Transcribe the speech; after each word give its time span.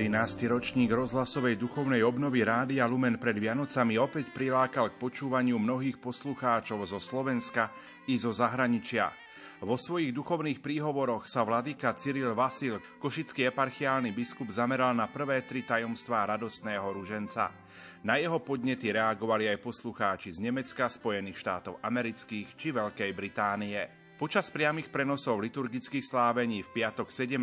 13. 0.00 0.48
ročník 0.48 0.88
rozhlasovej 0.88 1.60
duchovnej 1.60 2.00
obnovy 2.00 2.40
Rádia 2.40 2.88
Lumen 2.88 3.20
pred 3.20 3.36
Vianocami 3.36 4.00
opäť 4.00 4.32
prilákal 4.32 4.96
k 4.96 4.96
počúvaniu 4.96 5.60
mnohých 5.60 6.00
poslucháčov 6.00 6.88
zo 6.88 6.96
Slovenska 6.96 7.68
i 8.08 8.16
zo 8.16 8.32
zahraničia. 8.32 9.12
Vo 9.60 9.76
svojich 9.76 10.16
duchovných 10.16 10.64
príhovoroch 10.64 11.28
sa 11.28 11.44
vladyka 11.44 11.92
Cyril 12.00 12.32
Vasil, 12.32 12.80
košický 12.96 13.52
eparchiálny 13.52 14.16
biskup, 14.16 14.48
zameral 14.48 14.96
na 14.96 15.04
prvé 15.04 15.44
tri 15.44 15.68
tajomstvá 15.68 16.32
radostného 16.32 16.86
ruženca. 16.96 17.52
Na 18.00 18.16
jeho 18.16 18.40
podnety 18.40 18.96
reagovali 18.96 19.52
aj 19.52 19.60
poslucháči 19.60 20.32
z 20.32 20.40
Nemecka, 20.40 20.88
Spojených 20.88 21.36
štátov 21.36 21.76
amerických 21.84 22.56
či 22.56 22.72
Veľkej 22.72 23.12
Británie. 23.12 23.99
Počas 24.20 24.52
priamých 24.52 24.92
prenosov 24.92 25.40
liturgických 25.40 26.04
slávení 26.04 26.60
v 26.60 26.68
piatok 26.76 27.08
17. 27.08 27.40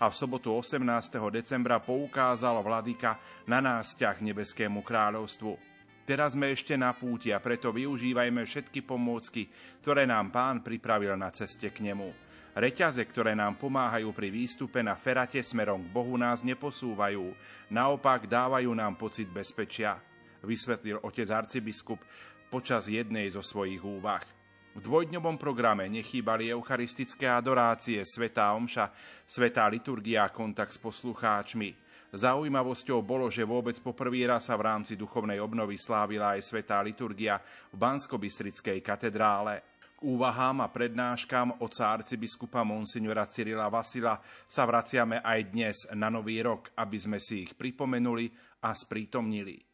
a 0.00 0.06
v 0.08 0.14
sobotu 0.16 0.48
18. 0.56 0.80
decembra 1.28 1.76
poukázal 1.76 2.56
vladyka 2.64 3.20
na 3.44 3.60
násťah 3.60 4.16
nebeskému 4.24 4.80
kráľovstvu. 4.80 5.52
Teraz 6.08 6.32
sme 6.32 6.56
ešte 6.56 6.72
na 6.80 6.88
púti 6.96 7.36
a 7.36 7.38
preto 7.44 7.68
využívajme 7.68 8.48
všetky 8.48 8.80
pomôcky, 8.80 9.52
ktoré 9.84 10.08
nám 10.08 10.32
pán 10.32 10.64
pripravil 10.64 11.20
na 11.20 11.28
ceste 11.28 11.68
k 11.68 11.84
nemu. 11.84 12.16
Reťaze, 12.56 13.04
ktoré 13.04 13.36
nám 13.36 13.60
pomáhajú 13.60 14.08
pri 14.16 14.32
výstupe 14.32 14.80
na 14.80 14.96
ferate 14.96 15.44
smerom 15.44 15.84
k 15.84 15.92
Bohu, 15.92 16.16
nás 16.16 16.40
neposúvajú, 16.40 17.36
naopak 17.68 18.24
dávajú 18.24 18.72
nám 18.72 18.96
pocit 18.96 19.28
bezpečia, 19.28 20.00
vysvetlil 20.40 21.04
otec 21.04 21.28
arcibiskup 21.28 22.00
počas 22.48 22.88
jednej 22.88 23.28
zo 23.28 23.44
svojich 23.44 23.84
úvah. 23.84 24.43
V 24.74 24.82
dvojdňovom 24.82 25.38
programe 25.38 25.86
nechýbali 25.86 26.50
eucharistické 26.50 27.30
adorácie, 27.30 28.02
svetá 28.02 28.50
omša, 28.58 28.90
svetá 29.22 29.70
liturgia 29.70 30.26
a 30.26 30.34
kontakt 30.34 30.74
s 30.74 30.82
poslucháčmi. 30.82 31.78
Zaujímavosťou 32.10 32.98
bolo, 33.06 33.30
že 33.30 33.46
vôbec 33.46 33.78
po 33.78 33.94
prvý 33.94 34.26
raz 34.26 34.50
sa 34.50 34.58
v 34.58 34.66
rámci 34.66 34.98
duchovnej 34.98 35.38
obnovy 35.38 35.78
slávila 35.78 36.34
aj 36.34 36.50
svetá 36.50 36.82
liturgia 36.82 37.38
v 37.70 37.76
Banskobystrickej 37.78 38.82
katedrále. 38.82 39.62
K 39.94 40.00
úvahám 40.02 40.66
a 40.66 40.70
prednáškam 40.70 41.62
oca 41.62 41.94
arcibiskupa 41.94 42.66
Monsignora 42.66 43.30
Cyrila 43.30 43.70
Vasila 43.70 44.18
sa 44.50 44.66
vraciame 44.66 45.22
aj 45.22 45.40
dnes 45.54 45.76
na 45.94 46.10
Nový 46.10 46.42
rok, 46.42 46.74
aby 46.74 46.98
sme 46.98 47.22
si 47.22 47.46
ich 47.46 47.54
pripomenuli 47.54 48.26
a 48.66 48.74
sprítomnili. 48.74 49.73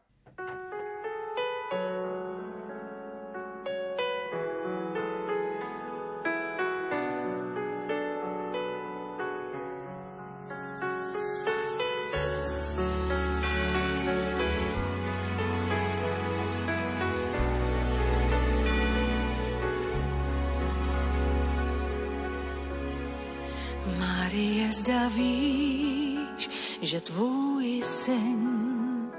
Že 26.91 27.01
tvůj 27.01 27.81
syn 27.81 29.11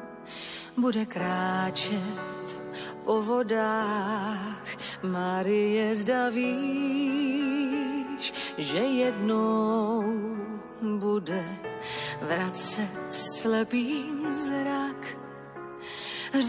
bude 0.76 1.06
kráčet 1.06 2.60
po 3.04 3.22
vodách. 3.22 4.68
Marie, 5.02 5.94
zda 5.94 6.28
víš, 6.28 8.32
že 8.58 8.78
jednou 8.78 10.04
bude 10.82 11.44
vracet 12.20 13.14
slepý 13.40 14.04
zrak. 14.28 15.16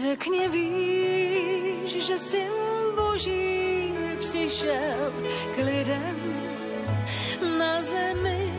Řekni, 0.00 0.48
víš, 0.48 2.04
že 2.04 2.18
syn 2.18 2.52
Boží 2.96 3.94
přišel 4.18 5.14
k 5.54 5.56
lidem 5.56 6.16
na 7.58 7.80
zemi 7.80 8.52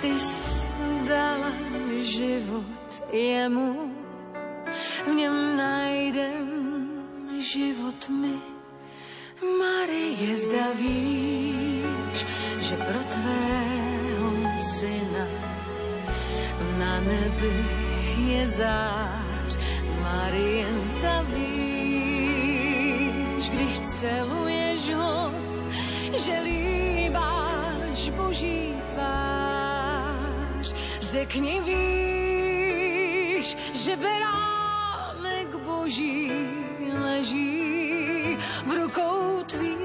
ty 0.00 0.18
dala 1.06 1.52
život 2.02 3.04
jemu, 3.12 3.92
v 5.04 5.08
něm 5.14 5.56
najdem 5.56 6.48
život 7.38 8.08
my. 8.08 8.34
Marie, 9.58 10.36
zda 10.36 10.72
víš, 10.78 12.26
že 12.58 12.76
pro 12.76 12.98
tvého 12.98 14.32
syna 14.58 15.26
na 16.78 17.00
nebi 17.00 17.64
je 18.26 18.46
zář. 18.46 19.58
Marie, 20.02 20.66
zda 20.82 21.22
víš, 21.22 21.90
když 23.50 23.80
celuješ 23.80 24.94
ho, 24.94 25.32
že 26.16 26.40
líbáš 26.40 28.10
Boží 28.10 28.74
Řekni, 31.10 31.60
víš, 31.60 33.56
že 33.72 33.96
beránek 33.96 35.56
boží 35.56 36.32
leží 37.02 38.36
v 38.66 38.70
rukou 38.70 39.42
tvých. 39.46 39.76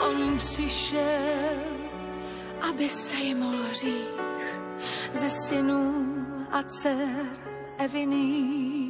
On 0.00 0.38
přišel, 0.38 1.62
aby 2.70 2.88
sejmul 2.88 3.56
hřích 3.62 4.54
ze 5.12 5.30
synů 5.30 6.06
a 6.50 6.62
dcer 6.62 7.26
Eviných. 7.78 8.87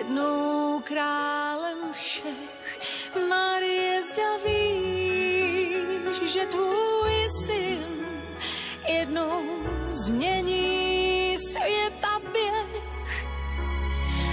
jednou 0.00 0.80
králem 0.80 1.92
všech. 1.92 3.20
Marie, 3.28 4.02
zda 4.02 4.36
víš, 4.46 6.32
že 6.32 6.46
tvůj 6.46 7.28
syn 7.44 7.84
jednou 8.88 9.42
změní 9.92 11.36
a 12.04 12.18
běh. 12.32 12.84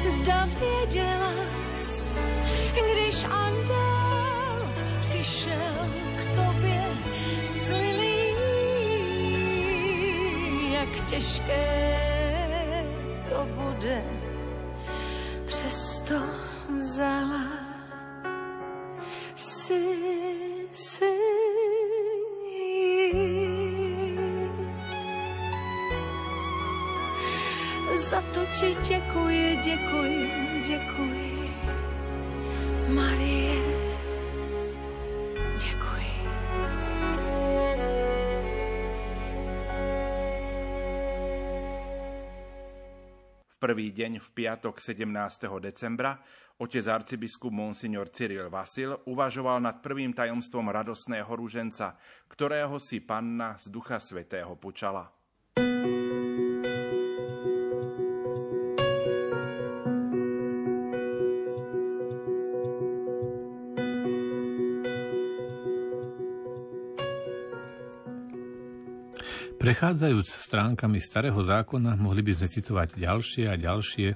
Zda 0.08 0.48
věděla 0.60 1.34
když 2.94 3.24
anděl 3.24 4.72
přišel 5.00 5.90
k 6.18 6.26
tobě 6.36 6.84
s 7.44 7.72
jak 10.72 11.10
těžké 11.10 11.97
to 28.38 28.46
ti 28.46 28.76
děkuji, 28.94 29.58
děkuji, 29.64 30.32
děkuji. 30.68 31.54
Marie, 32.96 33.56
děkuji. 35.60 36.12
V 43.48 43.60
prvý 43.60 43.92
deň 43.92 44.20
v 44.20 44.30
piatok 44.32 44.82
17. 44.82 45.42
decembra 45.60 46.22
otec 46.58 46.88
arcibiskup 46.88 47.54
Monsignor 47.54 48.10
Cyril 48.10 48.50
Vasil 48.50 49.02
uvažoval 49.06 49.62
nad 49.62 49.82
prvým 49.82 50.14
tajomstvom 50.14 50.70
radosného 50.70 51.36
ruženca, 51.36 51.98
ktorého 52.30 52.78
si 52.78 53.02
panna 53.02 53.58
z 53.58 53.74
Ducha 53.74 53.98
Svetého 53.98 54.54
počala. 54.56 55.10
thank 55.58 55.86
you 55.86 56.07
Prechádzajúc 69.68 70.32
stránkami 70.32 70.96
Starého 70.96 71.36
zákona, 71.44 72.00
mohli 72.00 72.24
by 72.24 72.40
sme 72.40 72.48
citovať 72.48 73.04
ďalšie 73.04 73.52
a 73.52 73.60
ďalšie 73.60 74.16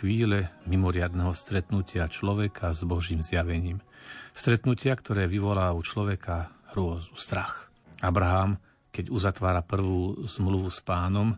chvíle 0.00 0.48
mimoriadného 0.64 1.28
stretnutia 1.36 2.08
človeka 2.08 2.72
s 2.72 2.80
Božím 2.88 3.20
zjavením. 3.20 3.84
Stretnutia, 4.32 4.96
ktoré 4.96 5.28
vyvolá 5.28 5.76
u 5.76 5.84
človeka 5.84 6.56
hrôzu, 6.72 7.12
strach. 7.20 7.68
Abraham, 8.00 8.56
keď 8.88 9.12
uzatvára 9.12 9.60
prvú 9.60 10.24
zmluvu 10.24 10.72
s 10.72 10.80
pánom, 10.80 11.36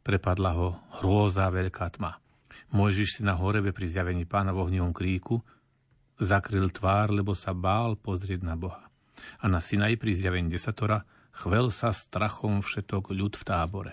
prepadla 0.00 0.56
ho 0.56 0.80
hrôza 1.04 1.52
veľká 1.52 2.00
tma. 2.00 2.24
Mojžiš 2.72 3.20
si 3.20 3.22
na 3.28 3.36
horebe 3.36 3.76
pri 3.76 3.84
zjavení 3.84 4.24
pána 4.24 4.56
v 4.56 4.64
ohnivom 4.64 4.96
kríku 4.96 5.44
zakryl 6.16 6.72
tvár, 6.72 7.12
lebo 7.12 7.36
sa 7.36 7.52
bál 7.52 8.00
pozrieť 8.00 8.40
na 8.40 8.56
Boha. 8.56 8.88
A 9.44 9.52
na 9.52 9.60
Sinaj 9.60 10.00
pri 10.00 10.16
zjavení 10.16 10.48
desatora 10.48 11.04
chvel 11.32 11.72
sa 11.72 11.90
strachom 11.90 12.60
všetok 12.60 13.12
ľud 13.12 13.34
v 13.40 13.44
tábore. 13.44 13.92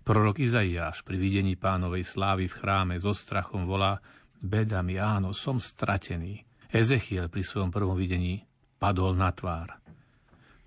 Prorok 0.00 0.42
Izaiáš 0.42 1.06
pri 1.06 1.16
videní 1.20 1.54
pánovej 1.54 2.02
slávy 2.02 2.50
v 2.50 2.56
chráme 2.56 2.94
so 2.98 3.14
strachom 3.14 3.68
volá 3.68 4.02
Beda 4.40 4.80
mi, 4.80 4.96
áno, 4.96 5.30
som 5.36 5.60
stratený. 5.60 6.42
Ezechiel 6.72 7.28
pri 7.28 7.44
svojom 7.44 7.70
prvom 7.70 7.94
videní 7.94 8.42
padol 8.80 9.12
na 9.14 9.30
tvár. 9.30 9.76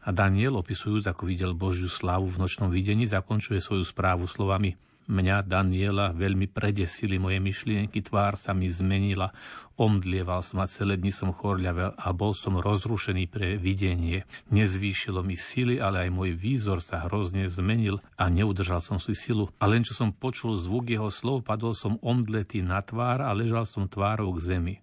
A 0.04 0.10
Daniel, 0.12 0.60
opisujúc, 0.60 1.10
ako 1.10 1.26
videl 1.26 1.52
Božiu 1.58 1.90
slávu 1.90 2.30
v 2.30 2.40
nočnom 2.44 2.70
videní, 2.70 3.08
zakončuje 3.10 3.60
svoju 3.60 3.84
správu 3.84 4.30
slovami– 4.30 4.76
Mňa, 5.04 5.44
Daniela, 5.44 6.16
veľmi 6.16 6.48
predesili 6.48 7.20
moje 7.20 7.44
myšlienky, 7.44 8.00
tvár 8.00 8.40
sa 8.40 8.56
mi 8.56 8.72
zmenila, 8.72 9.36
omdlieval 9.76 10.40
som 10.40 10.64
a 10.64 10.68
celé 10.72 10.96
dni 10.96 11.12
som 11.12 11.36
chorľavel 11.36 11.92
a 12.00 12.08
bol 12.16 12.32
som 12.32 12.56
rozrušený 12.56 13.28
pre 13.28 13.60
videnie. 13.60 14.24
Nezvýšilo 14.48 15.20
mi 15.20 15.36
sily, 15.36 15.84
ale 15.84 16.08
aj 16.08 16.10
môj 16.16 16.32
výzor 16.40 16.80
sa 16.80 17.04
hrozne 17.04 17.52
zmenil 17.52 18.00
a 18.16 18.32
neudržal 18.32 18.80
som 18.80 18.96
si 18.96 19.12
silu. 19.12 19.52
A 19.60 19.68
len 19.68 19.84
čo 19.84 19.92
som 19.92 20.16
počul 20.16 20.56
zvuk 20.56 20.88
jeho 20.88 21.12
slov, 21.12 21.44
padol 21.44 21.76
som 21.76 22.00
omdletý 22.00 22.64
na 22.64 22.80
tvár 22.80 23.28
a 23.28 23.36
ležal 23.36 23.68
som 23.68 23.92
tvárou 23.92 24.32
k 24.40 24.56
zemi. 24.56 24.76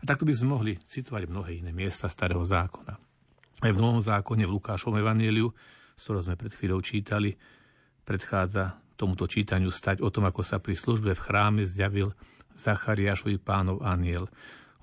A 0.00 0.04
takto 0.04 0.28
by 0.28 0.32
sme 0.36 0.60
mohli 0.60 0.76
citovať 0.76 1.24
mnohé 1.24 1.64
iné 1.64 1.72
miesta 1.72 2.12
Starého 2.12 2.44
zákona. 2.44 3.00
Aj 3.64 3.72
v 3.72 3.80
Novom 3.80 4.04
zákone 4.04 4.44
v 4.44 4.60
Lukášom 4.60 4.92
evanieliu, 5.00 5.48
z 5.96 6.00
ktorého 6.04 6.24
sme 6.28 6.36
pred 6.36 6.52
chvíľou 6.52 6.84
čítali, 6.84 7.32
predchádza 8.04 8.83
tomuto 8.94 9.26
čítaniu 9.26 9.70
stať 9.70 10.00
o 10.00 10.08
tom, 10.08 10.26
ako 10.26 10.42
sa 10.42 10.62
pri 10.62 10.78
službe 10.78 11.14
v 11.14 11.24
chráme 11.24 11.62
zjavil 11.66 12.14
Zachariášovi 12.54 13.42
pánov 13.42 13.82
aniel. 13.82 14.30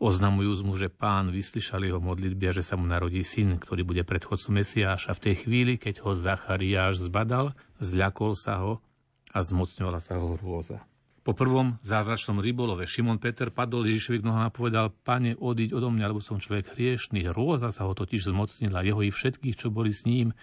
Oznamujúc 0.01 0.65
mu, 0.65 0.73
že 0.73 0.89
pán 0.89 1.29
vyslyšal 1.29 1.85
jeho 1.85 2.01
modlitby 2.01 2.49
a 2.49 2.55
že 2.57 2.65
sa 2.65 2.73
mu 2.73 2.89
narodí 2.89 3.21
syn, 3.21 3.61
ktorý 3.61 3.85
bude 3.85 4.01
predchodcom 4.01 4.57
Mesiáša. 4.57 5.13
V 5.13 5.23
tej 5.29 5.35
chvíli, 5.45 5.77
keď 5.77 6.01
ho 6.01 6.17
Zachariáš 6.17 7.05
zbadal, 7.05 7.53
zľakol 7.77 8.33
sa 8.33 8.57
ho 8.65 8.81
a 9.29 9.39
zmocňovala 9.45 10.01
sa 10.01 10.17
ho 10.17 10.33
hrôza. 10.35 10.81
Po 11.21 11.37
prvom 11.37 11.77
zázračnom 11.85 12.41
rybolove 12.41 12.89
Šimon 12.89 13.21
Peter 13.21 13.53
padol 13.53 13.85
Ježišovi 13.85 14.25
k 14.25 14.25
nohám 14.25 14.49
a 14.49 14.55
povedal, 14.55 14.89
pane, 14.89 15.37
odiť 15.37 15.69
odo 15.69 15.93
mňa, 15.93 16.09
lebo 16.09 16.17
som 16.17 16.41
človek 16.41 16.73
hriešný. 16.73 17.29
Hrôza 17.29 17.69
sa 17.69 17.85
ho 17.85 17.93
totiž 17.93 18.33
zmocnila, 18.33 18.81
jeho 18.81 19.05
i 19.05 19.13
všetkých, 19.13 19.53
čo 19.53 19.69
boli 19.69 19.93
s 19.93 20.09
ním, 20.09 20.33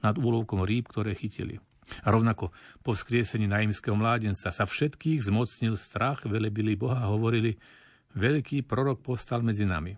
nad 0.00 0.16
úlovkom 0.16 0.64
rýb, 0.64 0.88
ktoré 0.88 1.12
chytili. 1.12 1.60
A 2.06 2.14
rovnako 2.14 2.54
po 2.80 2.94
vzkriesení 2.94 3.50
naimského 3.50 3.98
mládenca 3.98 4.48
sa 4.54 4.64
všetkých 4.64 5.22
zmocnil 5.26 5.74
strach, 5.74 6.22
velebili 6.24 6.78
Boha 6.78 7.02
a 7.02 7.10
hovorili, 7.10 7.58
veľký 8.14 8.64
prorok 8.64 9.02
postal 9.02 9.42
medzi 9.42 9.66
nami. 9.66 9.96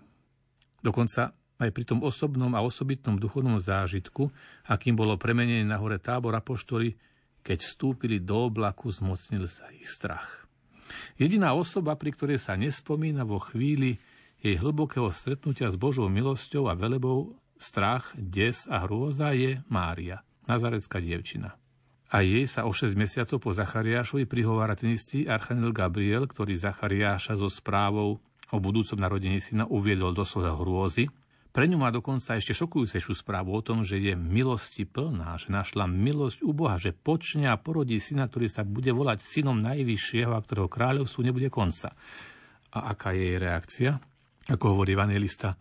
Dokonca 0.81 1.33
aj 1.61 1.71
pri 1.71 1.85
tom 1.87 2.03
osobnom 2.03 2.51
a 2.53 2.65
osobitnom 2.65 3.17
duchovnom 3.17 3.63
zážitku, 3.63 4.29
akým 4.67 4.99
bolo 4.99 5.15
premenené 5.15 5.63
na 5.63 5.79
hore 5.79 6.03
tábor 6.03 6.35
apoštoli, 6.35 6.99
keď 7.45 7.59
vstúpili 7.61 8.19
do 8.21 8.49
oblaku, 8.49 8.89
zmocnil 8.89 9.45
sa 9.47 9.69
ich 9.71 9.87
strach. 9.87 10.49
Jediná 11.17 11.57
osoba, 11.57 11.97
pri 11.97 12.13
ktorej 12.13 12.41
sa 12.41 12.57
nespomína 12.57 13.25
vo 13.25 13.41
chvíli 13.41 13.97
jej 14.45 14.61
hlbokého 14.61 15.09
stretnutia 15.09 15.73
s 15.73 15.81
Božou 15.81 16.13
milosťou 16.13 16.69
a 16.69 16.77
velebou 16.77 17.37
strach, 17.57 18.13
des 18.17 18.69
a 18.69 18.85
hrôza 18.85 19.33
je 19.33 19.65
Mária, 19.73 20.21
nazarecká 20.45 21.01
dievčina. 21.01 21.57
A 22.15 22.23
jej 22.23 22.47
sa 22.47 22.63
o 22.63 22.71
6 22.71 22.95
mesiacov 22.95 23.43
po 23.43 23.51
Zachariášovi 23.51 24.31
prihovára 24.31 24.79
ten 24.79 24.95
istý 24.95 25.27
Archaniel 25.27 25.75
Gabriel, 25.75 26.31
ktorý 26.31 26.55
Zachariáša 26.55 27.35
so 27.35 27.51
správou 27.51 28.23
o 28.55 28.59
budúcom 28.63 29.03
narodení 29.03 29.43
syna 29.43 29.67
uviedol 29.67 30.15
do 30.15 30.23
svojho 30.23 30.55
hrôzy. 30.63 31.11
Pre 31.51 31.67
ňu 31.67 31.75
má 31.75 31.91
dokonca 31.91 32.39
ešte 32.39 32.55
šokujúcejšiu 32.55 33.19
správu 33.19 33.59
o 33.59 33.63
tom, 33.67 33.83
že 33.83 33.99
je 33.99 34.15
milosti 34.15 34.87
plná, 34.87 35.35
že 35.43 35.51
našla 35.51 35.91
milosť 35.91 36.47
u 36.47 36.55
Boha, 36.55 36.79
že 36.79 36.95
počne 36.95 37.51
a 37.51 37.59
porodí 37.59 37.99
syna, 37.99 38.31
ktorý 38.31 38.47
sa 38.47 38.63
bude 38.63 38.95
volať 38.95 39.19
synom 39.19 39.59
najvyššieho 39.59 40.39
a 40.39 40.43
ktorého 40.43 40.71
kráľovstvu 40.71 41.19
nebude 41.27 41.51
konca. 41.51 41.99
A 42.79 42.95
aká 42.95 43.11
je 43.11 43.23
jej 43.27 43.39
reakcia? 43.43 43.91
Ako 44.55 44.79
hovorí 44.79 44.95
evangelista, 44.95 45.59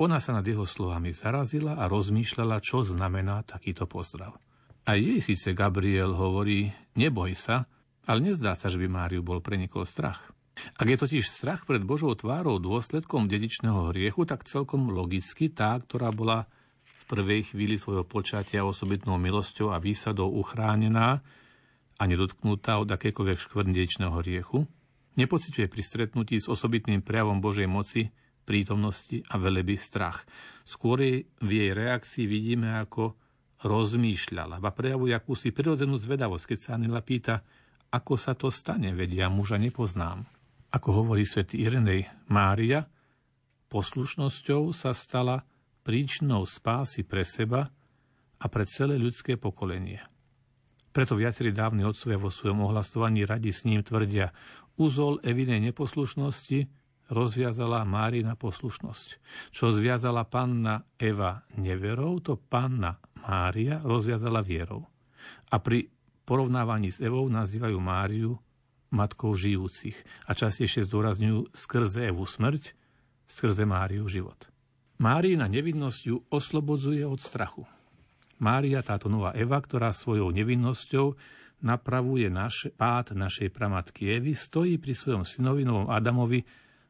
ona 0.00 0.16
sa 0.16 0.32
nad 0.32 0.48
jeho 0.48 0.64
slovami 0.64 1.12
zarazila 1.12 1.76
a 1.76 1.84
rozmýšľala, 1.92 2.56
čo 2.64 2.80
znamená 2.80 3.44
takýto 3.44 3.84
pozdrav. 3.84 4.32
A 4.84 5.00
jej 5.00 5.16
síce 5.24 5.56
Gabriel 5.56 6.12
hovorí, 6.12 6.68
neboj 6.92 7.32
sa, 7.32 7.64
ale 8.04 8.20
nezdá 8.20 8.52
sa, 8.52 8.68
že 8.68 8.76
by 8.76 8.84
Máriu 8.84 9.24
bol 9.24 9.40
prenikol 9.40 9.88
strach. 9.88 10.20
Ak 10.76 10.86
je 10.86 11.00
totiž 11.00 11.24
strach 11.24 11.64
pred 11.64 11.80
Božou 11.82 12.12
tvárou 12.14 12.60
dôsledkom 12.60 13.26
dedičného 13.26 13.90
hriechu, 13.90 14.28
tak 14.28 14.46
celkom 14.46 14.92
logicky 14.92 15.50
tá, 15.50 15.74
ktorá 15.80 16.12
bola 16.12 16.46
v 16.84 17.00
prvej 17.08 17.52
chvíli 17.52 17.80
svojho 17.80 18.04
počatia 18.04 18.62
osobitnou 18.62 19.16
milosťou 19.16 19.72
a 19.72 19.80
výsadou 19.82 20.30
uchránená 20.36 21.24
a 21.96 22.02
nedotknutá 22.04 22.76
od 22.76 22.92
akékoľvek 22.92 23.38
škvrn 23.40 23.72
dedičného 23.72 24.14
hriechu, 24.20 24.68
nepociťuje 25.16 25.66
pri 25.66 25.82
stretnutí 25.82 26.36
s 26.38 26.46
osobitným 26.46 27.00
prejavom 27.00 27.40
Božej 27.40 27.66
moci, 27.66 28.12
prítomnosti 28.44 29.24
a 29.32 29.40
veleby 29.40 29.74
strach. 29.74 30.28
Skôr 30.68 31.00
v 31.24 31.50
jej 31.50 31.72
reakcii 31.72 32.28
vidíme, 32.28 32.76
ako 32.76 33.16
rozmýšľala, 33.64 34.60
a 34.60 34.70
prejavuje 34.70 35.16
akúsi 35.16 35.50
prirodzenú 35.50 35.96
zvedavosť, 35.96 36.52
keď 36.52 36.58
sa 36.60 36.70
Anila 36.76 37.00
pýta, 37.00 37.40
ako 37.88 38.14
sa 38.20 38.36
to 38.36 38.52
stane, 38.52 38.92
vedia 38.92 39.32
muža 39.32 39.56
nepoznám. 39.56 40.28
Ako 40.74 41.02
hovorí 41.02 41.24
svätý 41.24 41.64
Irenej, 41.64 42.10
Mária 42.28 42.84
poslušnosťou 43.70 44.74
sa 44.74 44.90
stala 44.92 45.46
príčinou 45.86 46.44
spásy 46.44 47.06
pre 47.06 47.22
seba 47.22 47.70
a 48.38 48.46
pre 48.50 48.66
celé 48.66 48.98
ľudské 48.98 49.38
pokolenie. 49.38 50.02
Preto 50.94 51.18
viacerí 51.18 51.50
dávni 51.50 51.82
otcovia 51.82 52.18
vo 52.18 52.30
svojom 52.30 52.70
ohlasovaní 52.70 53.26
radi 53.26 53.50
s 53.50 53.66
ním 53.66 53.82
tvrdia, 53.82 54.30
úzol 54.78 55.18
evinej 55.22 55.70
neposlušnosti 55.70 56.70
rozviazala 57.10 57.82
Márina 57.82 58.34
poslušnosť. 58.38 59.08
Čo 59.50 59.74
zviazala 59.74 60.24
panna 60.26 60.86
Eva 60.98 61.44
neverou, 61.58 62.22
to 62.22 62.38
panna 62.38 62.96
Mária 63.24 63.80
rozviazala 63.80 64.44
vierou. 64.44 64.84
A 65.48 65.56
pri 65.56 65.88
porovnávaní 66.28 66.92
s 66.92 67.00
Evou 67.00 67.24
nazývajú 67.32 67.78
Máriu 67.80 68.36
matkou 68.92 69.32
žijúcich 69.34 69.96
a 70.28 70.36
častejšie 70.36 70.86
zdôrazňujú 70.86 71.50
skrze 71.56 72.12
Evu 72.12 72.28
smrť, 72.28 72.76
skrze 73.26 73.64
Máriu 73.64 74.06
život. 74.06 74.38
Márina 75.00 75.50
nevinnosť 75.50 76.00
ju 76.06 76.22
oslobodzuje 76.30 77.02
od 77.02 77.18
strachu. 77.18 77.66
Mária, 78.38 78.84
táto 78.84 79.10
nová 79.10 79.34
Eva, 79.34 79.58
ktorá 79.58 79.90
svojou 79.90 80.30
nevinnosťou 80.30 81.16
napravuje 81.64 82.28
naš, 82.28 82.70
pád 82.76 83.16
našej 83.16 83.50
pramatky 83.50 84.20
Evy, 84.20 84.36
stojí 84.36 84.76
pri 84.78 84.94
svojom 84.94 85.24
synovi 85.24 85.64
Adamovi 85.66 86.44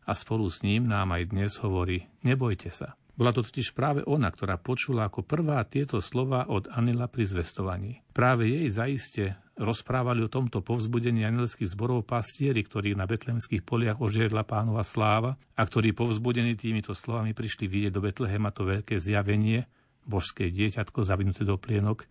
a 0.05 0.12
spolu 0.12 0.50
s 0.50 0.61
ním 0.67 0.85
nám 0.85 1.17
aj 1.17 1.33
dnes 1.33 1.53
hovorí, 1.62 2.05
nebojte 2.26 2.69
sa. 2.69 2.99
Bola 3.14 3.30
to 3.30 3.47
totiž 3.47 3.78
práve 3.78 4.02
ona, 4.02 4.26
ktorá 4.26 4.59
počula 4.59 5.06
ako 5.06 5.23
prvá 5.23 5.62
tieto 5.62 6.02
slova 6.02 6.50
od 6.50 6.66
Anila 6.75 7.06
pri 7.06 7.30
zvestovaní. 7.30 8.02
Práve 8.11 8.50
jej 8.50 8.66
zaiste 8.66 9.25
rozprávali 9.54 10.26
o 10.26 10.33
tomto 10.33 10.66
povzbudení 10.66 11.23
anielských 11.23 11.71
zborov 11.78 12.02
pastieri, 12.02 12.66
ktorí 12.66 12.99
na 12.99 13.06
betlemských 13.06 13.62
poliach 13.62 14.02
ožiedla 14.02 14.42
pánova 14.42 14.83
sláva 14.83 15.38
a 15.54 15.62
ktorí 15.62 15.94
povzbudení 15.94 16.59
týmito 16.59 16.90
slovami 16.90 17.38
prišli 17.38 17.71
vidieť 17.71 17.92
do 17.94 18.02
Betlehema 18.02 18.50
to 18.50 18.66
veľké 18.66 18.99
zjavenie, 18.99 19.71
božské 20.02 20.50
dieťatko 20.50 21.06
zavinuté 21.06 21.47
do 21.47 21.54
plienok 21.54 22.11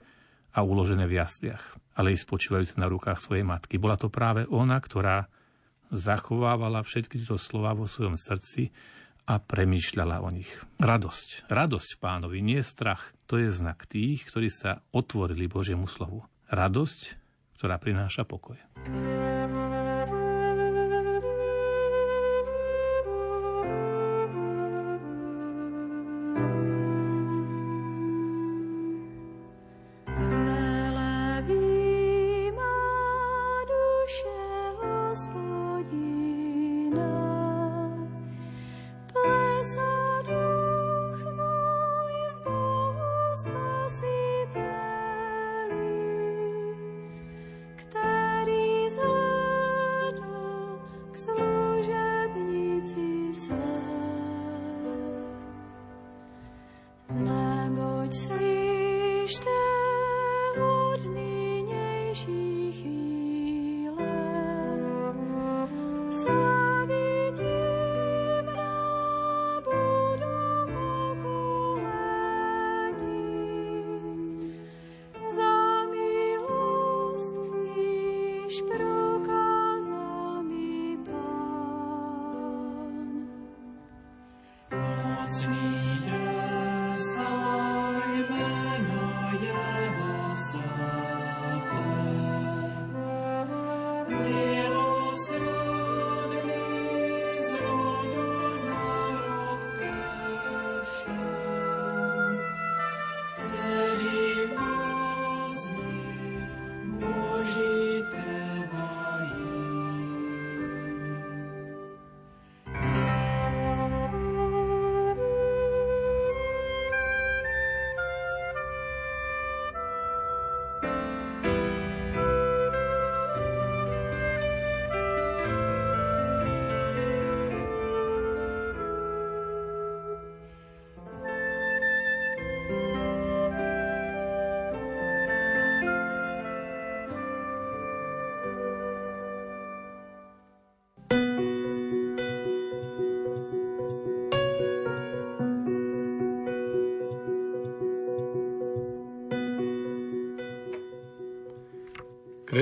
a 0.56 0.64
uložené 0.64 1.04
v 1.04 1.20
jasliach, 1.20 1.76
ale 2.00 2.16
i 2.16 2.18
spočívajúce 2.18 2.80
na 2.80 2.88
rukách 2.88 3.20
svojej 3.20 3.44
matky. 3.44 3.76
Bola 3.76 4.00
to 4.00 4.08
práve 4.08 4.48
ona, 4.48 4.80
ktorá 4.80 5.28
zachovávala 5.92 6.80
všetky 6.82 7.22
tieto 7.22 7.36
slova 7.36 7.76
vo 7.76 7.92
svojom 7.92 8.16
srdci 8.16 8.72
a 9.24 9.40
premýšľala 9.40 10.24
o 10.24 10.30
nich. 10.30 10.52
Radosť. 10.80 11.48
Radosť 11.48 11.92
pánovi, 12.00 12.44
nie 12.44 12.60
strach. 12.60 13.16
To 13.32 13.40
je 13.40 13.50
znak 13.50 13.88
tých, 13.88 14.28
ktorí 14.28 14.52
sa 14.52 14.84
otvorili 14.92 15.48
Božiemu 15.48 15.88
slovu. 15.88 16.28
Radosť, 16.52 17.02
ktorá 17.58 17.80
prináša 17.80 18.28
pokoj. 18.28 18.60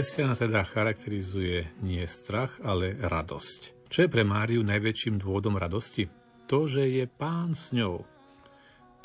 Kresťana 0.01 0.33
teda 0.33 0.65
charakterizuje 0.65 1.77
nie 1.85 2.01
strach, 2.09 2.57
ale 2.65 2.97
radosť. 2.97 3.85
Čo 3.85 4.01
je 4.01 4.09
pre 4.09 4.25
Máriu 4.25 4.65
najväčším 4.65 5.21
dôvodom 5.21 5.61
radosti? 5.61 6.09
To, 6.49 6.65
že 6.65 6.89
je 6.89 7.05
pán 7.05 7.53
s 7.53 7.69
ňou. 7.69 8.01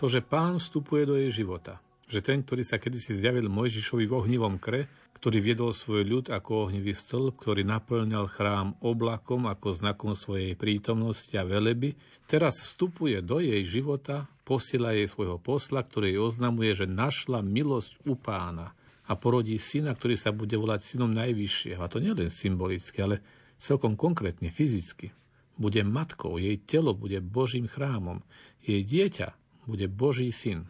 To, 0.01 0.05
že 0.09 0.25
pán 0.25 0.57
vstupuje 0.57 1.05
do 1.05 1.21
jej 1.21 1.45
života. 1.45 1.85
Že 2.09 2.21
ten, 2.25 2.39
ktorý 2.41 2.65
sa 2.65 2.81
kedysi 2.81 3.13
zjavil 3.13 3.45
Mojžišovi 3.45 4.09
v 4.09 4.17
ohnivom 4.17 4.57
kre, 4.57 4.89
ktorý 5.21 5.45
viedol 5.45 5.77
svoj 5.77 6.01
ľud 6.01 6.27
ako 6.33 6.73
ohnivý 6.73 6.97
stĺp, 6.97 7.45
ktorý 7.45 7.61
naplňal 7.69 8.33
chrám 8.33 8.81
oblakom 8.81 9.53
ako 9.53 9.77
znakom 9.77 10.17
svojej 10.17 10.57
prítomnosti 10.57 11.37
a 11.37 11.45
veleby, 11.45 11.93
teraz 12.25 12.57
vstupuje 12.65 13.21
do 13.21 13.45
jej 13.45 13.61
života, 13.69 14.33
posiela 14.49 14.97
jej 14.97 15.13
svojho 15.13 15.37
posla, 15.37 15.85
ktorý 15.85 16.17
oznamuje, 16.25 16.73
že 16.73 16.89
našla 16.89 17.45
milosť 17.45 18.01
u 18.09 18.17
pána– 18.17 18.73
a 19.07 19.13
porodí 19.15 19.55
syna, 19.57 19.95
ktorý 19.95 20.19
sa 20.19 20.35
bude 20.35 20.59
volať 20.59 20.83
synom 20.83 21.11
najvyššieho. 21.15 21.79
A 21.79 21.91
to 21.91 22.03
nielen 22.03 22.27
symbolicky, 22.27 22.99
ale 22.99 23.23
celkom 23.57 23.95
konkrétne, 23.95 24.51
fyzicky. 24.51 25.15
Bude 25.57 25.81
matkou, 25.87 26.37
jej 26.37 26.61
telo 26.61 26.93
bude 26.93 27.23
Božím 27.25 27.71
chrámom, 27.71 28.21
jej 28.61 28.85
dieťa 28.85 29.33
bude 29.65 29.89
Boží 29.89 30.29
syn. 30.35 30.69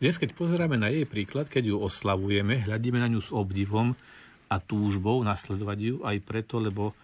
Dnes, 0.00 0.16
keď 0.16 0.34
pozeráme 0.34 0.80
na 0.80 0.90
jej 0.90 1.04
príklad, 1.06 1.46
keď 1.46 1.72
ju 1.72 1.76
oslavujeme, 1.84 2.64
hľadíme 2.64 2.98
na 2.98 3.12
ňu 3.12 3.20
s 3.22 3.30
obdivom 3.30 3.94
a 4.50 4.56
túžbou 4.58 5.20
nasledovať 5.22 5.78
ju 5.78 5.94
aj 6.02 6.16
preto, 6.24 6.58
lebo 6.58 6.96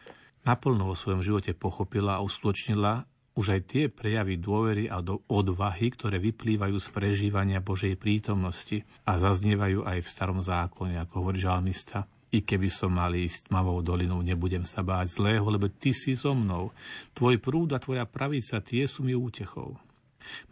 naplno 0.43 0.91
vo 0.91 0.97
svojom 0.99 1.23
živote 1.23 1.55
pochopila 1.55 2.19
a 2.19 2.25
uskutočnila 2.25 3.07
už 3.33 3.47
aj 3.57 3.61
tie 3.65 3.85
prejavy 3.89 4.37
dôvery 4.37 4.93
a 4.93 5.01
do 5.01 5.25
odvahy, 5.33 5.89
ktoré 5.89 6.21
vyplývajú 6.21 6.77
z 6.77 6.89
prežívania 6.93 7.65
Božej 7.65 7.97
prítomnosti 7.97 8.85
a 9.09 9.17
zaznievajú 9.17 9.89
aj 9.89 9.99
v 10.05 10.09
starom 10.09 10.41
zákone, 10.45 11.01
ako 11.01 11.13
hovorí 11.25 11.41
žalmista. 11.41 12.05
I 12.33 12.45
keby 12.45 12.69
som 12.73 12.97
mal 12.97 13.13
ísť 13.13 13.53
tmavou 13.53 13.85
dolinou, 13.85 14.25
nebudem 14.25 14.65
sa 14.65 14.81
báť 14.81 15.21
zlého, 15.21 15.45
lebo 15.45 15.69
ty 15.69 15.93
si 15.93 16.17
so 16.17 16.33
mnou. 16.33 16.73
Tvoj 17.13 17.37
prúd 17.41 17.77
a 17.77 17.81
tvoja 17.81 18.09
pravica, 18.09 18.61
tie 18.65 18.89
sú 18.89 19.05
mi 19.05 19.13
útechou. 19.13 19.77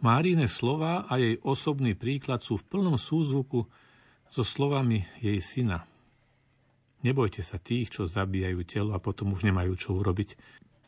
Márine 0.01 0.45
slova 0.45 1.09
a 1.09 1.17
jej 1.17 1.41
osobný 1.41 1.97
príklad 1.97 2.45
sú 2.45 2.61
v 2.61 2.67
plnom 2.69 2.97
súzvuku 3.01 3.65
so 4.29 4.43
slovami 4.45 5.05
jej 5.21 5.37
syna. 5.41 5.85
Nebojte 7.01 7.41
sa 7.41 7.57
tých, 7.57 7.89
čo 7.89 8.05
zabíjajú 8.05 8.61
telo 8.61 8.91
a 8.93 9.01
potom 9.01 9.33
už 9.33 9.49
nemajú 9.49 9.73
čo 9.73 9.97
urobiť. 9.97 10.37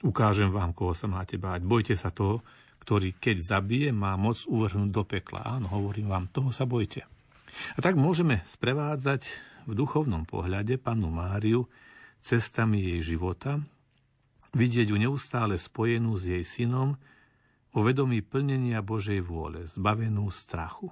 Ukážem 0.03 0.51
vám, 0.51 0.75
koho 0.75 0.91
sa 0.91 1.07
máte 1.07 1.39
báť. 1.39 1.63
Bojte 1.63 1.95
sa 1.95 2.11
toho, 2.11 2.43
ktorý 2.83 3.15
keď 3.15 3.39
zabije, 3.39 3.89
má 3.95 4.19
moc 4.19 4.43
uvrhnúť 4.43 4.91
do 4.91 5.03
pekla. 5.07 5.47
Áno, 5.47 5.71
hovorím 5.71 6.11
vám, 6.11 6.27
toho 6.27 6.51
sa 6.51 6.67
bojte. 6.67 7.07
A 7.73 7.79
tak 7.79 7.95
môžeme 7.95 8.43
sprevádzať 8.43 9.31
v 9.63 9.71
duchovnom 9.71 10.27
pohľade 10.27 10.75
panu 10.75 11.07
Máriu 11.07 11.71
cestami 12.19 12.83
jej 12.83 13.15
života, 13.15 13.63
vidieť 14.51 14.91
ju 14.91 14.97
neustále 14.99 15.55
spojenú 15.55 16.19
s 16.19 16.27
jej 16.27 16.43
synom, 16.43 16.99
o 17.73 17.79
vedomí 17.81 18.19
plnenia 18.21 18.83
Božej 18.83 19.23
vôle, 19.23 19.65
zbavenú 19.65 20.29
strachu. 20.29 20.91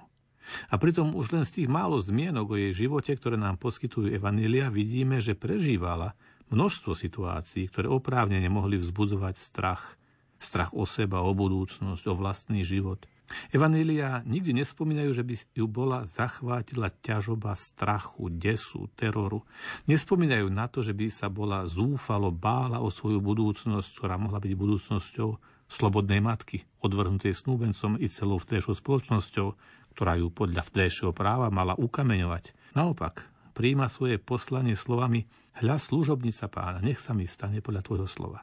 A 0.72 0.80
pritom 0.80 1.14
už 1.14 1.36
len 1.36 1.44
z 1.46 1.62
tých 1.62 1.68
málo 1.70 2.00
zmienok 2.02 2.56
o 2.56 2.58
jej 2.58 2.74
živote, 2.74 3.14
ktoré 3.14 3.38
nám 3.38 3.60
poskytujú 3.60 4.10
Evanília, 4.10 4.72
vidíme, 4.72 5.22
že 5.22 5.38
prežívala 5.38 6.18
množstvo 6.50 6.96
situácií, 6.96 7.70
ktoré 7.70 7.86
oprávnene 7.86 8.48
mohli 8.50 8.80
vzbudzovať 8.80 9.34
strach. 9.38 10.00
Strach 10.42 10.74
o 10.74 10.82
seba, 10.82 11.22
o 11.22 11.30
budúcnosť, 11.36 12.02
o 12.10 12.14
vlastný 12.18 12.66
život. 12.66 13.06
Evanília 13.48 14.20
nikdy 14.28 14.60
nespomínajú, 14.60 15.10
že 15.16 15.24
by 15.24 15.34
ju 15.56 15.66
bola 15.70 16.04
zachvátila 16.04 16.92
ťažoba 17.00 17.56
strachu, 17.56 18.28
desu, 18.28 18.92
teroru. 18.92 19.46
Nespomínajú 19.88 20.52
na 20.52 20.68
to, 20.68 20.84
že 20.84 20.92
by 20.92 21.08
sa 21.08 21.32
bola 21.32 21.64
zúfalo 21.64 22.28
bála 22.28 22.84
o 22.84 22.92
svoju 22.92 23.24
budúcnosť, 23.24 23.88
ktorá 23.96 24.20
mohla 24.20 24.42
byť 24.42 24.52
budúcnosťou 24.52 25.28
slobodnej 25.72 26.20
matky, 26.20 26.68
odvrhnutej 26.84 27.32
snúbencom 27.32 27.96
i 27.96 28.06
celou 28.12 28.36
vtedajšou 28.36 28.76
spoločnosťou, 28.76 29.48
ktorá 29.96 30.20
ju 30.20 30.28
podľa 30.28 30.68
vtedajšieho 30.68 31.12
práva 31.16 31.48
mala 31.48 31.72
ukameňovať. 31.80 32.76
Naopak, 32.76 33.31
príjma 33.52 33.86
svoje 33.86 34.16
poslanie 34.16 34.74
slovami 34.74 35.28
Hľa 35.60 35.76
služobnica 35.76 36.48
pána, 36.48 36.80
nech 36.80 36.98
sa 36.98 37.12
mi 37.12 37.28
stane 37.28 37.60
podľa 37.60 37.84
tvojho 37.84 38.08
slova. 38.08 38.40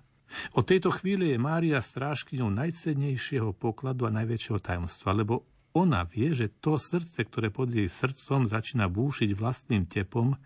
Od 0.53 0.61
tejto 0.61 0.93
chvíle 0.93 1.33
je 1.33 1.41
Mária 1.41 1.81
strážkyňou 1.81 2.53
najcennejšieho 2.53 3.57
pokladu 3.57 4.05
a 4.05 4.13
najväčšieho 4.13 4.61
tajomstva, 4.61 5.17
lebo 5.17 5.49
ona 5.73 6.05
vie, 6.05 6.33
že 6.33 6.53
to 6.61 6.77
srdce, 6.77 7.25
ktoré 7.25 7.49
pod 7.49 7.73
jej 7.73 7.89
srdcom 7.89 8.45
začína 8.45 8.89
búšiť 8.89 9.33
vlastným 9.33 9.89
tepom, 9.89 10.37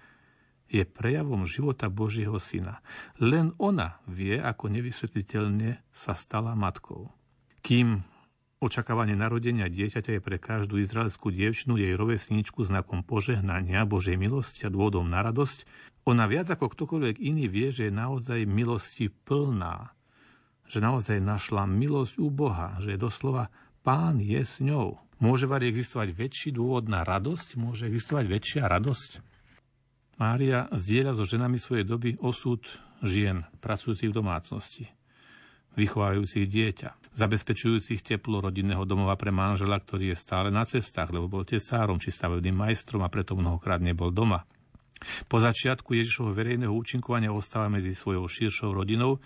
je 0.71 0.87
prejavom 0.87 1.45
života 1.45 1.91
Božieho 1.91 2.39
syna. 2.41 2.81
Len 3.21 3.53
ona 3.61 4.01
vie, 4.09 4.39
ako 4.39 4.73
nevysvetliteľne 4.73 5.83
sa 5.93 6.17
stala 6.17 6.57
matkou. 6.57 7.13
Kým 7.61 8.01
Očakávanie 8.63 9.19
narodenia 9.19 9.67
dieťaťa 9.67 10.15
je 10.15 10.21
pre 10.23 10.39
každú 10.39 10.79
izraelskú 10.79 11.35
dievčinu 11.35 11.75
jej 11.75 11.99
rovesničku 11.99 12.63
znakom 12.63 13.03
požehnania, 13.03 13.83
Božej 13.83 14.15
milosti 14.15 14.63
a 14.63 14.71
dôvodom 14.71 15.03
na 15.03 15.19
radosť. 15.19 15.67
Ona 16.07 16.31
viac 16.31 16.47
ako 16.47 16.71
ktokoľvek 16.71 17.19
iný 17.19 17.51
vie, 17.51 17.75
že 17.75 17.91
je 17.91 17.99
naozaj 17.99 18.47
milosti 18.47 19.11
plná. 19.11 19.91
Že 20.63 20.79
naozaj 20.79 21.19
našla 21.19 21.67
milosť 21.67 22.15
u 22.23 22.31
Boha, 22.31 22.79
že 22.79 22.95
doslova 22.95 23.51
Pán 23.83 24.23
je 24.23 24.39
s 24.39 24.63
ňou. 24.63 24.95
Môže 25.19 25.43
vari 25.43 25.67
existovať 25.67 26.15
väčší 26.15 26.55
dôvod 26.55 26.87
na 26.87 27.03
radosť? 27.03 27.59
Môže 27.59 27.91
existovať 27.91 28.31
väčšia 28.31 28.63
radosť? 28.71 29.11
Mária 30.23 30.71
zdieľa 30.71 31.19
so 31.19 31.27
ženami 31.27 31.59
svojej 31.59 31.83
doby 31.83 32.15
osud 32.23 32.63
žien 33.03 33.43
pracujúcich 33.59 34.07
v 34.07 34.15
domácnosti 34.23 34.87
vychovávajúcich 35.73 36.45
dieťa, 36.45 36.89
zabezpečujúcich 37.13 38.01
teplo 38.01 38.41
rodinného 38.41 38.85
domova 38.85 39.13
pre 39.17 39.29
manžela, 39.29 39.77
ktorý 39.77 40.13
je 40.13 40.17
stále 40.17 40.49
na 40.49 40.65
cestách, 40.65 41.13
lebo 41.13 41.29
bol 41.29 41.45
tesárom 41.45 41.97
či 42.01 42.09
stavebným 42.09 42.53
majstrom 42.53 43.01
a 43.05 43.09
preto 43.09 43.37
mnohokrát 43.37 43.81
nebol 43.81 44.09
doma. 44.09 44.45
Po 45.27 45.37
začiatku 45.37 45.93
Ježišovho 45.99 46.31
verejného 46.31 46.71
účinkovania 46.71 47.33
ostáva 47.33 47.67
medzi 47.67 47.91
svojou 47.91 48.23
širšou 48.25 48.71
rodinou, 48.71 49.19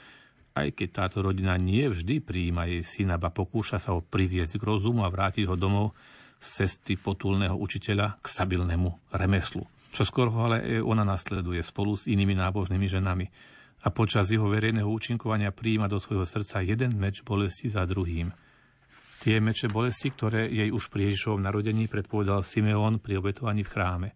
aj 0.58 0.74
keď 0.74 0.89
táto 0.89 1.22
rodina 1.22 1.54
nie 1.54 1.86
vždy 1.86 2.18
prijíma 2.18 2.66
jej 2.66 2.82
syna, 2.82 3.22
ba 3.22 3.30
pokúša 3.30 3.77
sa 3.77 3.94
ho 3.94 4.01
priviesť 4.01 4.58
k 4.58 4.68
rozumu 4.68 5.06
a 5.06 5.13
vrátiť 5.13 5.46
ho 5.46 5.54
domov 5.54 5.94
z 6.42 6.66
cesty 6.66 6.98
potulného 6.98 7.54
učiteľa 7.54 8.18
k 8.22 8.25
stabilnému 8.25 9.13
remeslu. 9.13 9.70
Čo 9.94 10.04
skoro 10.06 10.30
ho 10.34 10.50
ale 10.50 10.82
ona 10.82 11.06
nasleduje 11.06 11.62
spolu 11.62 11.94
s 11.94 12.10
inými 12.10 12.34
nábožnými 12.38 12.86
ženami 12.89 13.25
a 13.88 13.96
počas 13.96 14.27
jeho 14.27 14.51
verejného 14.51 14.91
účinkovania 14.91 15.56
príjima 15.56 15.88
do 15.88 15.96
svojho 15.96 16.27
srdca 16.27 16.60
jeden 16.60 17.00
meč 17.00 17.24
bolesti 17.24 17.72
za 17.72 17.88
druhým. 17.88 18.36
Tie 19.24 19.39
meče 19.39 19.72
bolesti, 19.72 20.12
ktoré 20.12 20.51
jej 20.51 20.67
už 20.75 20.91
pri 20.91 21.08
Ježišovom 21.08 21.39
narodení 21.39 21.88
predpovedal 21.88 22.44
Simeón 22.44 23.00
pri 23.00 23.24
obetovaní 23.24 23.63
v 23.63 23.72
chráme. 23.72 24.10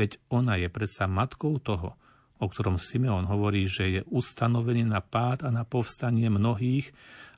Veď 0.00 0.16
ona 0.32 0.56
je 0.56 0.72
predsa 0.72 1.04
matkou 1.04 1.60
toho, 1.60 1.92
o 2.40 2.46
ktorom 2.48 2.80
Simeón 2.80 3.28
hovorí, 3.28 3.68
že 3.68 4.00
je 4.00 4.00
ustanovený 4.08 4.88
na 4.88 5.04
pád 5.04 5.44
a 5.44 5.52
na 5.52 5.68
povstanie 5.68 6.32
mnohých 6.32 6.88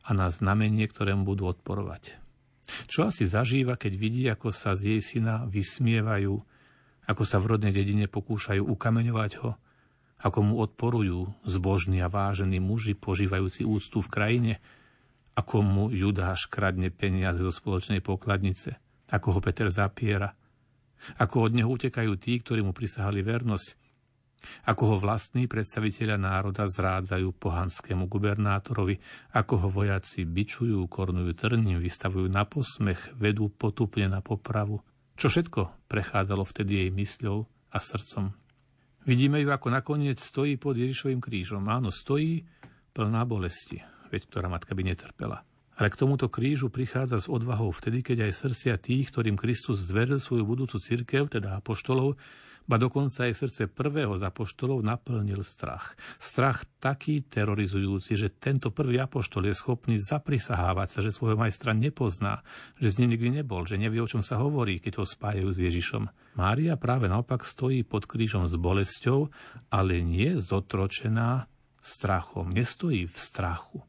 a 0.06 0.14
na 0.14 0.30
znamenie, 0.30 0.86
ktorému 0.86 1.26
budú 1.26 1.50
odporovať. 1.50 2.22
Čo 2.86 3.10
asi 3.10 3.26
zažíva, 3.26 3.74
keď 3.74 3.92
vidí, 3.98 4.22
ako 4.30 4.54
sa 4.54 4.78
z 4.78 4.94
jej 4.94 5.02
syna 5.02 5.42
vysmievajú, 5.50 6.38
ako 7.10 7.22
sa 7.26 7.42
v 7.42 7.48
rodnej 7.50 7.74
dedine 7.74 8.06
pokúšajú 8.06 8.62
ukameňovať 8.62 9.32
ho, 9.42 9.58
ako 10.18 10.38
mu 10.42 10.54
odporujú 10.58 11.30
zbožní 11.46 12.02
a 12.02 12.10
vážení 12.10 12.58
muži 12.58 12.98
požívajúci 12.98 13.62
úctu 13.62 14.02
v 14.02 14.08
krajine, 14.10 14.54
ako 15.38 15.62
mu 15.62 15.84
Judáš 15.94 16.50
kradne 16.50 16.90
peniaze 16.90 17.38
zo 17.38 17.54
spoločnej 17.54 18.02
pokladnice, 18.02 18.82
ako 19.14 19.38
ho 19.38 19.40
Peter 19.40 19.70
zapiera, 19.70 20.34
ako 21.22 21.46
od 21.46 21.52
neho 21.54 21.70
utekajú 21.70 22.18
tí, 22.18 22.42
ktorí 22.42 22.66
mu 22.66 22.74
prisahali 22.74 23.22
vernosť, 23.22 23.88
ako 24.70 24.82
ho 24.94 24.96
vlastní 25.02 25.50
predstaviteľa 25.50 26.18
národa 26.18 26.66
zrádzajú 26.66 27.34
pohanskému 27.38 28.06
gubernátorovi, 28.06 28.98
ako 29.34 29.54
ho 29.66 29.68
vojaci 29.70 30.22
bičujú, 30.26 30.86
kornujú 30.86 31.34
trním, 31.34 31.82
vystavujú 31.82 32.26
na 32.30 32.46
posmech, 32.46 33.14
vedú 33.18 33.50
potupne 33.50 34.06
na 34.06 34.22
popravu. 34.22 34.82
Čo 35.18 35.26
všetko 35.30 35.90
prechádzalo 35.90 36.46
vtedy 36.46 36.86
jej 36.86 36.90
mysľou 36.94 37.46
a 37.74 37.78
srdcom. 37.82 38.47
Vidíme 39.08 39.40
ju, 39.40 39.48
ako 39.48 39.72
nakoniec 39.72 40.20
stojí 40.20 40.60
pod 40.60 40.76
Ježišovým 40.76 41.16
krížom. 41.16 41.64
Áno, 41.64 41.88
stojí 41.88 42.44
plná 42.92 43.24
bolesti, 43.24 43.80
veď 44.12 44.28
ktorá 44.28 44.52
matka 44.52 44.76
by 44.76 44.84
netrpela. 44.84 45.48
Ale 45.80 45.88
k 45.88 45.96
tomuto 45.96 46.28
krížu 46.28 46.68
prichádza 46.68 47.16
s 47.16 47.24
odvahou 47.24 47.72
vtedy, 47.72 48.04
keď 48.04 48.28
aj 48.28 48.36
srdcia 48.36 48.74
tých, 48.76 49.08
ktorým 49.08 49.40
Kristus 49.40 49.80
zveril 49.80 50.20
svoju 50.20 50.44
budúcu 50.44 50.76
cirkev, 50.76 51.32
teda 51.32 51.56
apoštolov, 51.56 52.20
ba 52.68 52.76
dokonca 52.76 53.24
aj 53.24 53.32
srdce 53.32 53.62
prvého 53.66 54.14
z 54.20 54.28
apoštolov 54.28 54.84
naplnil 54.84 55.40
strach. 55.40 55.96
Strach 56.20 56.68
taký 56.78 57.24
terorizujúci, 57.24 58.14
že 58.14 58.28
tento 58.28 58.68
prvý 58.68 59.00
apoštol 59.00 59.48
je 59.48 59.56
schopný 59.56 59.96
zaprisahávať 59.96 60.88
sa, 60.92 60.98
že 61.00 61.10
svojho 61.10 61.40
majstra 61.40 61.72
nepozná, 61.72 62.44
že 62.76 62.92
z 62.92 63.02
ním 63.02 63.16
nikdy 63.16 63.40
nebol, 63.40 63.64
že 63.64 63.80
nevie, 63.80 64.04
o 64.04 64.06
čom 64.06 64.20
sa 64.20 64.36
hovorí, 64.36 64.78
keď 64.78 65.00
ho 65.00 65.04
spájajú 65.08 65.48
s 65.48 65.58
Ježišom. 65.64 66.04
Mária 66.36 66.76
práve 66.76 67.08
naopak 67.08 67.42
stojí 67.42 67.82
pod 67.88 68.04
krížom 68.04 68.44
s 68.44 68.54
bolesťou, 68.54 69.32
ale 69.72 70.04
nie 70.04 70.36
zotročená 70.36 71.48
strachom, 71.80 72.52
nestojí 72.52 73.08
v 73.08 73.16
strachu. 73.16 73.80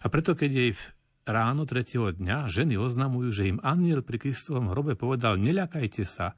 A 0.00 0.06
preto, 0.08 0.32
keď 0.38 0.50
jej 0.54 0.72
v 0.72 0.82
ráno 1.26 1.64
tretieho 1.64 2.12
dňa 2.12 2.48
ženy 2.48 2.76
oznamujú, 2.78 3.28
že 3.32 3.50
im 3.50 3.58
aniel 3.60 4.04
pri 4.04 4.22
Kristovom 4.22 4.72
hrobe 4.72 4.94
povedal, 4.94 5.40
neľakajte 5.40 6.04
sa, 6.04 6.36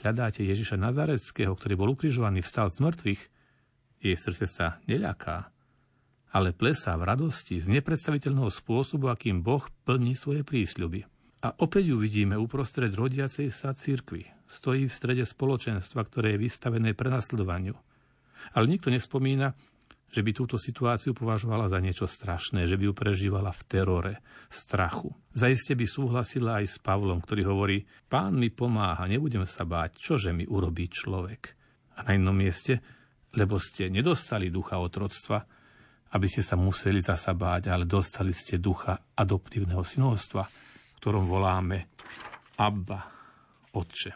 hľadáte 0.00 0.42
Ježiša 0.44 0.80
Nazareckého, 0.80 1.52
ktorý 1.52 1.74
bol 1.76 1.92
ukrižovaný, 1.92 2.40
vstal 2.40 2.72
z 2.72 2.82
mŕtvych, 2.82 3.22
jej 4.00 4.16
srdce 4.16 4.44
sa 4.48 4.66
neľaká, 4.88 5.52
ale 6.32 6.56
plesá 6.56 6.96
v 6.96 7.04
radosti 7.04 7.60
z 7.60 7.68
nepredstaviteľného 7.68 8.48
spôsobu, 8.48 9.12
akým 9.12 9.44
Boh 9.44 9.62
plní 9.84 10.16
svoje 10.16 10.40
prísľuby. 10.46 11.04
A 11.40 11.56
opäť 11.64 11.92
ju 11.92 11.96
vidíme 11.96 12.36
uprostred 12.36 12.92
rodiacej 12.92 13.48
sa 13.48 13.72
cirkvi. 13.72 14.28
Stojí 14.44 14.88
v 14.88 14.92
strede 14.92 15.24
spoločenstva, 15.24 16.04
ktoré 16.04 16.36
je 16.36 16.44
vystavené 16.44 16.92
prenasledovaniu. 16.92 17.72
Ale 18.56 18.64
nikto 18.68 18.92
nespomína, 18.92 19.56
že 20.10 20.26
by 20.26 20.30
túto 20.34 20.58
situáciu 20.58 21.14
považovala 21.14 21.70
za 21.70 21.78
niečo 21.78 22.10
strašné, 22.10 22.66
že 22.66 22.74
by 22.74 22.90
ju 22.90 22.94
prežívala 22.94 23.54
v 23.54 23.62
terore, 23.70 24.14
strachu. 24.50 25.14
Zaiste 25.30 25.78
by 25.78 25.86
súhlasila 25.86 26.58
aj 26.58 26.66
s 26.66 26.76
Pavlom, 26.82 27.22
ktorý 27.22 27.46
hovorí, 27.46 27.86
pán 28.10 28.34
mi 28.34 28.50
pomáha, 28.50 29.06
nebudem 29.06 29.46
sa 29.46 29.62
báť, 29.62 30.02
čože 30.02 30.34
mi 30.34 30.42
urobí 30.50 30.90
človek. 30.90 31.54
A 32.02 32.10
na 32.10 32.18
inom 32.18 32.34
mieste, 32.34 32.82
lebo 33.38 33.62
ste 33.62 33.86
nedostali 33.86 34.50
ducha 34.50 34.82
otroctva, 34.82 35.46
aby 36.10 36.26
ste 36.26 36.42
sa 36.42 36.58
museli 36.58 36.98
zasa 36.98 37.30
báť, 37.30 37.70
ale 37.70 37.86
dostali 37.86 38.34
ste 38.34 38.58
ducha 38.58 38.98
adoptívneho 39.14 39.86
synovstva, 39.86 40.42
ktorom 40.98 41.22
voláme 41.30 41.94
Abba, 42.58 43.06
Otče. 43.70 44.12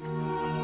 thank 0.00 0.56
you 0.56 0.59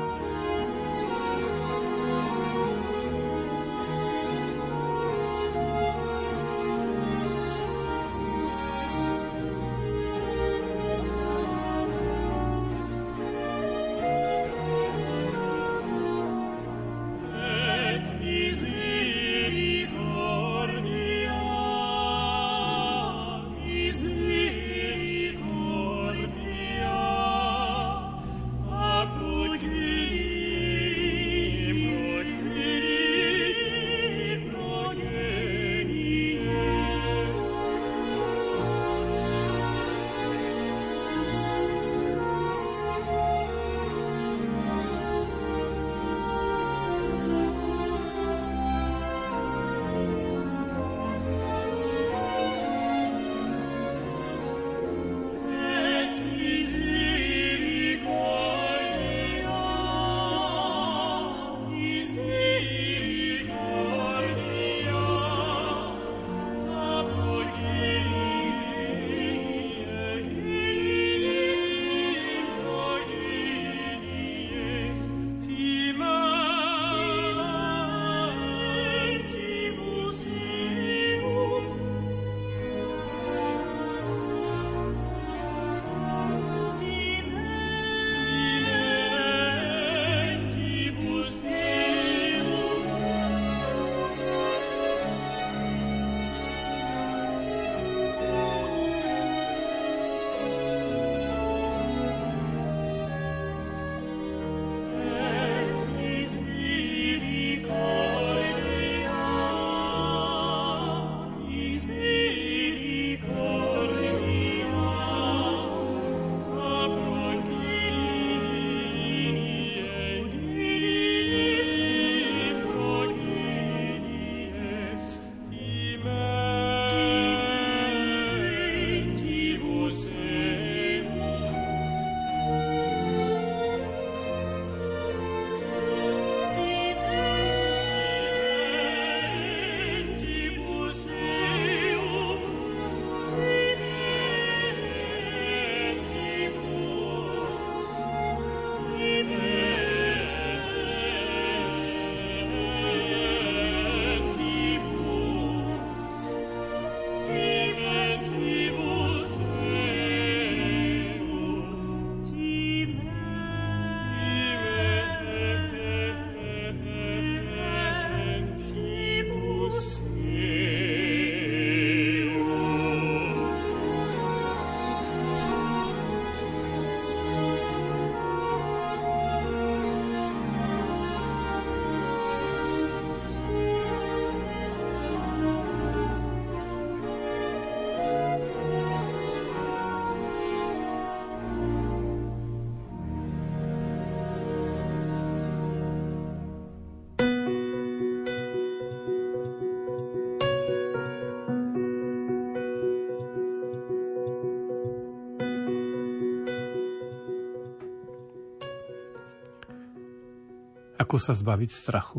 Ako 211.06 211.22
sa 211.22 211.38
zbaviť 211.38 211.70
strachu? 211.70 212.18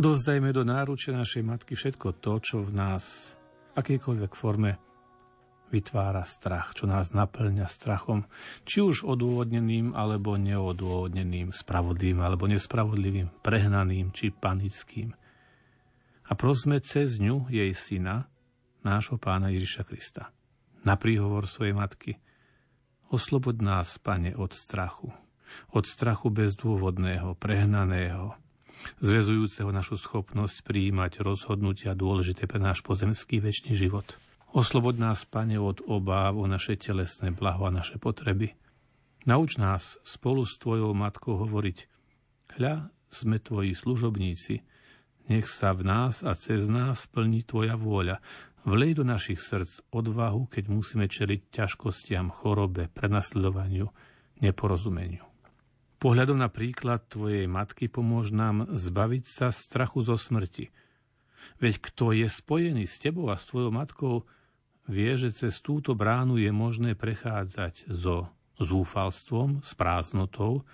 Odovzdajme 0.00 0.48
do 0.48 0.64
náručia 0.64 1.12
našej 1.12 1.44
matky 1.44 1.76
všetko 1.76 2.16
to, 2.24 2.40
čo 2.40 2.64
v 2.64 2.72
nás 2.72 3.36
akejkoľvek 3.76 4.32
forme 4.32 4.80
vytvára 5.68 6.24
strach, 6.24 6.72
čo 6.72 6.88
nás 6.88 7.12
naplňa 7.12 7.68
strachom, 7.68 8.24
či 8.64 8.80
už 8.80 9.04
odôvodneným 9.04 9.92
alebo 9.92 10.40
neodôvodneným, 10.40 11.52
spravodlivým 11.52 12.24
alebo 12.24 12.48
nespravodlivým, 12.48 13.28
prehnaným 13.44 14.08
či 14.16 14.32
panickým. 14.32 15.12
A 16.24 16.32
prosme 16.32 16.80
cez 16.80 17.20
ňu 17.20 17.44
jej 17.52 17.76
syna, 17.76 18.24
nášho 18.88 19.20
pána 19.20 19.52
Ježiša 19.52 19.84
Krista. 19.84 20.32
Na 20.80 20.96
príhovor 20.96 21.44
svojej 21.44 21.76
matky. 21.76 22.16
Oslobod 23.12 23.60
nás, 23.60 24.00
pane, 24.00 24.32
od 24.32 24.56
strachu. 24.56 25.12
Od 25.72 25.84
strachu 25.84 26.32
bezdôvodného, 26.32 27.36
prehnaného, 27.36 28.34
zväzujúceho 28.98 29.70
našu 29.70 30.00
schopnosť 30.00 30.66
prijímať 30.66 31.22
rozhodnutia 31.22 31.94
dôležité 31.94 32.50
pre 32.50 32.58
náš 32.58 32.82
pozemský 32.82 33.38
väčší 33.38 33.74
život. 33.78 34.18
Osloboď 34.52 35.00
nás, 35.00 35.24
Pane, 35.24 35.56
od 35.56 35.80
obáv 35.88 36.36
o 36.36 36.44
naše 36.44 36.76
telesné 36.76 37.32
blaho 37.32 37.64
a 37.64 37.72
naše 37.72 37.96
potreby. 37.96 38.52
Nauč 39.24 39.56
nás 39.56 39.96
spolu 40.04 40.44
s 40.44 40.60
Tvojou 40.60 40.92
matkou 40.92 41.40
hovoriť 41.40 41.78
Hľa, 42.60 42.92
sme 43.08 43.40
Tvoji 43.40 43.72
služobníci, 43.72 44.60
nech 45.32 45.46
sa 45.48 45.72
v 45.72 45.88
nás 45.88 46.20
a 46.20 46.36
cez 46.36 46.68
nás 46.68 47.08
plní 47.08 47.48
Tvoja 47.48 47.80
vôľa. 47.80 48.20
Vlej 48.68 49.00
do 49.00 49.04
našich 49.08 49.40
srdc 49.40 49.88
odvahu, 49.88 50.52
keď 50.52 50.68
musíme 50.68 51.08
čeliť 51.08 51.48
ťažkostiam, 51.48 52.28
chorobe, 52.28 52.92
prenasledovaniu, 52.92 53.88
neporozumeniu. 54.44 55.31
Pohľadom 56.02 56.34
na 56.34 56.50
príklad 56.50 57.06
Tvojej 57.06 57.46
matky 57.46 57.86
pomôž 57.86 58.34
nám 58.34 58.66
zbaviť 58.74 59.22
sa 59.22 59.54
strachu 59.54 60.02
zo 60.02 60.18
smrti. 60.18 60.74
Veď 61.62 61.78
kto 61.78 62.10
je 62.10 62.26
spojený 62.26 62.90
s 62.90 62.98
Tebou 62.98 63.30
a 63.30 63.38
s 63.38 63.46
Tvojou 63.46 63.70
matkou, 63.70 64.26
vie, 64.90 65.14
že 65.14 65.30
cez 65.30 65.62
túto 65.62 65.94
bránu 65.94 66.42
je 66.42 66.50
možné 66.50 66.98
prechádzať 66.98 67.86
so 67.86 68.26
zúfalstvom, 68.58 69.62
s 69.62 69.78
prázdnotou 69.78 70.66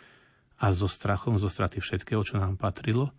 a 0.57 0.73
so 0.73 0.89
strachom 0.89 1.37
zo 1.37 1.53
straty 1.53 1.85
všetkého, 1.85 2.25
čo 2.25 2.41
nám 2.41 2.57
patrilo, 2.57 3.13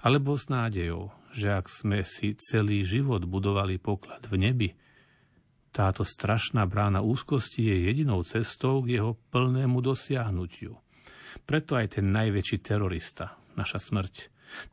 alebo 0.00 0.40
s 0.40 0.48
nádejou, 0.48 1.12
že 1.36 1.52
ak 1.52 1.68
sme 1.68 2.00
si 2.00 2.32
celý 2.40 2.80
život 2.80 3.28
budovali 3.28 3.76
poklad 3.76 4.24
v 4.24 4.40
nebi, 4.40 4.68
táto 5.68 6.00
strašná 6.00 6.64
brána 6.64 7.04
úzkosti 7.04 7.60
je 7.60 7.92
jedinou 7.92 8.24
cestou 8.24 8.80
k 8.80 8.96
jeho 8.96 9.20
plnému 9.28 9.84
dosiahnutiu. 9.84 10.80
Preto 11.44 11.78
aj 11.78 12.00
ten 12.00 12.10
najväčší 12.10 12.62
terorista, 12.62 13.38
naša 13.54 13.78
smrť, 13.78 14.14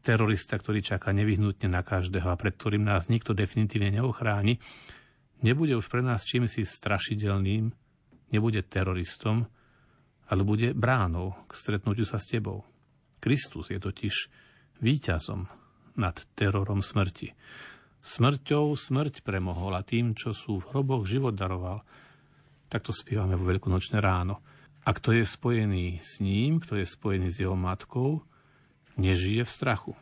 terorista, 0.01 0.57
ktorý 0.57 0.81
čaká 0.81 1.13
nevyhnutne 1.13 1.69
na 1.69 1.85
každého 1.85 2.27
a 2.29 2.39
pred 2.39 2.57
ktorým 2.57 2.85
nás 2.85 3.09
nikto 3.13 3.37
definitívne 3.37 3.93
neochráni, 4.01 4.57
nebude 5.45 5.77
už 5.77 5.87
pre 5.89 6.01
nás 6.01 6.25
čím 6.25 6.49
si 6.49 6.65
strašidelným, 6.65 7.69
nebude 8.33 8.65
teroristom, 8.65 9.45
ale 10.27 10.41
bude 10.43 10.75
bránou 10.75 11.37
k 11.47 11.51
stretnutiu 11.55 12.03
sa 12.03 12.19
s 12.19 12.27
tebou. 12.27 12.67
Kristus 13.17 13.71
je 13.71 13.79
totiž 13.79 14.15
víťazom 14.83 15.47
nad 15.97 16.15
terorom 16.37 16.85
smrti. 16.85 17.33
Smrťou 17.97 18.77
smrť 18.77 19.25
premohol 19.25 19.73
a 19.73 19.83
tým, 19.83 20.13
čo 20.13 20.31
sú 20.31 20.61
v 20.61 20.69
hroboch, 20.71 21.03
život 21.03 21.33
daroval. 21.33 21.81
Tak 22.69 22.85
to 22.85 22.93
spievame 22.93 23.33
vo 23.33 23.49
veľkonočné 23.49 23.97
ráno. 23.97 24.43
A 24.87 24.95
kto 24.95 25.11
je 25.11 25.27
spojený 25.27 25.99
s 25.99 26.23
ním, 26.23 26.63
kto 26.63 26.79
je 26.79 26.87
spojený 26.87 27.27
s 27.27 27.43
jeho 27.43 27.59
matkou, 27.59 28.23
nežije 28.95 29.43
v 29.43 29.51
strachu. 29.51 29.93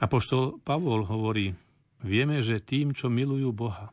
A 0.00 0.08
poštol 0.08 0.56
Pavol 0.64 1.04
hovorí, 1.04 1.52
vieme, 2.00 2.40
že 2.40 2.64
tým, 2.64 2.96
čo 2.96 3.12
milujú 3.12 3.52
Boha, 3.52 3.92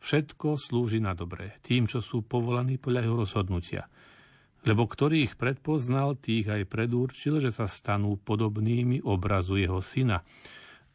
Všetko 0.00 0.56
slúži 0.56 0.96
na 0.96 1.12
dobré, 1.12 1.60
tým, 1.60 1.84
čo 1.84 2.00
sú 2.00 2.24
povolaní 2.24 2.80
podľa 2.80 3.04
jeho 3.04 3.16
rozhodnutia. 3.20 3.84
Lebo 4.64 4.88
ktorých 4.88 5.36
predpoznal, 5.36 6.16
tých 6.16 6.48
aj 6.48 6.72
predurčil, 6.72 7.36
že 7.36 7.52
sa 7.52 7.68
stanú 7.68 8.16
podobnými 8.16 9.04
obrazu 9.04 9.60
jeho 9.60 9.84
syna, 9.84 10.24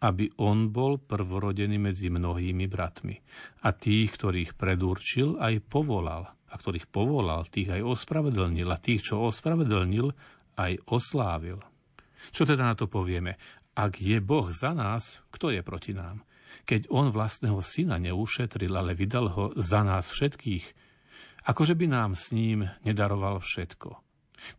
aby 0.01 0.33
on 0.41 0.73
bol 0.73 0.97
prvorodený 0.97 1.77
medzi 1.77 2.09
mnohými 2.09 2.65
bratmi. 2.65 3.15
A 3.61 3.77
tých, 3.77 4.09
ktorých 4.17 4.57
predurčil, 4.57 5.37
aj 5.37 5.61
povolal. 5.69 6.33
A 6.55 6.59
ktorých 6.59 6.87
povolal, 6.87 7.43
tých 7.51 7.75
aj 7.75 7.83
ospravedlnil. 7.83 8.71
A 8.71 8.79
tých, 8.79 9.11
čo 9.11 9.27
ospravedlnil, 9.27 10.15
aj 10.55 10.71
oslávil. 10.87 11.59
Čo 12.31 12.47
teda 12.47 12.63
na 12.63 12.75
to 12.79 12.87
povieme? 12.87 13.35
Ak 13.75 13.99
je 13.99 14.23
Boh 14.23 14.47
za 14.47 14.71
nás, 14.71 15.19
kto 15.35 15.51
je 15.51 15.59
proti 15.59 15.91
nám? 15.91 16.23
keď 16.63 16.87
on 16.87 17.11
vlastného 17.11 17.59
syna 17.59 17.99
neušetril, 17.99 18.71
ale 18.71 18.95
vydal 18.95 19.27
ho 19.35 19.45
za 19.59 19.83
nás 19.83 20.07
všetkých, 20.15 20.65
akože 21.43 21.75
by 21.75 21.85
nám 21.91 22.15
s 22.15 22.31
ním 22.31 22.71
nedaroval 22.87 23.43
všetko. 23.43 23.99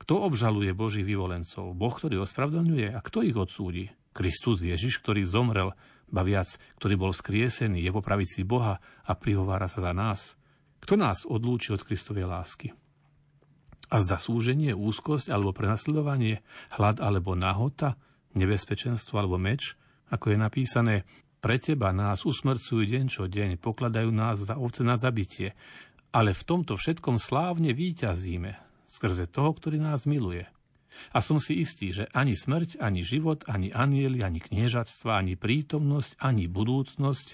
Kto 0.04 0.14
obžaluje 0.20 0.76
Božích 0.76 1.04
vyvolencov? 1.04 1.72
Boh, 1.72 1.92
ktorý 1.92 2.20
ospravedlňuje? 2.24 2.92
A 2.92 3.00
kto 3.00 3.24
ich 3.24 3.37
odsúdi? 3.37 3.92
Kristus 4.12 4.64
Ježiš, 4.64 5.00
ktorý 5.04 5.24
zomrel, 5.24 5.76
ba 6.09 6.24
viac, 6.24 6.56
ktorý 6.80 6.96
bol 6.96 7.12
skriesený, 7.12 7.85
je 7.85 7.90
po 7.92 8.00
pravici 8.00 8.40
Boha 8.44 8.80
a 9.04 9.12
prihovára 9.12 9.68
sa 9.68 9.85
za 9.85 9.92
nás. 9.92 10.32
Kto 10.82 10.94
nás 10.98 11.24
odlúči 11.26 11.72
od 11.74 11.82
Kristovej 11.82 12.28
lásky? 12.28 12.72
A 13.86 14.02
zda 14.02 14.18
súženie, 14.18 14.74
úzkosť 14.74 15.30
alebo 15.30 15.54
prenasledovanie, 15.54 16.42
hlad 16.74 16.98
alebo 16.98 17.38
nahota, 17.38 17.94
nebezpečenstvo 18.34 19.16
alebo 19.16 19.38
meč, 19.38 19.78
ako 20.10 20.34
je 20.34 20.38
napísané, 20.38 20.94
pre 21.38 21.62
teba 21.62 21.94
nás 21.94 22.26
usmrcujú 22.26 22.82
deň 22.82 23.04
čo 23.06 23.30
deň, 23.30 23.62
pokladajú 23.62 24.10
nás 24.10 24.42
za 24.42 24.58
ovce 24.58 24.82
na 24.82 24.98
zabitie, 24.98 25.54
ale 26.10 26.34
v 26.34 26.42
tomto 26.42 26.74
všetkom 26.74 27.22
slávne 27.22 27.70
výťazíme, 27.70 28.58
skrze 28.90 29.30
toho, 29.30 29.54
ktorý 29.54 29.78
nás 29.78 30.08
miluje. 30.08 30.48
A 31.12 31.20
som 31.20 31.36
si 31.36 31.60
istý, 31.60 31.92
že 31.92 32.08
ani 32.16 32.32
smrť, 32.32 32.80
ani 32.80 33.04
život, 33.04 33.44
ani 33.46 33.68
anieli, 33.68 34.24
ani 34.24 34.40
kniežatstva, 34.40 35.20
ani 35.20 35.36
prítomnosť, 35.36 36.16
ani 36.18 36.48
budúcnosť, 36.48 37.28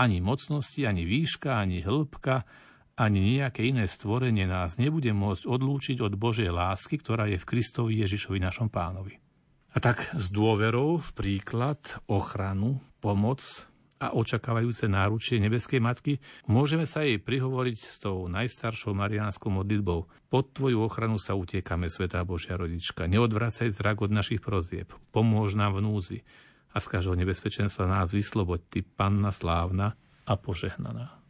ani 0.00 0.18
mocnosti, 0.24 0.82
ani 0.88 1.04
výška, 1.04 1.60
ani 1.60 1.84
hĺbka, 1.84 2.48
ani 2.94 3.42
nejaké 3.42 3.66
iné 3.66 3.90
stvorenie 3.90 4.46
nás 4.46 4.78
nebude 4.78 5.10
môcť 5.10 5.50
odlúčiť 5.50 5.98
od 5.98 6.14
Božej 6.14 6.50
lásky, 6.50 7.02
ktorá 7.02 7.26
je 7.26 7.42
v 7.42 7.48
Kristovi 7.48 7.98
Ježišovi 8.02 8.38
našom 8.38 8.70
pánovi. 8.70 9.18
A 9.74 9.82
tak 9.82 10.06
s 10.14 10.30
dôverou 10.30 11.02
v 11.02 11.10
príklad, 11.18 11.82
ochranu, 12.06 12.78
pomoc 13.02 13.42
a 13.98 14.14
očakávajúce 14.14 14.86
náručie 14.86 15.42
nebeskej 15.42 15.82
matky, 15.82 16.22
môžeme 16.46 16.86
sa 16.86 17.02
jej 17.02 17.18
prihovoriť 17.18 17.78
s 17.82 17.98
tou 17.98 18.30
najstaršou 18.30 18.94
mariánskou 18.94 19.50
modlitbou. 19.50 20.06
Pod 20.30 20.54
Tvoju 20.54 20.78
ochranu 20.78 21.18
sa 21.18 21.34
utiekame, 21.34 21.90
Svetá 21.90 22.22
Božia 22.22 22.54
rodička. 22.54 23.10
Neodvracaj 23.10 23.74
zrak 23.74 24.06
od 24.06 24.14
našich 24.14 24.38
prozieb. 24.38 24.94
Pomôž 25.10 25.58
nám 25.58 25.82
v 25.82 25.90
núzi. 25.90 26.18
A 26.74 26.78
z 26.78 26.86
každého 26.90 27.18
nebezpečenstva 27.18 27.90
nás 27.90 28.14
vysloboď, 28.14 28.60
Ty, 28.70 28.80
Panna 28.82 29.34
slávna 29.34 29.98
a 30.26 30.34
požehnaná. 30.38 31.23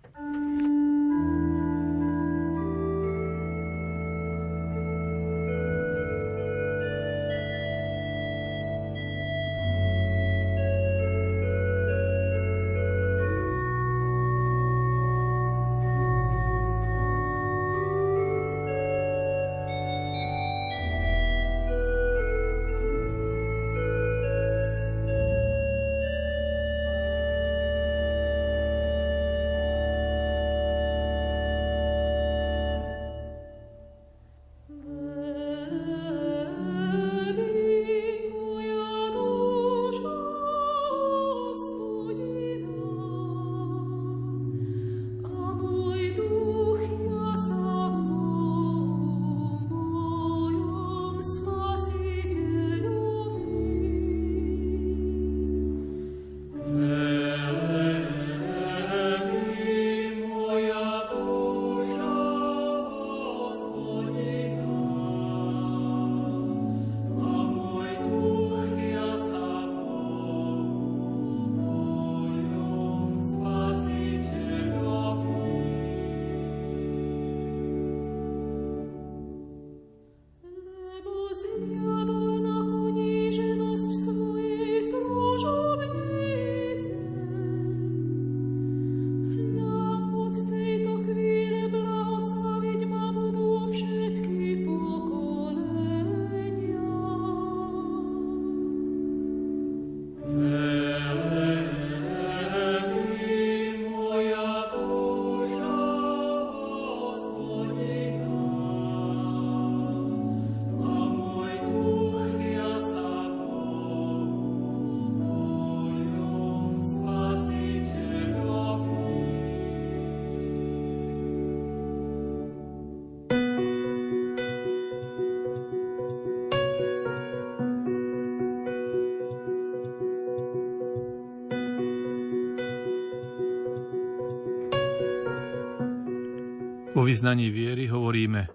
Vyznaní 137.25 137.49
viery 137.49 137.89
hovoríme 137.89 138.53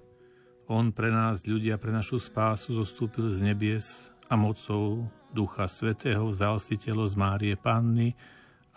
On 0.69 0.93
pre 0.93 1.10
nás, 1.10 1.41
ľudia, 1.41 1.82
pre 1.82 1.89
našu 1.89 2.21
spásu 2.21 2.77
zostúpil 2.77 3.34
z 3.34 3.41
nebies 3.41 4.13
a 4.29 4.38
mocou 4.38 5.10
Ducha 5.34 5.65
Svetého 5.65 6.29
vzal 6.29 6.62
si 6.62 6.77
telo 6.77 7.01
z 7.10 7.17
Márie 7.17 7.58
Panny 7.58 8.13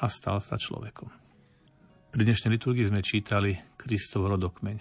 a 0.00 0.09
stal 0.09 0.40
sa 0.40 0.57
človekom. 0.57 1.12
Pri 2.09 2.24
dnešnej 2.24 2.57
liturgii 2.57 2.88
sme 2.88 3.05
čítali 3.05 3.52
Kristov 3.76 4.33
rodokmeň. 4.33 4.81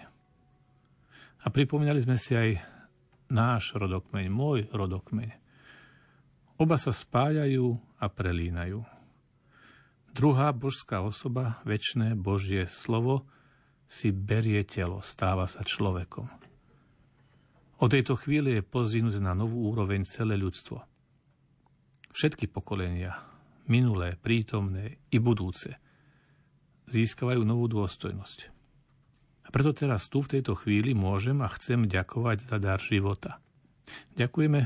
A 1.44 1.46
pripomínali 1.52 2.00
sme 2.00 2.16
si 2.16 2.32
aj 2.32 2.64
náš 3.28 3.76
rodokmeň, 3.76 4.32
môj 4.32 4.72
rodokmeň. 4.72 5.28
Oba 6.56 6.80
sa 6.80 6.88
spájajú 6.88 7.76
a 8.00 8.08
prelínajú. 8.08 8.80
Druhá 10.16 10.56
božská 10.56 11.04
osoba, 11.04 11.60
väčšné 11.68 12.16
Božie 12.16 12.64
slovo, 12.64 13.28
si 13.92 14.08
berie 14.08 14.64
telo, 14.64 15.04
stáva 15.04 15.44
sa 15.44 15.60
človekom. 15.60 16.24
Od 17.84 17.90
tejto 17.92 18.16
chvíle 18.16 18.56
je 18.56 18.64
pozvinuté 18.64 19.20
na 19.20 19.36
novú 19.36 19.68
úroveň 19.68 20.08
celé 20.08 20.40
ľudstvo. 20.40 20.80
Všetky 22.08 22.48
pokolenia, 22.48 23.20
minulé, 23.68 24.16
prítomné 24.16 24.96
i 25.12 25.20
budúce, 25.20 25.76
získavajú 26.88 27.44
novú 27.44 27.68
dôstojnosť. 27.68 28.38
A 29.44 29.48
preto 29.52 29.76
teraz 29.76 30.08
tu 30.08 30.24
v 30.24 30.40
tejto 30.40 30.56
chvíli 30.56 30.96
môžem 30.96 31.44
a 31.44 31.52
chcem 31.52 31.84
ďakovať 31.84 32.40
za 32.40 32.56
dar 32.56 32.80
života. 32.80 33.44
Ďakujeme 34.16 34.60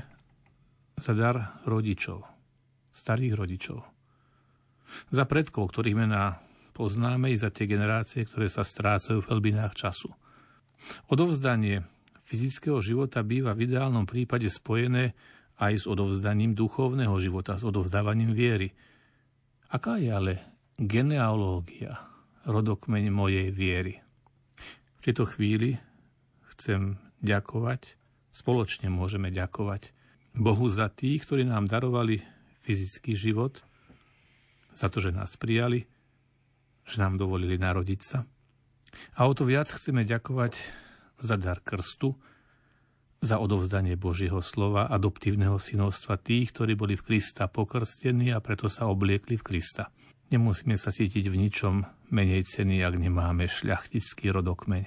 za 1.03 1.13
dar 1.19 1.59
rodičov, 1.67 2.23
starých 2.95 3.35
rodičov. 3.35 3.83
Za 5.11 5.27
predkov, 5.27 5.75
ktorých 5.75 5.99
mená 5.99 6.39
poznáme 6.77 7.33
i 7.33 7.41
za 7.41 7.49
tie 7.49 7.65
generácie, 7.65 8.29
ktoré 8.29 8.53
sa 8.53 8.61
strácajú 8.61 9.25
v 9.25 9.31
hlbinách 9.33 9.73
času. 9.73 10.13
Odovzdanie 11.09 11.89
fyzického 12.29 12.85
života 12.85 13.25
býva 13.25 13.57
v 13.57 13.65
ideálnom 13.65 14.05
prípade 14.05 14.53
spojené 14.53 15.17
aj 15.57 15.73
s 15.73 15.85
odovzdaním 15.89 16.53
duchovného 16.53 17.17
života, 17.17 17.57
s 17.57 17.65
odovzdávaním 17.65 18.37
viery. 18.37 18.77
Aká 19.73 19.97
je 19.97 20.13
ale 20.13 20.33
genealógia, 20.77 21.97
rodokmeň 22.45 23.09
mojej 23.09 23.49
viery? 23.49 24.05
V 25.01 25.01
tejto 25.01 25.25
chvíli 25.25 25.81
chcem 26.53 27.01
ďakovať, 27.25 27.97
spoločne 28.37 28.93
môžeme 28.93 29.33
ďakovať 29.33 29.97
Bohu 30.37 30.69
za 30.69 30.93
tých, 30.93 31.25
ktorí 31.25 31.49
nám 31.49 31.65
darovali 31.65 32.21
fyzický 32.69 33.17
život, 33.17 33.65
za 34.77 34.93
to, 34.93 35.01
že 35.01 35.17
nás 35.17 35.41
prijali, 35.41 35.89
že 36.87 37.03
nám 37.03 37.19
dovolili 37.19 37.59
narodiť 37.59 38.01
sa. 38.01 38.23
A 39.19 39.27
o 39.27 39.33
to 39.35 39.45
viac 39.45 39.69
chceme 39.69 40.07
ďakovať 40.07 40.63
za 41.21 41.37
dar 41.37 41.61
krstu, 41.61 42.15
za 43.21 43.43
odovzdanie 43.43 43.99
Božieho 43.99 44.39
slova, 44.39 44.87
adoptívneho 44.87 45.59
synovstva 45.59 46.21
tých, 46.21 46.55
ktorí 46.55 46.79
boli 46.79 46.95
v 46.95 47.05
Krista 47.05 47.51
pokrstení 47.51 48.31
a 48.31 48.39
preto 48.39 48.71
sa 48.71 48.87
obliekli 48.87 49.41
v 49.41 49.45
Krista. 49.45 49.91
Nemusíme 50.31 50.75
sa 50.79 50.91
cítiť 50.91 51.31
v 51.31 51.39
ničom 51.39 51.75
menej 52.11 52.47
ceny, 52.47 52.83
ak 52.83 52.95
nemáme 52.99 53.47
šľachtický 53.47 54.35
rodokmeň. 54.35 54.85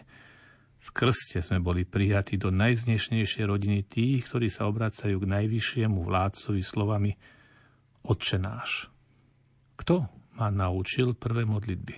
V 0.80 0.90
krste 0.96 1.44
sme 1.44 1.60
boli 1.60 1.84
prijatí 1.84 2.40
do 2.40 2.52
najznešnejšej 2.56 3.46
rodiny 3.48 3.84
tých, 3.84 4.28
ktorí 4.32 4.48
sa 4.48 4.68
obracajú 4.68 5.20
k 5.20 5.32
najvyššiemu 5.32 6.00
vládcovi 6.08 6.62
slovami 6.64 7.12
Otče 8.04 8.40
náš. 8.40 8.88
Kto 9.76 10.08
ma 10.40 10.48
naučil 10.48 11.20
prvé 11.20 11.44
modlitby. 11.44 11.96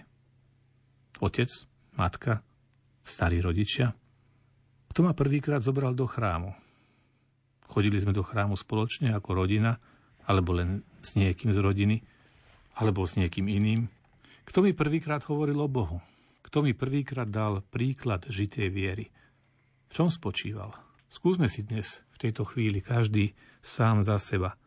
Otec, 1.22 1.50
matka, 1.94 2.42
starí 3.06 3.38
rodičia. 3.38 3.94
Kto 4.90 5.06
ma 5.06 5.14
prvýkrát 5.14 5.62
zobral 5.62 5.94
do 5.94 6.10
chrámu? 6.10 6.50
Chodili 7.70 8.02
sme 8.02 8.12
do 8.12 8.26
chrámu 8.26 8.58
spoločne 8.58 9.14
ako 9.14 9.46
rodina, 9.46 9.78
alebo 10.26 10.58
len 10.58 10.82
s 11.06 11.14
niekým 11.14 11.54
z 11.54 11.62
rodiny, 11.62 11.98
alebo 12.82 13.06
s 13.06 13.16
niekým 13.16 13.46
iným. 13.46 13.86
Kto 14.44 14.66
mi 14.66 14.74
prvýkrát 14.74 15.22
hovoril 15.30 15.62
o 15.62 15.70
Bohu? 15.70 16.02
Kto 16.42 16.66
mi 16.66 16.74
prvýkrát 16.74 17.30
dal 17.30 17.62
príklad 17.62 18.26
žitej 18.28 18.68
viery? 18.74 19.06
V 19.88 19.92
čom 19.94 20.10
spočíval? 20.10 20.74
Skúsme 21.08 21.46
si 21.46 21.62
dnes, 21.62 22.02
v 22.18 22.28
tejto 22.28 22.44
chvíli, 22.44 22.82
každý 22.82 23.38
sám 23.62 24.02
za 24.02 24.18
seba 24.18 24.58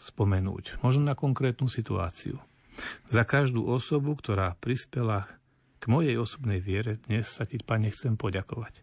spomenúť, 0.00 0.80
možno 0.80 1.04
na 1.04 1.14
konkrétnu 1.18 1.66
situáciu. 1.68 2.40
Za 3.08 3.22
každú 3.26 3.66
osobu, 3.66 4.14
ktorá 4.14 4.54
prispela 4.58 5.26
k 5.78 5.84
mojej 5.86 6.18
osobnej 6.18 6.58
viere, 6.58 6.98
dnes 7.06 7.30
sa 7.30 7.46
ti, 7.46 7.58
Pane, 7.62 7.90
chcem 7.94 8.18
poďakovať. 8.18 8.82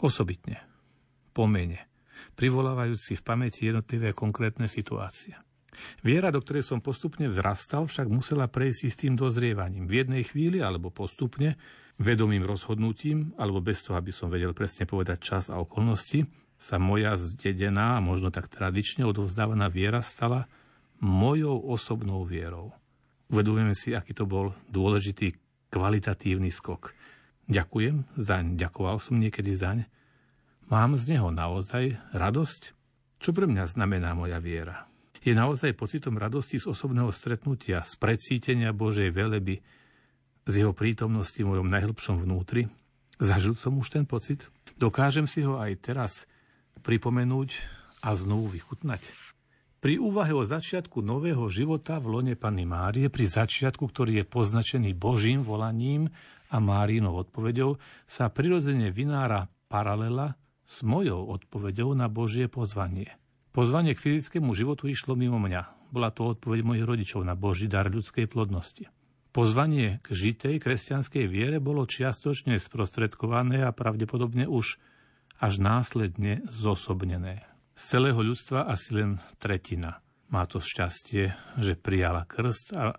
Osobitne, 0.00 0.62
po 1.34 1.44
mene, 1.50 1.90
privolávajúc 2.38 3.00
si 3.00 3.14
v 3.18 3.26
pamäti 3.26 3.68
jednotlivé 3.68 4.14
konkrétne 4.14 4.70
situácie. 4.70 5.36
Viera, 6.02 6.34
do 6.34 6.42
ktorej 6.42 6.66
som 6.66 6.82
postupne 6.82 7.30
vrastal, 7.30 7.86
však 7.86 8.10
musela 8.10 8.50
prejsť 8.50 8.82
s 8.90 9.00
tým 9.06 9.14
dozrievaním. 9.14 9.86
V 9.86 10.04
jednej 10.04 10.22
chvíli, 10.26 10.58
alebo 10.60 10.90
postupne, 10.90 11.56
vedomým 12.00 12.42
rozhodnutím, 12.42 13.36
alebo 13.36 13.60
bez 13.60 13.84
toho, 13.84 14.00
aby 14.00 14.10
som 14.10 14.32
vedel 14.32 14.56
presne 14.56 14.88
povedať 14.88 15.18
čas 15.20 15.44
a 15.52 15.60
okolnosti, 15.60 16.26
sa 16.60 16.76
moja 16.76 17.16
zdedená 17.16 18.00
možno 18.04 18.28
tak 18.28 18.52
tradične 18.52 19.08
odovzdávaná 19.08 19.72
viera 19.72 20.04
stala 20.04 20.44
mojou 21.00 21.56
osobnou 21.72 22.28
vierou. 22.28 22.76
Uvedujeme 23.30 23.78
si, 23.78 23.94
aký 23.94 24.10
to 24.10 24.26
bol 24.26 24.50
dôležitý 24.66 25.38
kvalitatívny 25.70 26.50
skok. 26.50 26.90
Ďakujem 27.46 28.02
zaň, 28.18 28.58
ďakoval 28.58 28.98
som 28.98 29.22
niekedy 29.22 29.54
zaň. 29.54 29.86
Mám 30.66 30.98
z 30.98 31.14
neho 31.14 31.30
naozaj 31.30 31.94
radosť? 32.10 32.74
Čo 33.22 33.30
pre 33.30 33.46
mňa 33.46 33.70
znamená 33.70 34.18
moja 34.18 34.42
viera? 34.42 34.90
Je 35.22 35.30
naozaj 35.30 35.78
pocitom 35.78 36.18
radosti 36.18 36.58
z 36.58 36.66
osobného 36.70 37.14
stretnutia, 37.14 37.86
z 37.86 37.94
precítenia 38.02 38.74
Božej 38.74 39.14
veleby, 39.14 39.62
z 40.48 40.52
jeho 40.66 40.74
prítomnosti 40.74 41.38
v 41.38 41.54
mojom 41.54 41.70
najhlbšom 41.70 42.26
vnútri? 42.26 42.66
Zažil 43.20 43.54
som 43.54 43.78
už 43.78 43.94
ten 43.94 44.08
pocit? 44.10 44.50
Dokážem 44.80 45.28
si 45.30 45.46
ho 45.46 45.60
aj 45.60 45.78
teraz 45.78 46.26
pripomenúť 46.82 47.62
a 48.00 48.16
znovu 48.16 48.50
vychutnať? 48.50 49.29
Pri 49.80 49.96
úvahe 49.96 50.36
o 50.36 50.44
začiatku 50.44 51.00
nového 51.00 51.48
života 51.48 51.96
v 51.96 52.12
lone 52.12 52.34
Panny 52.36 52.68
Márie, 52.68 53.08
pri 53.08 53.24
začiatku, 53.24 53.88
ktorý 53.88 54.20
je 54.20 54.24
poznačený 54.28 54.92
Božím 54.92 55.40
volaním 55.40 56.12
a 56.52 56.60
Márinou 56.60 57.16
odpovedou, 57.16 57.80
sa 58.04 58.28
prirodzene 58.28 58.92
vynára 58.92 59.48
paralela 59.72 60.36
s 60.68 60.84
mojou 60.84 61.32
odpovedou 61.32 61.96
na 61.96 62.12
Božie 62.12 62.44
pozvanie. 62.52 63.16
Pozvanie 63.56 63.96
k 63.96 64.04
fyzickému 64.04 64.52
životu 64.52 64.84
išlo 64.84 65.16
mimo 65.16 65.40
mňa. 65.40 65.88
Bola 65.88 66.12
to 66.12 66.36
odpoveď 66.36 66.60
mojich 66.60 66.84
rodičov 66.84 67.24
na 67.24 67.32
Boží 67.32 67.64
dar 67.64 67.88
ľudskej 67.88 68.28
plodnosti. 68.28 68.84
Pozvanie 69.32 70.04
k 70.04 70.08
žitej 70.12 70.60
kresťanskej 70.60 71.24
viere 71.24 71.56
bolo 71.56 71.88
čiastočne 71.88 72.60
sprostredkované 72.60 73.64
a 73.64 73.72
pravdepodobne 73.72 74.44
už 74.44 74.76
až 75.40 75.52
následne 75.56 76.44
zosobnené. 76.52 77.49
Z 77.80 77.96
celého 77.96 78.20
ľudstva 78.20 78.68
asi 78.68 78.92
len 78.92 79.16
tretina 79.40 80.04
má 80.28 80.44
to 80.44 80.60
šťastie, 80.60 81.32
že 81.56 81.80
prijala 81.80 82.28
krst 82.28 82.76
a 82.76 82.92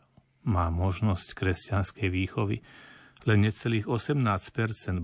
má 0.50 0.74
možnosť 0.74 1.38
kresťanskej 1.38 2.10
výchovy. 2.10 2.66
Len 3.30 3.46
necelých 3.46 3.86
18% 3.86 4.26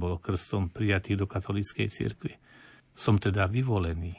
bolo 0.02 0.18
krstom 0.18 0.74
prijatých 0.74 1.22
do 1.22 1.30
katolíckej 1.30 1.94
cirkvi. 1.94 2.34
Som 2.98 3.22
teda 3.22 3.46
vyvolený. 3.46 4.18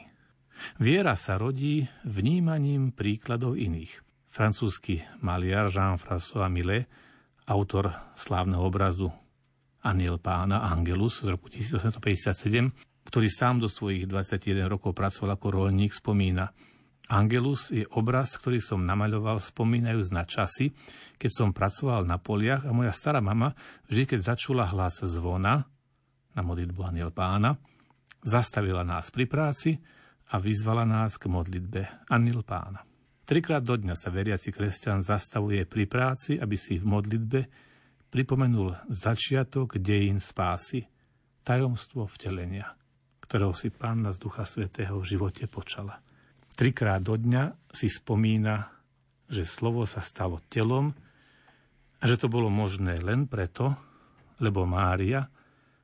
Viera 0.79 1.19
sa 1.19 1.35
rodí 1.35 1.83
vnímaním 2.07 2.95
príkladov 2.95 3.59
iných. 3.59 3.99
Francúzsky 4.31 5.03
maliar 5.19 5.67
Jean-François 5.67 6.47
Millet, 6.47 6.87
autor 7.51 7.91
slávneho 8.15 8.63
obrazu 8.63 9.11
Aniel 9.79 10.19
pána 10.19 10.67
Angelus 10.67 11.23
z 11.23 11.31
roku 11.31 11.47
1857, 11.47 12.67
ktorý 13.09 13.25
sám 13.25 13.57
do 13.57 13.65
svojich 13.65 14.05
21 14.05 14.69
rokov 14.69 14.93
pracoval 14.93 15.33
ako 15.33 15.47
rolník, 15.49 15.97
spomína 15.97 16.53
Angelus 17.09 17.73
je 17.73 17.89
obraz, 17.97 18.37
ktorý 18.37 18.61
som 18.61 18.85
namaľoval 18.85 19.41
spomínajúc 19.41 20.13
na 20.13 20.29
časy, 20.29 20.69
keď 21.17 21.31
som 21.33 21.49
pracoval 21.49 22.05
na 22.05 22.21
poliach 22.21 22.69
a 22.69 22.71
moja 22.71 22.93
stará 22.93 23.17
mama 23.17 23.57
vždy, 23.89 24.13
keď 24.13 24.37
začula 24.37 24.69
hlas 24.69 25.01
zvona 25.01 25.65
na 26.37 26.41
modlitbu 26.45 26.85
Aniel 26.85 27.09
pána, 27.09 27.57
zastavila 28.21 28.85
nás 28.85 29.09
pri 29.09 29.25
práci 29.25 29.73
a 30.29 30.37
vyzvala 30.37 30.85
nás 30.85 31.17
k 31.17 31.33
modlitbe 31.33 32.05
Aniel 32.13 32.45
pána. 32.45 32.85
Trikrát 33.25 33.65
do 33.65 33.73
dňa 33.73 33.97
sa 33.97 34.13
veriaci 34.13 34.53
kresťan 34.53 35.01
zastavuje 35.01 35.65
pri 35.65 35.89
práci, 35.89 36.37
aby 36.37 36.53
si 36.53 36.77
v 36.77 36.85
modlitbe 36.85 37.39
pripomenul 38.13 38.85
začiatok 38.85 39.81
dejín 39.81 40.21
spásy, 40.21 40.85
tajomstvo 41.41 42.05
vtelenia 42.05 42.78
ktorého 43.29 43.53
si 43.53 43.69
Pána 43.69 44.09
z 44.09 44.25
Ducha 44.25 44.41
Svetého 44.41 44.97
v 44.97 45.05
živote 45.05 45.45
počala. 45.45 46.01
Trikrát 46.57 46.97
do 47.05 47.13
dňa 47.13 47.69
si 47.69 47.85
spomína, 47.85 48.73
že 49.29 49.45
slovo 49.45 49.85
sa 49.85 50.01
stalo 50.01 50.41
telom 50.49 50.97
a 52.01 52.03
že 52.09 52.17
to 52.17 52.25
bolo 52.25 52.49
možné 52.49 52.97
len 52.97 53.29
preto, 53.29 53.77
lebo 54.41 54.65
Mária, 54.65 55.29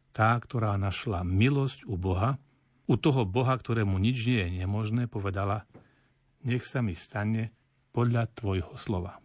tá, 0.10 0.34
ktorá 0.34 0.73
našla 0.81 1.21
milosť 1.21 1.86
u 1.86 1.93
Boha, 2.01 2.41
u 2.89 2.97
toho 2.97 3.29
Boha, 3.29 3.53
ktorému 3.53 3.93
nič 4.01 4.25
nie 4.25 4.41
je 4.41 4.65
nemožné, 4.65 5.05
povedala, 5.05 5.69
nech 6.41 6.65
sa 6.65 6.81
mi 6.81 6.97
stane 6.97 7.53
podľa 7.93 8.25
tvojho 8.34 8.73
slova. 8.73 9.21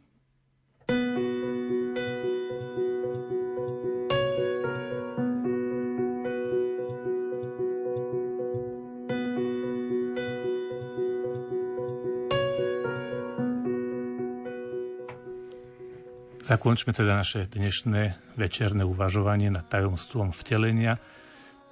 Zakončme 16.50 16.90
teda 16.90 17.14
naše 17.14 17.46
dnešné 17.46 18.34
večerné 18.34 18.82
uvažovanie 18.82 19.54
nad 19.54 19.70
tajomstvom 19.70 20.34
vtelenia, 20.34 20.98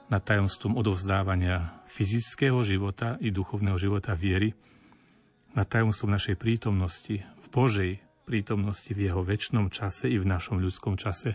nad 0.07 0.23
tajomstvom 0.23 0.79
odovzdávania 0.79 1.83
fyzického 1.91 2.63
života 2.63 3.19
i 3.19 3.35
duchovného 3.35 3.75
života 3.75 4.15
viery, 4.15 4.55
nad 5.59 5.67
tajomstvom 5.67 6.15
našej 6.15 6.39
prítomnosti 6.39 7.19
v 7.19 7.47
Božej 7.51 7.93
prítomnosti 8.23 8.95
v 8.95 9.11
jeho 9.11 9.27
väčšnom 9.27 9.67
čase 9.67 10.15
i 10.15 10.15
v 10.15 10.31
našom 10.31 10.63
ľudskom 10.63 10.95
čase, 10.95 11.35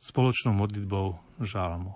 spoločnou 0.00 0.56
modlitbou 0.56 1.36
žalmu. 1.44 1.92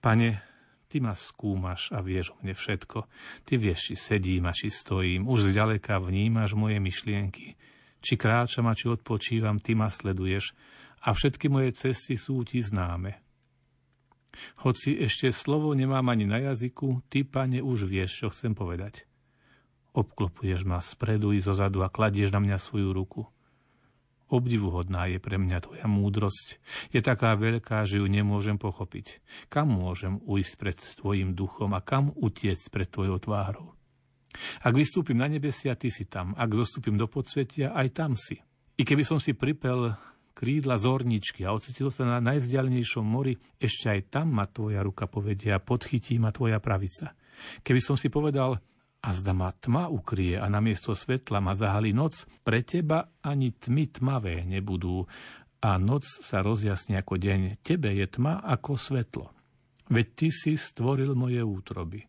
Pane, 0.00 0.40
Ty 0.88 1.04
ma 1.04 1.12
skúmaš 1.12 1.92
a 1.92 2.00
vieš 2.00 2.32
o 2.32 2.40
mne 2.40 2.56
všetko. 2.56 3.04
Ty 3.44 3.52
vieš, 3.60 3.92
či 3.92 4.00
sedím 4.00 4.48
a 4.48 4.56
či 4.56 4.72
stojím. 4.72 5.28
Už 5.28 5.52
zďaleka 5.52 6.00
vnímaš 6.00 6.56
moje 6.56 6.80
myšlienky. 6.80 7.60
Či 7.98 8.14
kráčam 8.14 8.70
a 8.70 8.76
či 8.76 8.90
odpočívam, 8.90 9.58
ty 9.58 9.74
ma 9.74 9.90
sleduješ 9.90 10.54
a 11.06 11.14
všetky 11.14 11.50
moje 11.50 11.74
cesty 11.74 12.14
sú 12.18 12.42
ti 12.46 12.62
známe. 12.62 13.18
Hoci 14.62 14.94
ešte 14.98 15.32
slovo 15.34 15.74
nemám 15.74 16.06
ani 16.12 16.28
na 16.28 16.38
jazyku, 16.38 17.02
ty, 17.10 17.26
pane, 17.26 17.58
už 17.64 17.88
vieš, 17.88 18.22
čo 18.22 18.26
chcem 18.30 18.54
povedať. 18.54 19.08
Obklopuješ 19.96 20.62
ma 20.62 20.78
spredu 20.78 21.34
i 21.34 21.42
zozadu 21.42 21.82
a 21.82 21.90
kladieš 21.90 22.30
na 22.30 22.38
mňa 22.38 22.58
svoju 22.60 22.94
ruku. 22.94 23.26
Obdivuhodná 24.28 25.08
je 25.08 25.16
pre 25.16 25.40
mňa 25.40 25.64
tvoja 25.64 25.88
múdrosť. 25.88 26.60
Je 26.92 27.00
taká 27.00 27.32
veľká, 27.32 27.88
že 27.88 27.96
ju 27.96 28.06
nemôžem 28.06 28.60
pochopiť. 28.60 29.24
Kam 29.48 29.72
môžem 29.72 30.20
ujsť 30.28 30.52
pred 30.60 30.76
tvojim 30.76 31.32
duchom 31.32 31.72
a 31.72 31.80
kam 31.80 32.12
utiecť 32.12 32.68
pred 32.68 32.88
tvojou 32.92 33.16
tvárou? 33.24 33.77
Ak 34.62 34.74
vystúpim 34.74 35.18
na 35.18 35.26
nebesia, 35.26 35.74
ty 35.74 35.90
si 35.90 36.06
tam. 36.06 36.34
Ak 36.38 36.52
zostúpim 36.54 36.94
do 36.94 37.06
podsvetia, 37.10 37.74
aj 37.74 37.88
tam 37.94 38.12
si. 38.14 38.38
I 38.78 38.82
keby 38.86 39.02
som 39.02 39.18
si 39.18 39.34
pripel 39.34 39.94
krídla 40.38 40.78
zorničky 40.78 41.42
a 41.42 41.50
ocitil 41.50 41.90
sa 41.90 42.06
na 42.06 42.22
najvzdialenejšom 42.22 43.02
mori, 43.02 43.34
ešte 43.58 43.90
aj 43.90 44.00
tam 44.14 44.38
ma 44.38 44.46
tvoja 44.46 44.86
ruka 44.86 45.10
povedia 45.10 45.58
a 45.58 45.64
podchytí 45.64 46.22
ma 46.22 46.30
tvoja 46.30 46.62
pravica. 46.62 47.18
Keby 47.66 47.80
som 47.82 47.98
si 47.98 48.06
povedal, 48.06 48.62
a 48.98 49.14
zda 49.14 49.30
ma 49.30 49.54
tma 49.54 49.86
ukrie 49.86 50.34
a 50.34 50.50
namiesto 50.50 50.90
svetla 50.90 51.38
ma 51.38 51.54
zahalí 51.54 51.94
noc, 51.94 52.26
pre 52.42 52.66
teba 52.66 53.14
ani 53.22 53.54
tmy 53.54 53.94
tmavé 53.94 54.42
nebudú 54.42 55.06
a 55.62 55.78
noc 55.78 56.06
sa 56.06 56.42
rozjasní 56.42 56.98
ako 56.98 57.14
deň. 57.18 57.62
Tebe 57.62 57.94
je 57.94 58.06
tma 58.10 58.42
ako 58.42 58.74
svetlo. 58.74 59.26
Veď 59.90 60.06
ty 60.14 60.28
si 60.34 60.52
stvoril 60.58 61.14
moje 61.14 61.40
útroby. 61.42 62.07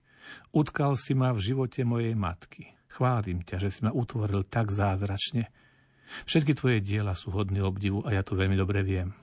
Utkal 0.49 0.97
si 0.97 1.13
ma 1.13 1.29
v 1.35 1.39
živote 1.41 1.85
mojej 1.85 2.17
matky. 2.17 2.73
Chválim 2.89 3.45
ťa, 3.45 3.61
že 3.61 3.69
si 3.69 3.79
ma 3.85 3.93
utvoril 3.93 4.43
tak 4.49 4.73
zázračne. 4.73 5.53
Všetky 6.25 6.57
tvoje 6.57 6.81
diela 6.81 7.13
sú 7.13 7.29
hodné 7.29 7.61
obdivu 7.61 8.01
a 8.01 8.17
ja 8.17 8.25
to 8.25 8.33
veľmi 8.33 8.57
dobre 8.57 8.81
viem. 8.81 9.13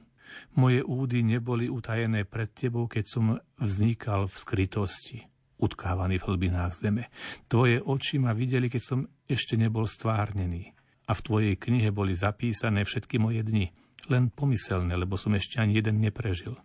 Moje 0.54 0.82
údy 0.86 1.22
neboli 1.22 1.66
utajené 1.66 2.26
pred 2.26 2.50
tebou, 2.54 2.86
keď 2.86 3.04
som 3.06 3.24
vznikal 3.58 4.30
v 4.30 4.34
skrytosti, 4.38 5.18
utkávaný 5.58 6.22
v 6.22 6.26
hlbinách 6.30 6.72
zeme. 6.78 7.10
Tvoje 7.50 7.82
oči 7.82 8.22
ma 8.22 8.34
videli, 8.34 8.70
keď 8.70 8.82
som 8.82 9.00
ešte 9.26 9.58
nebol 9.58 9.86
stvárnený. 9.86 10.74
A 11.06 11.14
v 11.14 11.22
tvojej 11.22 11.54
knihe 11.54 11.94
boli 11.94 12.18
zapísané 12.18 12.82
všetky 12.82 13.22
moje 13.22 13.46
dni, 13.46 13.70
len 14.10 14.30
pomyselné, 14.30 14.98
lebo 14.98 15.14
som 15.14 15.34
ešte 15.34 15.62
ani 15.62 15.78
jeden 15.78 16.02
neprežil. 16.02 16.58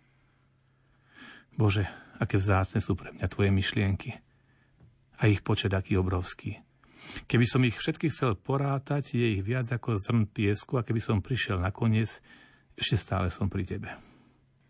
Bože, 1.54 1.86
aké 2.18 2.38
vzácne 2.38 2.82
sú 2.82 2.98
pre 2.98 3.14
mňa 3.14 3.26
tvoje 3.30 3.50
myšlienky 3.54 4.18
a 5.22 5.30
ich 5.30 5.46
počet 5.46 5.70
aký 5.70 5.94
obrovský. 5.94 6.58
Keby 7.30 7.46
som 7.46 7.62
ich 7.62 7.78
všetkých 7.78 8.10
chcel 8.10 8.34
porátať, 8.34 9.14
je 9.14 9.38
ich 9.38 9.42
viac 9.46 9.70
ako 9.70 9.94
zrn 9.94 10.26
piesku 10.26 10.78
a 10.78 10.86
keby 10.86 10.98
som 10.98 11.22
prišiel 11.22 11.62
nakoniec, 11.62 12.18
ešte 12.74 12.98
stále 12.98 13.30
som 13.30 13.46
pri 13.46 13.62
tebe. 13.62 13.90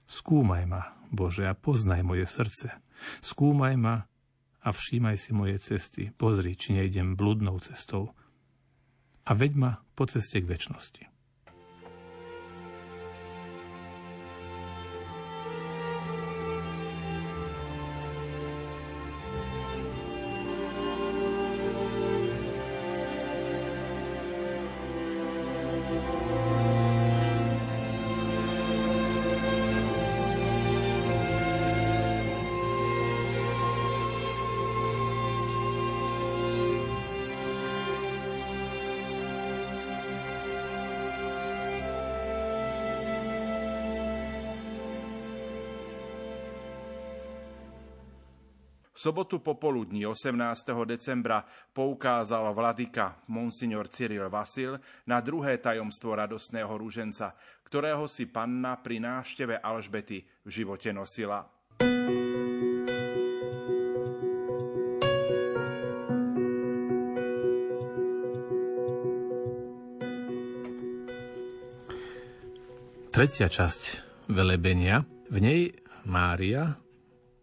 Skúmaj 0.04 0.64
ma, 0.68 0.82
Bože, 1.08 1.48
a 1.48 1.56
poznaj 1.56 2.04
moje 2.04 2.28
srdce. 2.28 2.76
Skúmaj 3.24 3.74
ma 3.80 4.04
a 4.62 4.68
všímaj 4.68 5.16
si 5.16 5.30
moje 5.32 5.56
cesty. 5.60 6.12
Pozri, 6.12 6.52
či 6.52 6.76
nejdem 6.76 7.16
bludnou 7.16 7.56
cestou. 7.64 8.12
A 9.24 9.32
veď 9.32 9.52
ma 9.56 9.72
po 9.96 10.04
ceste 10.04 10.42
k 10.42 10.48
väčšnosti. 10.50 11.11
Sobotu 49.02 49.42
popoludní 49.42 50.06
18. 50.06 50.86
decembra 50.86 51.42
poukázal 51.74 52.54
vladyka 52.54 53.18
Monsignor 53.26 53.90
Cyril 53.90 54.30
Vasil 54.30 54.78
na 55.10 55.18
druhé 55.18 55.58
tajomstvo 55.58 56.14
radostného 56.14 56.70
rúženca, 56.70 57.34
ktorého 57.66 58.06
si 58.06 58.30
panna 58.30 58.78
pri 58.78 59.02
návšteve 59.02 59.58
Alžbety 59.58 60.22
v 60.46 60.50
živote 60.54 60.94
nosila. 60.94 61.42
Tretia 73.10 73.50
časť 73.50 73.80
velebenia. 74.30 75.02
V 75.26 75.36
nej 75.42 75.74
Mária 76.06 76.78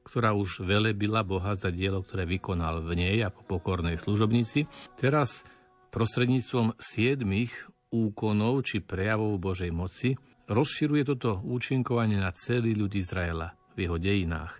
ktorá 0.09 0.33
už 0.33 0.65
velebila 0.65 1.21
Boha 1.21 1.53
za 1.53 1.69
dielo, 1.69 2.01
ktoré 2.01 2.25
vykonal 2.25 2.81
v 2.81 2.97
nej 2.97 3.17
ako 3.21 3.45
pokornej 3.45 4.01
služobníci, 4.01 4.65
teraz 4.97 5.45
prostredníctvom 5.93 6.73
siedmých 6.81 7.53
úkonov 7.93 8.65
či 8.65 8.81
prejavov 8.81 9.37
Božej 9.37 9.69
moci 9.69 10.17
rozširuje 10.49 11.13
toto 11.13 11.37
účinkovanie 11.45 12.17
na 12.17 12.33
celý 12.33 12.73
ľud 12.73 12.89
Izraela 12.97 13.53
v 13.77 13.85
jeho 13.85 14.01
dejinách 14.01 14.57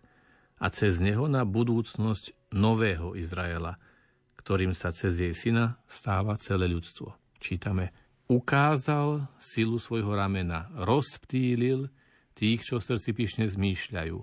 a 0.62 0.70
cez 0.70 1.02
neho 1.02 1.26
na 1.26 1.42
budúcnosť 1.42 2.54
nového 2.54 3.18
Izraela, 3.18 3.82
ktorým 4.38 4.78
sa 4.78 4.94
cez 4.94 5.18
jej 5.18 5.34
syna 5.34 5.82
stáva 5.90 6.38
celé 6.38 6.70
ľudstvo. 6.70 7.18
Čítame, 7.42 7.90
ukázal 8.30 9.26
silu 9.42 9.82
svojho 9.82 10.14
ramena, 10.14 10.70
rozptýlil 10.78 11.90
tých, 12.40 12.64
čo 12.64 12.80
srdci 12.80 13.12
pyšne 13.12 13.46
zmýšľajú. 13.52 14.18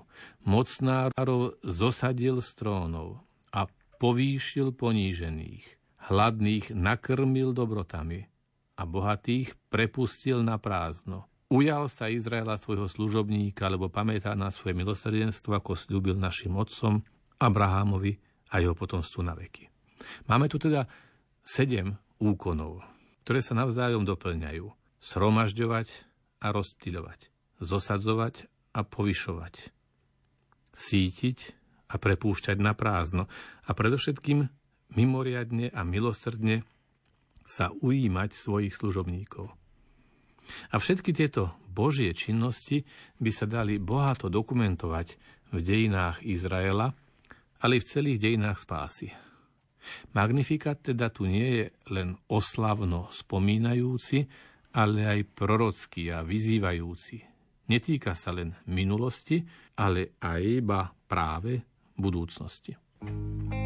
Mocnárov 0.48 1.60
zosadil 1.60 2.40
z 2.40 2.48
trónov 2.56 3.20
a 3.52 3.68
povýšil 4.00 4.72
ponížených. 4.72 5.76
Hladných 6.08 6.72
nakrmil 6.72 7.52
dobrotami 7.52 8.24
a 8.80 8.82
bohatých 8.88 9.52
prepustil 9.68 10.40
na 10.40 10.56
prázdno. 10.56 11.28
Ujal 11.52 11.86
sa 11.92 12.10
Izraela 12.10 12.58
svojho 12.58 12.88
služobníka, 12.90 13.70
lebo 13.70 13.92
pamätá 13.92 14.34
na 14.34 14.50
svoje 14.50 14.74
milosrdenstvo, 14.74 15.54
ako 15.54 15.78
slúbil 15.78 16.18
našim 16.18 16.56
otcom 16.56 17.04
Abrahámovi 17.38 18.18
a 18.50 18.58
jeho 18.58 18.74
potomstvu 18.74 19.20
na 19.22 19.36
veky. 19.36 19.68
Máme 20.26 20.50
tu 20.50 20.58
teda 20.58 20.88
sedem 21.44 21.94
úkonov, 22.18 22.82
ktoré 23.22 23.44
sa 23.44 23.54
navzájom 23.54 24.02
doplňajú. 24.02 24.66
Sromažďovať 24.96 25.86
a 26.42 26.50
rozptýľovať 26.50 27.35
zosadzovať 27.60 28.48
a 28.76 28.84
povyšovať, 28.84 29.54
sítiť 30.76 31.38
a 31.90 31.94
prepúšťať 31.96 32.56
na 32.60 32.76
prázdno 32.76 33.30
a 33.64 33.70
predovšetkým 33.72 34.48
mimoriadne 34.94 35.72
a 35.72 35.80
milosrdne 35.86 36.66
sa 37.46 37.70
ujímať 37.70 38.30
svojich 38.34 38.74
služobníkov. 38.74 39.54
A 40.70 40.78
všetky 40.78 41.10
tieto 41.10 41.54
Božie 41.66 42.14
činnosti 42.14 42.86
by 43.18 43.30
sa 43.34 43.46
dali 43.46 43.82
bohato 43.82 44.30
dokumentovať 44.30 45.18
v 45.54 45.58
dejinách 45.62 46.22
Izraela, 46.22 46.94
ale 47.62 47.78
i 47.78 47.82
v 47.82 47.88
celých 47.88 48.18
dejinách 48.22 48.58
spásy. 48.58 49.08
Magnifikat 50.14 50.82
teda 50.82 51.14
tu 51.14 51.30
nie 51.30 51.62
je 51.62 51.66
len 51.94 52.18
oslavno 52.26 53.06
spomínajúci, 53.14 54.26
ale 54.74 55.06
aj 55.06 55.20
prorocký 55.32 56.10
a 56.10 56.26
vyzývajúci. 56.26 57.35
Netýka 57.66 58.14
sa 58.14 58.30
len 58.30 58.54
minulosti, 58.70 59.42
ale 59.78 60.14
aj 60.22 60.40
iba 60.42 60.86
práve 60.86 61.62
budúcnosti. 61.98 62.74
thank 62.96 63.52
you 63.52 63.65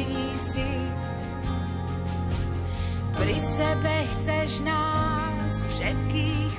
mladý 0.00 0.24
si. 0.40 0.70
Pri 3.20 3.36
sebe 3.36 3.94
chceš 4.16 4.64
nás 4.64 5.52
všetkých 5.76 6.52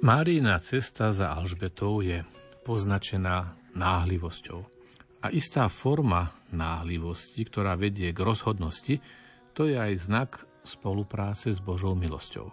Márína 0.00 0.56
cesta 0.64 1.12
za 1.12 1.36
Alžbetou 1.36 2.00
je 2.00 2.24
poznačená 2.64 3.52
náhlivosťou. 3.76 4.64
A 5.20 5.28
istá 5.28 5.68
forma 5.68 6.32
náhlivosti, 6.48 7.44
ktorá 7.44 7.76
vedie 7.76 8.08
k 8.08 8.24
rozhodnosti, 8.24 8.96
to 9.52 9.68
je 9.68 9.76
aj 9.76 9.92
znak 10.00 10.30
spolupráce 10.64 11.52
s 11.52 11.60
Božou 11.60 11.92
milosťou. 11.92 12.48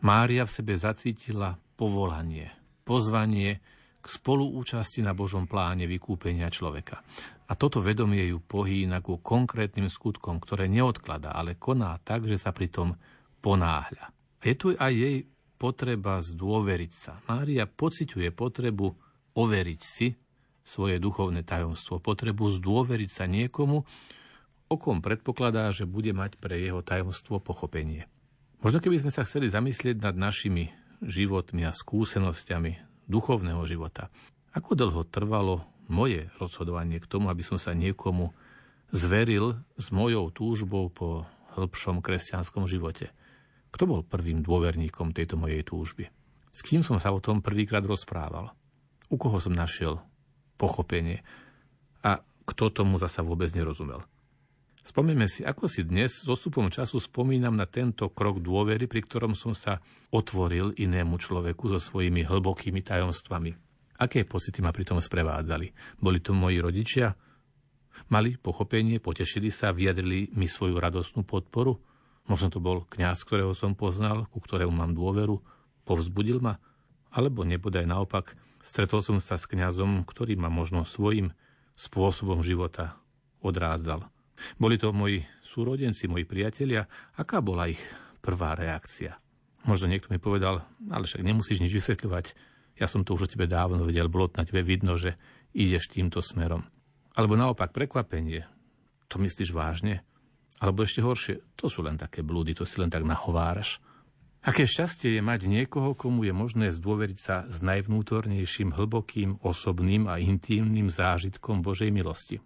Mária 0.00 0.48
v 0.48 0.54
sebe 0.56 0.72
zacítila 0.72 1.60
povolanie, 1.76 2.48
pozvanie 2.88 3.60
k 4.00 4.06
spoluúčasti 4.08 5.04
na 5.04 5.12
Božom 5.12 5.44
pláne 5.44 5.84
vykúpenia 5.84 6.48
človeka. 6.48 7.04
A 7.44 7.60
toto 7.60 7.84
vedomie 7.84 8.24
ju 8.32 8.40
pohýna 8.40 9.04
ku 9.04 9.20
konkrétnym 9.20 9.92
skutkom, 9.92 10.40
ktoré 10.40 10.64
neodklada, 10.64 11.36
ale 11.36 11.60
koná 11.60 11.92
tak, 12.00 12.24
že 12.24 12.40
sa 12.40 12.56
pritom 12.56 12.96
ponáhľa. 13.44 14.16
Je 14.40 14.56
tu 14.56 14.72
aj 14.72 14.92
jej 14.96 15.28
potreba 15.60 16.24
zdôveriť 16.24 16.92
sa. 16.96 17.20
Mária 17.28 17.68
pociťuje 17.68 18.32
potrebu 18.32 18.96
overiť 19.36 19.80
si 19.84 20.16
svoje 20.64 20.96
duchovné 20.96 21.44
tajomstvo, 21.44 22.00
potrebu 22.00 22.48
zdôveriť 22.48 23.10
sa 23.12 23.28
niekomu, 23.28 23.84
o 24.70 24.76
kom 24.78 25.04
predpokladá, 25.04 25.68
že 25.74 25.84
bude 25.84 26.16
mať 26.16 26.40
pre 26.40 26.56
jeho 26.56 26.80
tajomstvo 26.80 27.42
pochopenie. 27.44 28.08
Možno 28.64 28.80
keby 28.80 29.04
sme 29.04 29.12
sa 29.12 29.28
chceli 29.28 29.52
zamyslieť 29.52 30.00
nad 30.00 30.16
našimi 30.16 30.72
životmi 31.04 31.68
a 31.68 31.76
skúsenosťami 31.76 33.04
duchovného 33.10 33.60
života, 33.68 34.08
ako 34.56 34.78
dlho 34.78 35.02
trvalo 35.04 35.66
moje 35.90 36.30
rozhodovanie 36.38 37.02
k 37.02 37.10
tomu, 37.10 37.28
aby 37.28 37.42
som 37.42 37.58
sa 37.58 37.74
niekomu 37.74 38.30
zveril 38.94 39.58
s 39.74 39.90
mojou 39.90 40.30
túžbou 40.30 40.86
po 40.88 41.26
hĺbšom 41.58 41.98
kresťanskom 41.98 42.70
živote. 42.70 43.10
Kto 43.70 43.86
bol 43.86 44.00
prvým 44.02 44.42
dôverníkom 44.42 45.14
tejto 45.14 45.38
mojej 45.38 45.62
túžby? 45.62 46.10
S 46.50 46.60
kým 46.66 46.82
som 46.82 46.98
sa 46.98 47.14
o 47.14 47.22
tom 47.22 47.38
prvýkrát 47.38 47.86
rozprával? 47.86 48.50
U 49.10 49.16
koho 49.18 49.38
som 49.38 49.54
našiel 49.54 50.02
pochopenie? 50.58 51.22
A 52.02 52.22
kto 52.46 52.74
tomu 52.74 52.98
zasa 52.98 53.22
vôbec 53.22 53.50
nerozumel? 53.54 54.02
Spomeňme 54.80 55.28
si, 55.30 55.46
ako 55.46 55.70
si 55.70 55.86
dnes 55.86 56.24
s 56.24 56.26
odstupom 56.26 56.66
času 56.72 56.98
spomínam 56.98 57.54
na 57.54 57.68
tento 57.68 58.10
krok 58.10 58.42
dôvery, 58.42 58.90
pri 58.90 59.06
ktorom 59.06 59.38
som 59.38 59.54
sa 59.54 59.78
otvoril 60.10 60.74
inému 60.74 61.20
človeku 61.20 61.70
so 61.70 61.78
svojimi 61.78 62.26
hlbokými 62.26 62.80
tajomstvami. 62.82 63.54
Aké 64.00 64.24
pocity 64.24 64.64
ma 64.64 64.72
pri 64.72 64.88
tom 64.88 64.98
sprevádzali? 64.98 66.00
Boli 66.00 66.18
to 66.24 66.32
moji 66.32 66.58
rodičia? 66.58 67.12
Mali 68.08 68.40
pochopenie, 68.40 68.98
potešili 68.98 69.52
sa, 69.52 69.76
vyjadrili 69.76 70.32
mi 70.32 70.48
svoju 70.48 70.80
radostnú 70.80 71.22
podporu? 71.28 71.76
Možno 72.30 72.46
to 72.46 72.62
bol 72.62 72.86
kňaz, 72.86 73.26
ktorého 73.26 73.50
som 73.58 73.74
poznal, 73.74 74.30
ku 74.30 74.38
ktorému 74.38 74.70
mám 74.70 74.94
dôveru, 74.94 75.42
povzbudil 75.82 76.38
ma? 76.38 76.62
Alebo 77.10 77.42
nebodaj 77.42 77.90
naopak, 77.90 78.38
stretol 78.62 79.02
som 79.02 79.18
sa 79.18 79.34
s 79.34 79.50
kňazom, 79.50 80.06
ktorý 80.06 80.38
ma 80.38 80.46
možno 80.46 80.86
svojim 80.86 81.34
spôsobom 81.74 82.38
života 82.46 82.94
odrádzal. 83.42 84.06
Boli 84.62 84.78
to 84.78 84.94
moji 84.94 85.26
súrodenci, 85.42 86.06
moji 86.06 86.22
priatelia. 86.22 86.86
Aká 87.18 87.42
bola 87.42 87.66
ich 87.66 87.82
prvá 88.22 88.54
reakcia? 88.54 89.18
Možno 89.66 89.90
niekto 89.90 90.14
mi 90.14 90.22
povedal, 90.22 90.62
ale 90.86 91.04
však 91.10 91.26
nemusíš 91.26 91.58
nič 91.60 91.74
vysvetľovať. 91.82 92.38
Ja 92.78 92.86
som 92.86 93.02
to 93.02 93.18
už 93.18 93.26
o 93.26 93.30
tebe 93.34 93.50
dávno 93.50 93.82
vedel, 93.82 94.06
bolo 94.06 94.30
na 94.32 94.46
tebe 94.46 94.62
vidno, 94.62 94.94
že 94.94 95.18
ideš 95.50 95.90
týmto 95.90 96.22
smerom. 96.22 96.62
Alebo 97.18 97.34
naopak 97.34 97.74
prekvapenie. 97.74 98.46
To 99.10 99.18
myslíš 99.18 99.50
vážne? 99.50 100.06
Alebo 100.60 100.84
ešte 100.84 101.00
horšie, 101.00 101.56
to 101.56 101.72
sú 101.72 101.80
len 101.80 101.96
také 101.96 102.20
blúdy, 102.20 102.52
to 102.52 102.68
si 102.68 102.76
len 102.76 102.92
tak 102.92 103.02
nahováraš. 103.02 103.80
Aké 104.40 104.64
šťastie 104.64 105.20
je 105.20 105.22
mať 105.24 105.44
niekoho, 105.44 105.92
komu 105.92 106.24
je 106.24 106.32
možné 106.32 106.72
zdôveriť 106.72 107.18
sa 107.20 107.44
s 107.44 107.60
najvnútornejším, 107.60 108.72
hlbokým, 108.72 109.40
osobným 109.44 110.08
a 110.08 110.16
intímnym 110.16 110.88
zážitkom 110.88 111.60
Božej 111.60 111.92
milosti. 111.92 112.40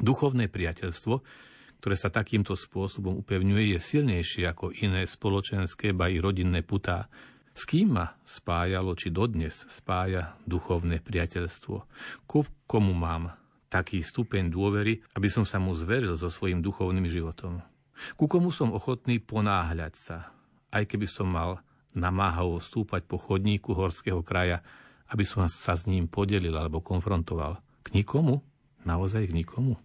Duchovné 0.00 0.48
priateľstvo, 0.48 1.14
ktoré 1.80 1.96
sa 1.96 2.12
takýmto 2.12 2.56
spôsobom 2.56 3.20
upevňuje, 3.24 3.76
je 3.76 3.78
silnejšie 3.80 4.48
ako 4.48 4.72
iné 4.84 5.08
spoločenské, 5.08 5.96
ba 5.96 6.12
i 6.12 6.20
rodinné 6.20 6.60
putá. 6.60 7.08
S 7.52 7.68
kým 7.68 8.00
ma 8.00 8.16
spájalo, 8.24 8.96
či 8.96 9.12
dodnes 9.12 9.68
spája 9.68 10.36
duchovné 10.48 11.04
priateľstvo? 11.04 11.76
Ku 12.24 12.44
komu 12.64 12.92
mám 12.96 13.39
taký 13.70 14.02
stupeň 14.02 14.50
dôvery, 14.50 15.00
aby 15.14 15.30
som 15.30 15.46
sa 15.46 15.62
mu 15.62 15.70
zveril 15.72 16.18
so 16.18 16.26
svojím 16.26 16.60
duchovným 16.60 17.06
životom? 17.06 17.62
Ku 18.18 18.26
komu 18.26 18.50
som 18.50 18.74
ochotný 18.74 19.22
ponáhľať 19.22 19.94
sa, 19.94 20.34
aj 20.74 20.90
keby 20.90 21.06
som 21.06 21.30
mal 21.30 21.62
namáhavo 21.94 22.58
stúpať 22.58 23.06
po 23.06 23.18
chodníku 23.18 23.74
horského 23.74 24.22
kraja, 24.26 24.62
aby 25.10 25.26
som 25.26 25.46
sa 25.50 25.74
s 25.74 25.90
ním 25.90 26.06
podelil 26.06 26.54
alebo 26.54 26.82
konfrontoval. 26.82 27.58
K 27.82 27.94
nikomu? 27.94 28.42
Naozaj 28.86 29.30
k 29.30 29.36
nikomu? 29.36 29.78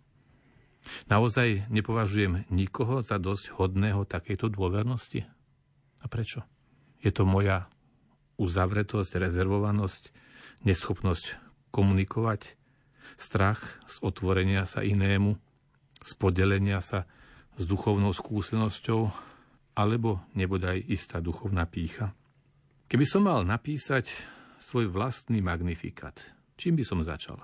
Naozaj 1.09 1.65
nepovažujem 1.73 2.45
nikoho 2.53 3.01
za 3.01 3.17
dosť 3.17 3.57
hodného 3.57 4.05
takejto 4.05 4.53
dôvernosti? 4.53 5.25
A 6.01 6.05
prečo? 6.05 6.45
Je 7.01 7.09
to 7.09 7.25
moja 7.25 7.65
uzavretosť, 8.37 9.17
rezervovanosť, 9.17 10.13
neschopnosť 10.61 11.41
komunikovať, 11.73 12.57
strach 13.15 13.61
z 13.85 14.01
otvorenia 14.01 14.65
sa 14.65 14.81
inému, 14.81 15.37
z 16.01 16.11
podelenia 16.17 16.81
sa 16.81 17.05
s 17.55 17.63
duchovnou 17.63 18.11
skúsenosťou, 18.11 19.01
alebo 19.75 20.23
nebodaj 20.35 20.79
istá 20.87 21.19
duchovná 21.19 21.67
pícha. 21.67 22.15
Keby 22.85 23.05
som 23.07 23.27
mal 23.27 23.43
napísať 23.43 24.11
svoj 24.61 24.87
vlastný 24.87 25.41
magnifikát, 25.41 26.15
čím 26.55 26.79
by 26.79 26.83
som 26.85 27.01
začal? 27.01 27.41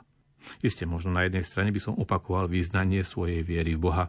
Isté, 0.61 0.89
možno 0.89 1.13
na 1.13 1.25
jednej 1.25 1.45
strane 1.45 1.69
by 1.69 1.81
som 1.81 1.97
opakoval 1.97 2.49
význanie 2.49 3.05
svojej 3.05 3.45
viery 3.45 3.77
v 3.77 3.83
Boha. 3.83 4.05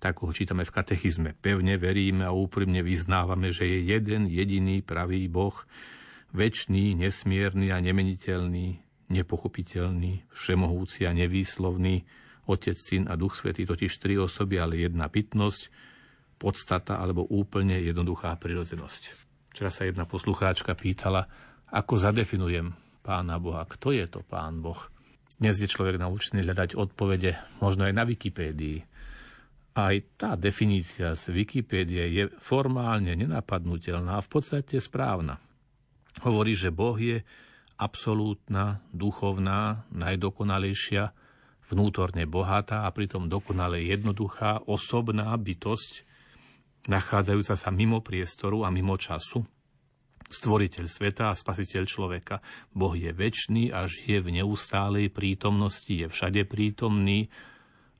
Tak 0.00 0.20
ho 0.20 0.32
čítame 0.32 0.64
v 0.64 0.72
katechizme. 0.72 1.36
Pevne 1.36 1.80
veríme 1.80 2.24
a 2.28 2.32
úprimne 2.32 2.84
vyznávame, 2.84 3.52
že 3.52 3.64
je 3.64 3.92
jeden 3.96 4.28
jediný 4.28 4.80
pravý 4.84 5.28
Boh, 5.28 5.56
väčší, 6.36 6.96
nesmierny 6.96 7.72
a 7.72 7.80
nemeniteľný, 7.80 8.83
nepochopiteľný, 9.12 10.28
všemohúci 10.32 11.04
a 11.04 11.12
nevýslovný, 11.12 12.04
Otec, 12.44 12.76
Syn 12.76 13.08
a 13.08 13.16
Duch 13.16 13.40
Svetý, 13.40 13.64
totiž 13.64 13.92
tri 14.00 14.20
osoby, 14.20 14.60
ale 14.60 14.84
jedna 14.84 15.08
bytnosť, 15.08 15.72
podstata 16.36 17.00
alebo 17.00 17.24
úplne 17.24 17.80
jednoduchá 17.80 18.36
prirodzenosť. 18.36 19.02
Včera 19.54 19.70
sa 19.72 19.86
jedna 19.88 20.04
poslucháčka 20.04 20.76
pýtala, 20.76 21.24
ako 21.72 21.94
zadefinujem 21.96 22.74
pána 23.00 23.40
Boha, 23.40 23.64
kto 23.64 23.94
je 23.94 24.04
to 24.10 24.20
pán 24.26 24.60
Boh. 24.60 24.78
Dnes 25.40 25.58
je 25.58 25.66
človek 25.66 25.98
naučený 25.98 26.46
hľadať 26.46 26.78
odpovede 26.78 27.38
možno 27.58 27.88
aj 27.88 27.94
na 27.94 28.04
Wikipédii. 28.06 28.78
Aj 29.74 29.94
tá 30.14 30.38
definícia 30.38 31.18
z 31.18 31.24
Wikipédie 31.34 32.06
je 32.12 32.24
formálne 32.38 33.10
nenapadnutelná 33.18 34.18
a 34.18 34.24
v 34.24 34.30
podstate 34.30 34.78
správna. 34.78 35.42
Hovorí, 36.22 36.54
že 36.54 36.70
Boh 36.70 36.94
je 36.94 37.26
absolútna, 37.76 38.82
duchovná, 38.94 39.86
najdokonalejšia, 39.90 41.10
vnútorne 41.72 42.28
bohatá 42.28 42.86
a 42.86 42.92
pritom 42.92 43.26
dokonale 43.26 43.82
jednoduchá, 43.82 44.62
osobná 44.68 45.32
bytosť, 45.34 46.06
nachádzajúca 46.86 47.54
sa 47.56 47.70
mimo 47.72 48.04
priestoru 48.04 48.62
a 48.62 48.70
mimo 48.70 48.94
času? 49.00 49.42
Stvoriteľ 50.24 50.86
sveta 50.88 51.30
a 51.30 51.36
spasiteľ 51.36 51.82
človeka. 51.84 52.40
Boh 52.72 52.96
je 52.96 53.12
väčší 53.12 53.70
a 53.70 53.84
žije 53.84 54.24
v 54.24 54.40
neustálej 54.40 55.12
prítomnosti, 55.12 55.92
je 55.92 56.08
všade 56.08 56.48
prítomný, 56.48 57.28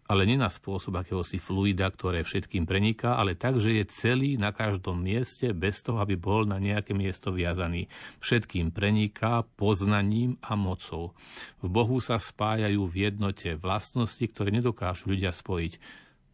ale 0.04 0.28
nie 0.28 0.36
na 0.36 0.52
spôsob 0.52 1.00
akéhosi 1.00 1.40
fluida, 1.40 1.88
ktoré 1.88 2.20
všetkým 2.20 2.68
preniká, 2.68 3.16
ale 3.16 3.32
tak, 3.32 3.56
že 3.56 3.80
je 3.80 3.84
celý 3.88 4.36
na 4.36 4.52
každom 4.52 5.00
mieste, 5.00 5.48
bez 5.56 5.80
toho, 5.80 5.96
aby 6.04 6.20
bol 6.20 6.44
na 6.44 6.60
nejaké 6.60 6.92
miesto 6.92 7.32
viazaný. 7.32 7.88
Všetkým 8.20 8.68
preniká 8.68 9.48
poznaním 9.56 10.36
a 10.44 10.60
mocou. 10.60 11.16
V 11.64 11.68
Bohu 11.72 12.04
sa 12.04 12.20
spájajú 12.20 12.84
v 12.84 12.94
jednote 13.08 13.56
vlastnosti, 13.56 14.20
ktoré 14.20 14.52
nedokážu 14.52 15.08
ľudia 15.08 15.32
spojiť, 15.32 15.80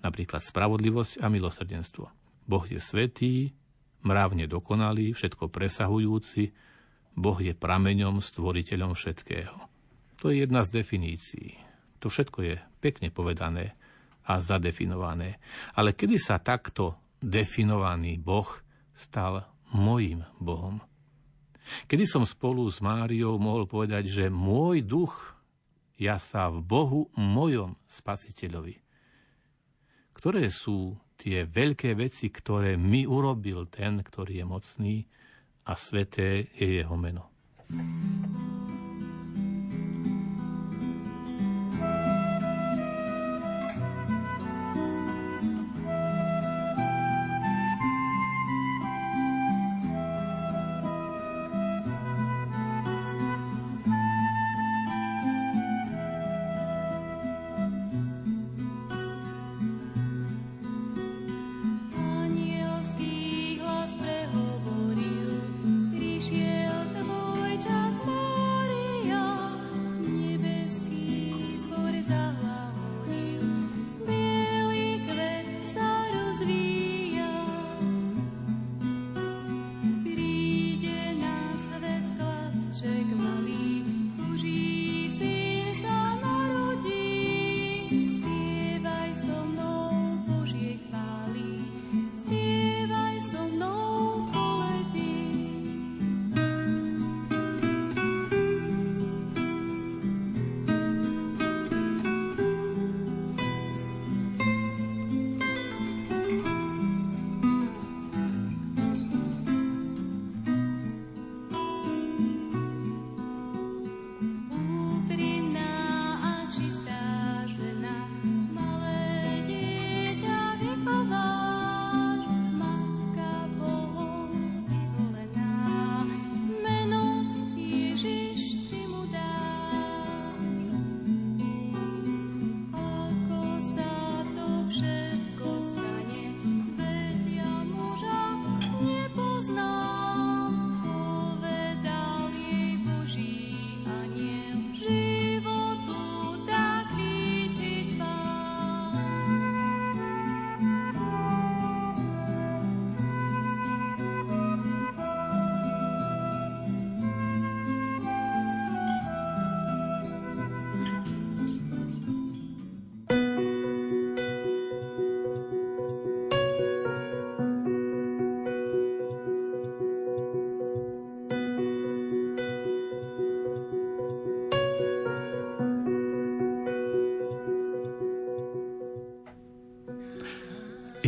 napríklad 0.03 0.43
spravodlivosť 0.43 1.23
a 1.23 1.31
milosrdenstvo. 1.31 2.05
Boh 2.51 2.65
je 2.67 2.83
svetý, 2.83 3.55
mravne 4.03 4.51
dokonalý, 4.51 5.15
všetko 5.15 5.47
presahujúci, 5.47 6.51
Boh 7.15 7.39
je 7.39 7.55
prameňom, 7.55 8.19
stvoriteľom 8.19 8.99
všetkého. 8.99 9.55
To 10.23 10.35
je 10.35 10.43
jedna 10.43 10.67
z 10.67 10.83
definícií. 10.83 11.55
To 12.01 12.09
všetko 12.11 12.39
je 12.43 12.57
pekne 12.81 13.13
povedané 13.13 13.77
a 14.25 14.41
zadefinované. 14.41 15.37
Ale 15.77 15.93
kedy 15.93 16.17
sa 16.17 16.41
takto 16.41 16.97
definovaný 17.21 18.17
Boh 18.17 18.49
stal 18.97 19.45
mojim 19.77 20.25
Bohom? 20.41 20.81
Kedy 21.87 22.05
som 22.09 22.25
spolu 22.27 22.67
s 22.67 22.83
Máriou 22.83 23.39
mohol 23.39 23.69
povedať, 23.69 24.11
že 24.11 24.27
môj 24.33 24.83
duch 24.83 25.39
ja 26.01 26.17
sa 26.17 26.49
v 26.49 26.65
Bohu 26.65 27.01
mojom 27.15 27.77
spasiteľovi. 27.85 28.81
Ktoré 30.17 30.49
sú 30.49 30.97
tie 31.21 31.45
veľké 31.45 31.93
veci, 31.93 32.33
ktoré 32.33 32.81
mi 32.81 33.05
urobil 33.05 33.69
ten, 33.69 34.01
ktorý 34.01 34.41
je 34.41 34.47
mocný 34.49 34.97
a 35.69 35.77
sveté 35.77 36.49
je 36.57 36.81
jeho 36.81 36.97
meno. 36.97 37.29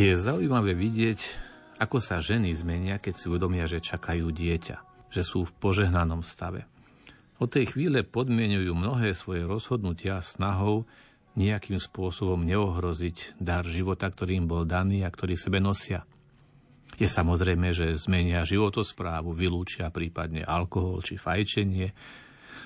Je 0.03 0.19
zaujímavé 0.19 0.75
vidieť, 0.75 1.19
ako 1.79 2.03
sa 2.03 2.19
ženy 2.19 2.51
zmenia, 2.51 2.99
keď 2.99 3.13
si 3.15 3.31
uvedomia, 3.31 3.71
že 3.71 3.79
čakajú 3.79 4.35
dieťa, 4.35 5.07
že 5.07 5.23
sú 5.23 5.47
v 5.47 5.55
požehnanom 5.63 6.27
stave. 6.27 6.67
Od 7.39 7.47
tej 7.47 7.71
chvíle 7.71 8.03
podmienujú 8.03 8.75
mnohé 8.75 9.15
svoje 9.15 9.47
rozhodnutia 9.47 10.19
snahou 10.19 10.83
nejakým 11.39 11.79
spôsobom 11.79 12.43
neohroziť 12.43 13.39
dar 13.39 13.63
života, 13.63 14.11
ktorý 14.11 14.43
im 14.43 14.47
bol 14.51 14.67
daný 14.67 15.07
a 15.07 15.09
ktorý 15.09 15.39
sebe 15.39 15.63
nosia. 15.63 16.03
Je 16.99 17.07
samozrejme, 17.07 17.71
že 17.71 17.95
zmenia 17.95 18.43
životosprávu, 18.43 19.31
vylúčia 19.31 19.87
prípadne 19.87 20.43
alkohol 20.43 20.99
či 20.99 21.15
fajčenie, 21.15 21.95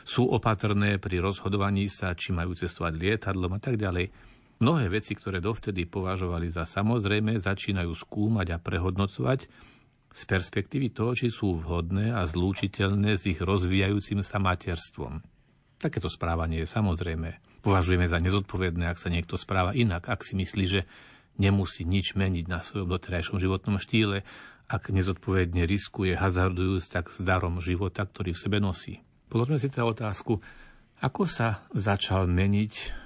sú 0.10 0.26
opatrné 0.26 0.98
pri 0.98 1.22
rozhodovaní 1.22 1.86
sa, 1.86 2.18
či 2.18 2.34
majú 2.34 2.58
cestovať 2.58 2.98
lietadlom 2.98 3.54
a 3.54 3.62
tak 3.62 3.78
ďalej. 3.78 4.10
Mnohé 4.58 4.90
veci, 4.90 5.14
ktoré 5.14 5.38
dovtedy 5.38 5.86
považovali 5.86 6.50
za 6.50 6.66
samozrejme, 6.66 7.38
začínajú 7.38 7.94
skúmať 7.94 8.58
a 8.58 8.62
prehodnocovať 8.62 9.46
z 10.10 10.22
perspektívy 10.26 10.90
toho, 10.90 11.14
či 11.14 11.30
sú 11.30 11.62
vhodné 11.62 12.10
a 12.10 12.26
zlúčiteľné 12.26 13.14
s 13.14 13.30
ich 13.30 13.38
rozvíjajúcim 13.38 14.26
sa 14.26 14.42
materstvom. 14.42 15.22
Takéto 15.78 16.10
správanie 16.10 16.66
je 16.66 16.74
samozrejme. 16.74 17.62
Považujeme 17.62 18.10
za 18.10 18.18
nezodpovedné, 18.18 18.90
ak 18.90 18.98
sa 18.98 19.14
niekto 19.14 19.38
správa 19.38 19.78
inak, 19.78 20.10
ak 20.10 20.26
si 20.26 20.34
myslí, 20.34 20.66
že 20.66 20.82
nemusí 21.38 21.86
nič 21.86 22.18
meniť 22.18 22.50
na 22.50 22.66
svojom 22.66 22.90
doterajšom 22.90 23.38
životnom 23.38 23.78
štýle, 23.78 24.26
ak 24.66 24.90
nezodpovedne 24.90 25.70
riskuje 25.70 26.18
hazardujúc 26.18 26.90
tak 26.90 27.14
s 27.14 27.22
darom 27.22 27.62
života, 27.62 28.10
ktorý 28.10 28.34
v 28.34 28.42
sebe 28.42 28.58
nosí. 28.58 29.06
Položme 29.30 29.62
si 29.62 29.70
teda 29.70 29.86
otázku, 29.86 30.42
ako 30.98 31.30
sa 31.30 31.62
začal 31.78 32.26
meniť 32.26 33.06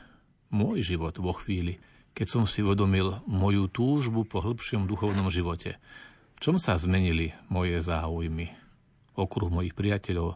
môj 0.51 0.83
život 0.83 1.15
vo 1.17 1.31
chvíli, 1.33 1.79
keď 2.11 2.27
som 2.27 2.43
si 2.43 2.59
uvedomil 2.59 3.23
moju 3.25 3.71
túžbu 3.71 4.27
po 4.27 4.43
hĺbšom 4.43 4.85
duchovnom 4.85 5.31
živote. 5.31 5.79
V 6.37 6.39
čom 6.43 6.55
sa 6.59 6.75
zmenili 6.75 7.31
moje 7.47 7.79
záujmy, 7.79 8.51
okruh 9.15 9.49
mojich 9.49 9.73
priateľov, 9.73 10.35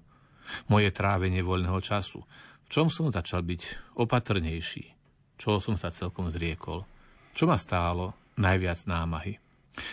moje 0.72 0.90
trávenie 0.96 1.44
voľného 1.44 1.80
času? 1.84 2.24
V 2.66 2.68
čom 2.72 2.88
som 2.88 3.12
začal 3.12 3.44
byť 3.44 3.94
opatrnejší? 4.00 4.96
Čo 5.36 5.60
som 5.60 5.76
sa 5.76 5.92
celkom 5.92 6.32
zriekol? 6.32 6.88
Čo 7.36 7.52
ma 7.52 7.60
stálo 7.60 8.16
najviac 8.40 8.88
námahy? 8.88 9.38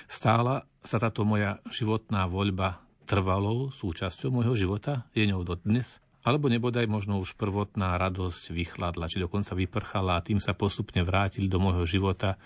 Stála 0.07 0.63
sa 0.87 1.03
táto 1.03 1.27
moja 1.27 1.59
životná 1.67 2.31
voľba 2.31 2.79
trvalou 3.11 3.75
súčasťou 3.75 4.31
môjho 4.31 4.55
života? 4.55 5.11
Je 5.11 5.27
ňou 5.27 5.43
dodnes? 5.43 5.99
Alebo 6.23 6.47
nebodaj 6.47 6.87
možno 6.87 7.19
už 7.19 7.35
prvotná 7.35 7.99
radosť 7.99 8.55
vychladla, 8.55 9.11
či 9.11 9.19
dokonca 9.19 9.59
vyprchala 9.59 10.19
a 10.19 10.25
tým 10.25 10.39
sa 10.39 10.55
postupne 10.55 11.03
vrátili 11.03 11.51
do 11.51 11.59
môjho 11.59 11.83
života 11.83 12.39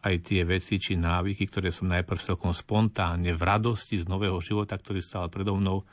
aj 0.00 0.14
tie 0.24 0.48
veci 0.48 0.80
či 0.80 0.96
návyky, 0.96 1.44
ktoré 1.44 1.68
som 1.68 1.92
najprv 1.92 2.16
celkom 2.16 2.56
spontánne 2.56 3.36
v 3.36 3.42
radosti 3.42 4.00
z 4.00 4.08
nového 4.08 4.40
života, 4.40 4.80
ktorý 4.80 5.04
stál 5.04 5.28
predo 5.28 5.58
mnou, 5.58 5.84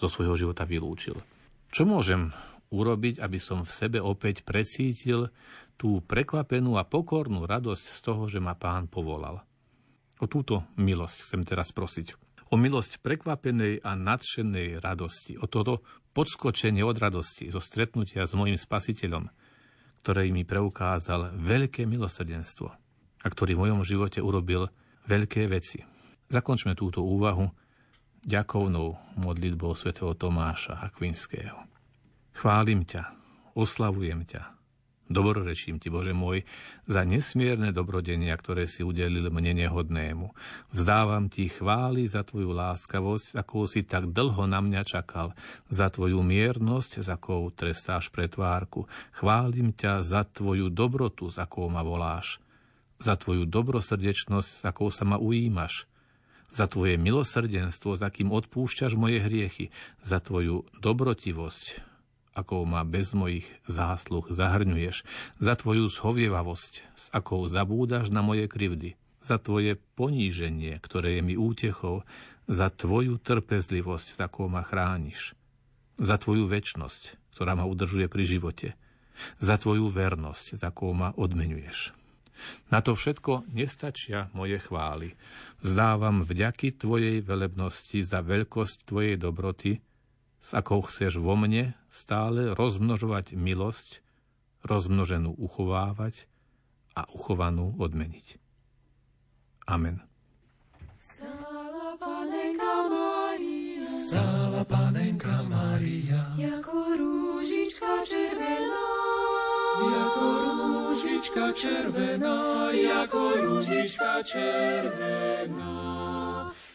zo 0.00 0.08
svojho 0.08 0.32
života 0.32 0.64
vylúčil. 0.64 1.20
Čo 1.68 1.84
môžem 1.84 2.32
urobiť, 2.72 3.20
aby 3.20 3.36
som 3.36 3.68
v 3.68 3.74
sebe 3.74 3.98
opäť 4.00 4.40
precítil 4.48 5.28
tú 5.76 6.00
prekvapenú 6.00 6.80
a 6.80 6.88
pokornú 6.88 7.44
radosť 7.44 7.84
z 7.84 7.98
toho, 8.00 8.24
že 8.24 8.40
ma 8.40 8.56
pán 8.56 8.88
povolal? 8.88 9.44
O 10.16 10.24
túto 10.24 10.64
milosť 10.80 11.28
chcem 11.28 11.44
teraz 11.44 11.68
prosiť 11.76 12.30
o 12.50 12.58
milosť 12.58 12.98
prekvapenej 13.00 13.86
a 13.86 13.94
nadšenej 13.94 14.82
radosti, 14.82 15.38
o 15.38 15.46
toto 15.46 15.86
podskočenie 16.12 16.82
od 16.82 16.96
radosti 16.98 17.48
zo 17.50 17.62
stretnutia 17.62 18.26
s 18.26 18.34
mojim 18.34 18.58
spasiteľom, 18.58 19.30
ktorý 20.02 20.32
mi 20.34 20.42
preukázal 20.42 21.38
veľké 21.38 21.86
milosrdenstvo 21.86 22.68
a 23.20 23.26
ktorý 23.26 23.56
v 23.56 23.62
mojom 23.68 23.80
živote 23.84 24.18
urobil 24.24 24.68
veľké 25.06 25.48
veci. 25.48 25.84
Zakončme 26.30 26.78
túto 26.78 27.02
úvahu 27.02 27.50
ďakovnou 28.22 29.16
modlitbou 29.16 29.72
svätého 29.72 30.12
Tomáša 30.12 30.78
Akvinského. 30.84 31.66
Chválim 32.36 32.84
ťa, 32.86 33.16
oslavujem 33.56 34.24
ťa, 34.28 34.59
Dobrorečím 35.10 35.82
ti, 35.82 35.90
Bože 35.90 36.14
môj, 36.14 36.46
za 36.86 37.02
nesmierne 37.02 37.74
dobrodenia, 37.74 38.30
ktoré 38.38 38.70
si 38.70 38.86
udelil 38.86 39.26
mne 39.26 39.58
nehodnému. 39.66 40.30
Vzdávam 40.70 41.26
ti 41.26 41.50
chváli 41.50 42.06
za 42.06 42.22
tvoju 42.22 42.54
láskavosť, 42.54 43.42
ako 43.42 43.66
si 43.66 43.82
tak 43.82 44.14
dlho 44.14 44.46
na 44.46 44.62
mňa 44.62 44.86
čakal, 44.86 45.34
za 45.66 45.90
tvoju 45.90 46.22
miernosť, 46.22 47.02
za 47.02 47.18
akou 47.18 47.50
trestáš 47.50 48.06
pretvárku. 48.14 48.86
Chválim 49.10 49.74
ťa 49.74 50.06
za 50.06 50.22
tvoju 50.22 50.70
dobrotu, 50.70 51.26
za 51.26 51.42
akou 51.42 51.66
ma 51.66 51.82
voláš, 51.82 52.38
za 53.02 53.18
tvoju 53.18 53.50
dobrosrdečnosť, 53.50 54.62
za 54.62 54.70
akou 54.70 54.94
sa 54.94 55.02
ma 55.02 55.18
ujímaš, 55.18 55.90
za 56.54 56.70
tvoje 56.70 56.94
milosrdenstvo, 56.94 57.98
za 57.98 58.14
kým 58.14 58.30
odpúšťaš 58.30 58.94
moje 58.94 59.18
hriechy, 59.18 59.74
za 60.06 60.22
tvoju 60.22 60.70
dobrotivosť, 60.78 61.89
akou 62.34 62.62
ma 62.64 62.86
bez 62.86 63.12
mojich 63.12 63.46
zásluh 63.66 64.26
zahrňuješ, 64.30 65.02
za 65.42 65.54
tvoju 65.58 65.90
zhovievavosť, 65.90 66.72
s 66.94 67.06
akou 67.10 67.44
zabúdaš 67.50 68.08
na 68.14 68.22
moje 68.22 68.46
krivdy, 68.46 68.94
za 69.20 69.36
tvoje 69.36 69.76
poníženie, 69.98 70.78
ktoré 70.80 71.18
je 71.18 71.22
mi 71.22 71.34
útechou, 71.36 72.06
za 72.50 72.72
tvoju 72.72 73.20
trpezlivosť, 73.20 74.06
s 74.16 74.18
akou 74.18 74.50
ma 74.50 74.66
chrániš, 74.66 75.38
za 76.00 76.16
tvoju 76.16 76.50
väčnosť, 76.50 77.18
ktorá 77.36 77.54
ma 77.54 77.68
udržuje 77.68 78.10
pri 78.10 78.24
živote, 78.26 78.68
za 79.38 79.60
tvoju 79.60 79.86
vernosť, 79.92 80.56
za 80.56 80.72
akou 80.72 80.96
ma 80.96 81.12
odmenuješ. 81.14 81.92
Na 82.72 82.80
to 82.80 82.96
všetko 82.96 83.52
nestačia 83.52 84.32
moje 84.32 84.56
chvály. 84.64 85.12
Vzdávam 85.60 86.24
vďaky 86.24 86.72
Tvojej 86.72 87.20
velebnosti 87.20 88.00
za 88.00 88.24
veľkosť 88.24 88.88
Tvojej 88.88 89.20
dobroty, 89.20 89.84
s 90.40 90.50
akou 90.56 90.80
chceš 90.80 91.20
vo 91.20 91.36
mne 91.36 91.76
stále 91.92 92.56
rozmnožovať 92.56 93.36
milosť, 93.36 94.00
rozmnoženú 94.64 95.36
uchovávať 95.36 96.24
a 96.96 97.04
uchovanú 97.12 97.76
odmeniť. 97.76 98.40
Amen. 99.68 100.00
Stála 101.00 101.96
panenka 102.00 102.74
Mária, 102.88 103.88
stála 104.00 104.62
panenka 104.64 105.44
Mária, 105.46 106.22
jako 106.36 106.96
rúžička 106.96 108.04
červená, 108.08 108.88
jako 109.80 110.28
rúžička 110.44 111.44
červená, 111.52 112.38
jako 112.72 113.22
rúžička 113.44 114.12
červená, 114.24 115.72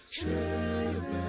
červená. 0.09 1.24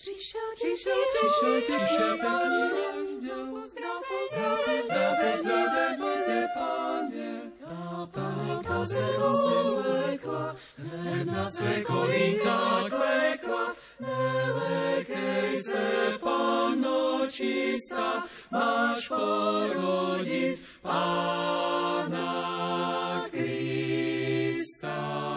Přišel, 0.00 0.48
přišel, 0.54 0.96
přišel, 1.14 1.60
přišel 1.60 2.16
ten 2.16 2.26
anděl. 2.26 3.46
Pozdrav, 3.46 4.02
pozdrav, 4.10 4.58
pozdrav, 4.64 5.14
pozdrav, 5.20 5.66
pane, 5.98 6.48
pane. 6.54 7.30
Ta 7.60 8.06
panka 8.06 8.86
se 8.86 9.04
rozvlekla, 9.18 10.56
hned 10.78 11.24
na 11.24 11.50
své 11.50 11.80
kolínka 11.80 12.84
klekla. 12.88 13.74
Nelekej 14.00 15.62
se, 15.62 16.18
pano 16.20 17.20
čistá, 17.28 18.24
máš 18.50 19.08
porodit 19.08 20.60
Pána 20.82 22.30
Krista. 23.30 25.29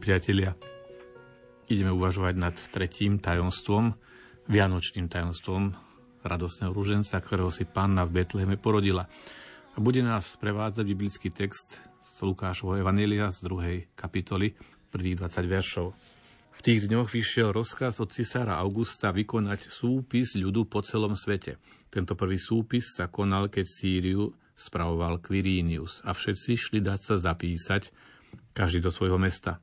Priatelia, 0.00 0.56
ideme 1.68 1.92
uvažovať 1.92 2.34
nad 2.40 2.56
tretím 2.72 3.20
tajomstvom, 3.20 3.92
vianočným 4.48 5.12
tajomstvom 5.12 5.76
radosného 6.24 6.72
rúženca, 6.72 7.20
ktorého 7.20 7.52
si 7.52 7.68
panna 7.68 8.08
v 8.08 8.24
Betleheme 8.24 8.56
porodila. 8.56 9.04
A 9.76 9.78
bude 9.78 10.00
nás 10.00 10.40
prevádzať 10.40 10.84
biblický 10.88 11.28
text 11.28 11.84
z 12.00 12.10
Lukášovho 12.24 12.80
Evanília 12.80 13.28
z 13.28 13.44
druhej 13.44 13.76
kapitoly, 13.92 14.56
prvých 14.90 15.20
20 15.22 15.46
veršov. 15.46 15.86
V 16.50 16.60
tých 16.64 16.88
dňoch 16.88 17.08
vyšiel 17.08 17.52
rozkaz 17.52 18.00
od 18.00 18.12
cisára 18.12 18.60
Augusta 18.60 19.12
vykonať 19.12 19.70
súpis 19.70 20.36
ľudu 20.36 20.68
po 20.68 20.80
celom 20.84 21.16
svete. 21.16 21.56
Tento 21.88 22.16
prvý 22.16 22.36
súpis 22.36 22.96
sa 22.96 23.08
konal, 23.08 23.48
keď 23.48 23.64
Sýriu 23.64 24.32
spravoval 24.56 25.24
Quirinius 25.24 26.04
a 26.04 26.12
všetci 26.12 26.52
šli 26.56 26.80
dať 26.84 27.00
sa 27.00 27.16
zapísať, 27.16 27.92
každý 28.52 28.84
do 28.84 28.92
svojho 28.92 29.16
mesta. 29.16 29.62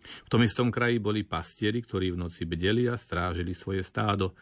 V 0.00 0.28
tom 0.32 0.40
istom 0.42 0.72
kraji 0.72 0.98
boli 0.98 1.22
pastieri, 1.22 1.84
ktorí 1.84 2.16
v 2.16 2.20
noci 2.26 2.48
bdeli 2.48 2.88
a 2.88 2.96
strážili 2.96 3.52
svoje 3.52 3.84
stádo. 3.84 4.32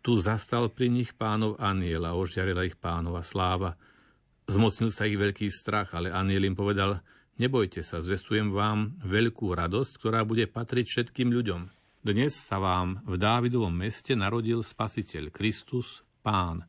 Tu 0.00 0.16
zastal 0.16 0.70
pri 0.70 0.88
nich 0.88 1.12
pánov 1.12 1.58
aniel 1.58 2.06
a 2.06 2.16
ožiarila 2.16 2.64
ich 2.64 2.78
pánova 2.78 3.20
sláva. 3.20 3.74
Zmocnil 4.46 4.94
sa 4.94 5.04
ich 5.10 5.18
veľký 5.18 5.50
strach, 5.50 5.92
ale 5.98 6.14
aniel 6.14 6.46
im 6.46 6.54
povedal, 6.54 7.02
nebojte 7.42 7.82
sa, 7.82 7.98
zvestujem 7.98 8.54
vám 8.54 8.94
veľkú 9.02 9.50
radosť, 9.50 9.92
ktorá 9.98 10.22
bude 10.22 10.46
patriť 10.46 10.86
všetkým 10.86 11.34
ľuďom. 11.34 11.60
Dnes 12.06 12.38
sa 12.38 12.62
vám 12.62 13.02
v 13.02 13.18
Dávidovom 13.18 13.74
meste 13.74 14.14
narodil 14.14 14.62
Spasiteľ, 14.62 15.34
Kristus, 15.34 16.06
Pán. 16.22 16.62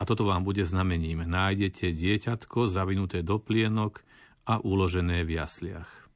A 0.00 0.02
toto 0.08 0.24
vám 0.24 0.40
bude 0.40 0.64
znamením. 0.64 1.28
Nájdete 1.28 1.92
dieťatko 1.92 2.64
zavinuté 2.64 3.20
do 3.20 3.36
plienok 3.36 4.00
a 4.48 4.56
uložené 4.56 5.28
v 5.28 5.36
jasliach. 5.36 6.07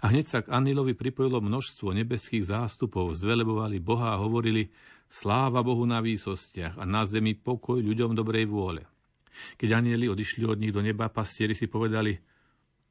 A 0.00 0.10
hneď 0.12 0.26
sa 0.26 0.38
k 0.40 0.50
Anilovi 0.52 0.96
pripojilo 0.96 1.40
množstvo 1.40 1.92
nebeských 1.92 2.44
zástupov, 2.44 3.16
zvelebovali 3.16 3.80
Boha 3.80 4.16
a 4.16 4.20
hovorili 4.20 4.70
Sláva 5.08 5.60
Bohu 5.60 5.84
na 5.84 6.00
výsostiach 6.00 6.80
a 6.80 6.84
na 6.88 7.04
zemi 7.04 7.36
pokoj 7.36 7.78
ľuďom 7.78 8.16
dobrej 8.16 8.48
vôle. 8.48 8.82
Keď 9.58 9.70
anieli 9.74 10.06
odišli 10.06 10.46
od 10.46 10.58
nich 10.58 10.72
do 10.72 10.80
neba, 10.80 11.10
pastieri 11.10 11.52
si 11.52 11.66
povedali 11.66 12.14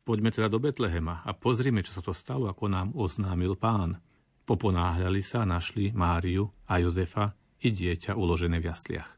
Poďme 0.04 0.36
teda 0.36 0.52
do 0.52 0.60
Betlehema 0.60 1.24
a 1.24 1.32
pozrime, 1.32 1.80
čo 1.80 1.96
sa 1.96 2.04
to 2.04 2.12
stalo, 2.12 2.52
ako 2.52 2.68
nám 2.68 2.92
oznámil 2.92 3.56
pán. 3.56 4.04
Poponáhľali 4.44 5.24
sa, 5.24 5.48
našli 5.48 5.96
Máriu 5.96 6.52
a 6.68 6.76
Jozefa 6.84 7.32
i 7.64 7.72
dieťa 7.72 8.12
uložené 8.20 8.60
v 8.60 8.68
jasliach. 8.68 9.10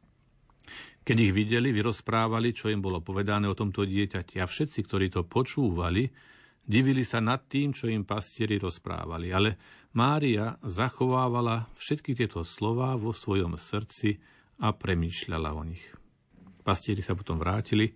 Keď 1.01 1.17
ich 1.17 1.33
videli, 1.33 1.73
vyrozprávali, 1.73 2.53
čo 2.53 2.69
im 2.69 2.85
bolo 2.85 3.01
povedané 3.01 3.49
o 3.49 3.57
tomto 3.57 3.81
dieťati 3.81 4.37
a 4.37 4.45
všetci, 4.45 4.85
ktorí 4.85 5.09
to 5.09 5.25
počúvali, 5.25 6.05
Divili 6.65 7.05
sa 7.05 7.21
nad 7.21 7.45
tým, 7.45 7.77
čo 7.77 7.85
im 7.85 8.01
pastieri 8.01 8.57
rozprávali, 8.57 9.29
ale 9.29 9.61
Mária 9.93 10.57
zachovávala 10.65 11.69
všetky 11.77 12.17
tieto 12.17 12.41
slová 12.41 12.97
vo 12.97 13.13
svojom 13.13 13.53
srdci 13.53 14.17
a 14.59 14.73
premýšľala 14.73 15.53
o 15.53 15.61
nich. 15.61 15.85
Pastieri 16.65 17.05
sa 17.05 17.13
potom 17.13 17.37
vrátili 17.37 17.93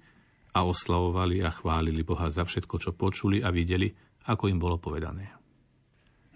a 0.54 0.62
oslavovali 0.70 1.42
a 1.42 1.50
chválili 1.50 2.06
Boha 2.06 2.30
za 2.30 2.46
všetko, 2.46 2.76
čo 2.78 2.92
počuli 2.94 3.42
a 3.42 3.50
videli, 3.50 3.90
ako 4.30 4.54
im 4.54 4.62
bolo 4.62 4.78
povedané. 4.78 5.34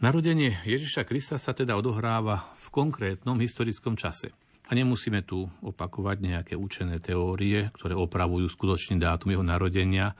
Narodenie 0.01 0.57
Ježiša 0.65 1.05
Krista 1.05 1.37
sa 1.37 1.53
teda 1.53 1.77
odohráva 1.77 2.49
v 2.57 2.65
konkrétnom 2.73 3.37
historickom 3.37 3.93
čase. 3.93 4.33
A 4.67 4.73
nemusíme 4.73 5.21
tu 5.21 5.45
opakovať 5.61 6.17
nejaké 6.23 6.53
učené 6.57 6.97
teórie, 6.97 7.69
ktoré 7.77 7.93
opravujú 7.93 8.47
skutočný 8.49 8.97
dátum 8.97 9.35
jeho 9.35 9.45
narodenia, 9.45 10.17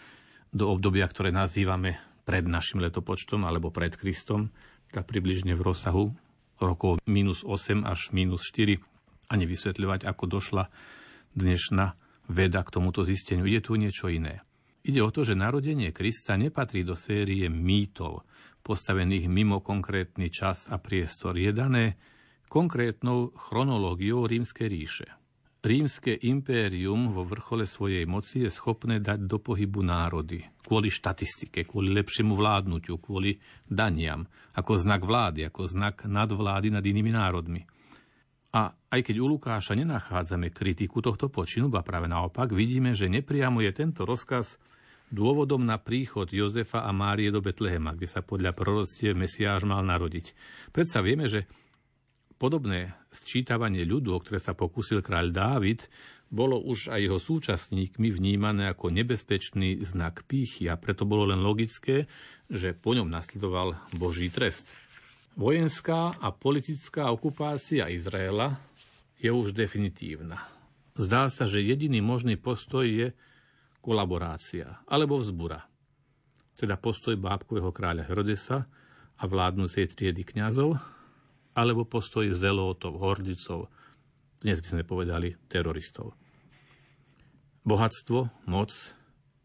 do 0.54 0.70
obdobia, 0.70 1.10
ktoré 1.10 1.34
nazývame 1.34 1.98
pred 2.24 2.46
našim 2.46 2.80
letopočtom 2.80 3.44
alebo 3.44 3.74
pred 3.74 3.98
Kristom, 3.98 4.54
tak 4.94 5.10
približne 5.10 5.58
v 5.58 5.66
rozsahu 5.66 6.14
rokov 6.62 7.02
minus 7.10 7.42
8 7.42 7.84
až 7.84 8.14
minus 8.14 8.46
4 8.54 8.78
a 9.28 9.34
nevysvetľovať, 9.34 10.06
ako 10.06 10.24
došla 10.30 10.70
dnešná 11.34 11.98
veda 12.30 12.62
k 12.62 12.70
tomuto 12.70 13.02
zisteniu. 13.02 13.50
Ide 13.50 13.66
tu 13.66 13.76
niečo 13.76 14.08
iné. 14.08 14.46
Ide 14.86 15.02
o 15.02 15.10
to, 15.10 15.26
že 15.26 15.34
narodenie 15.34 15.90
Krista 15.96 16.38
nepatrí 16.38 16.86
do 16.86 16.94
série 16.94 17.50
mýtov, 17.50 18.28
postavených 18.62 19.28
mimo 19.28 19.60
konkrétny 19.60 20.30
čas 20.30 20.70
a 20.70 20.78
priestor. 20.80 21.36
Je 21.36 21.52
dané 21.52 22.00
konkrétnou 22.48 23.34
chronológiou 23.34 24.30
rímskej 24.30 24.68
ríše. 24.70 25.08
Rímske 25.64 26.20
impérium 26.28 27.16
vo 27.16 27.24
vrchole 27.24 27.64
svojej 27.64 28.04
moci 28.04 28.44
je 28.44 28.52
schopné 28.52 29.00
dať 29.00 29.24
do 29.24 29.40
pohybu 29.40 29.80
národy 29.80 30.44
kvôli 30.60 30.92
štatistike, 30.92 31.64
kvôli 31.64 31.88
lepšiemu 31.96 32.36
vládnutiu, 32.36 33.00
kvôli 33.00 33.40
daniam, 33.64 34.28
ako 34.60 34.76
znak 34.76 35.08
vlády, 35.08 35.48
ako 35.48 35.64
znak 35.64 36.04
nadvlády 36.04 36.68
nad 36.68 36.84
inými 36.84 37.16
národmi. 37.16 37.64
A 38.54 38.76
aj 38.76 39.02
keď 39.08 39.16
u 39.24 39.32
Lukáša 39.32 39.72
nenachádzame 39.80 40.52
kritiku 40.52 41.00
tohto 41.00 41.32
počinu, 41.32 41.72
ba 41.72 41.80
práve 41.80 42.12
naopak, 42.12 42.52
vidíme, 42.52 42.92
že 42.92 43.08
nepriamo 43.08 43.64
je 43.64 43.72
tento 43.72 44.04
rozkaz 44.04 44.60
dôvodom 45.16 45.64
na 45.64 45.80
príchod 45.80 46.28
Jozefa 46.28 46.84
a 46.84 46.92
Márie 46.92 47.32
do 47.32 47.40
Betlehema, 47.40 47.96
kde 47.96 48.12
sa 48.12 48.20
podľa 48.20 48.52
proroctiev 48.52 49.16
Mesiáš 49.16 49.64
mal 49.64 49.80
narodiť. 49.88 50.36
Predsa 50.76 51.00
vieme, 51.00 51.32
že 51.32 51.48
Podobné 52.44 52.92
sčítavanie 53.14 53.86
ľudu, 53.86 54.12
o 54.12 54.20
ktoré 54.20 54.42
sa 54.42 54.58
pokúsil 54.58 55.06
kráľ 55.06 55.30
Dávid, 55.30 55.88
bolo 56.34 56.58
už 56.58 56.90
aj 56.90 57.00
jeho 57.00 57.20
súčasníkmi 57.22 58.10
vnímané 58.10 58.66
ako 58.66 58.90
nebezpečný 58.90 59.86
znak 59.86 60.26
pýchy 60.26 60.66
a 60.66 60.82
preto 60.82 61.06
bolo 61.06 61.30
len 61.30 61.46
logické, 61.46 62.10
že 62.50 62.74
po 62.74 62.98
ňom 62.98 63.06
nasledoval 63.06 63.78
Boží 63.94 64.34
trest. 64.34 64.74
Vojenská 65.38 66.18
a 66.18 66.34
politická 66.34 67.14
okupácia 67.14 67.90
Izraela 67.94 68.58
je 69.22 69.30
už 69.30 69.54
definitívna. 69.54 70.42
Zdá 70.98 71.30
sa, 71.30 71.46
že 71.46 71.62
jediný 71.62 72.02
možný 72.02 72.38
postoj 72.38 72.86
je 72.86 73.14
kolaborácia 73.82 74.82
alebo 74.90 75.22
vzbura. 75.22 75.66
Teda 76.54 76.78
postoj 76.78 77.18
bábkového 77.18 77.74
kráľa 77.74 78.10
Herodesa 78.10 78.70
a 79.18 79.24
vládnucej 79.26 79.90
triedy 79.90 80.22
kňazov 80.22 80.78
alebo 81.54 81.86
postoj 81.86 82.26
zelótov, 82.34 82.98
hordicov, 82.98 83.70
dnes 84.42 84.60
by 84.60 84.68
sme 84.68 84.84
povedali 84.84 85.38
teroristov. 85.48 86.18
Bohatstvo, 87.64 88.44
moc, 88.50 88.74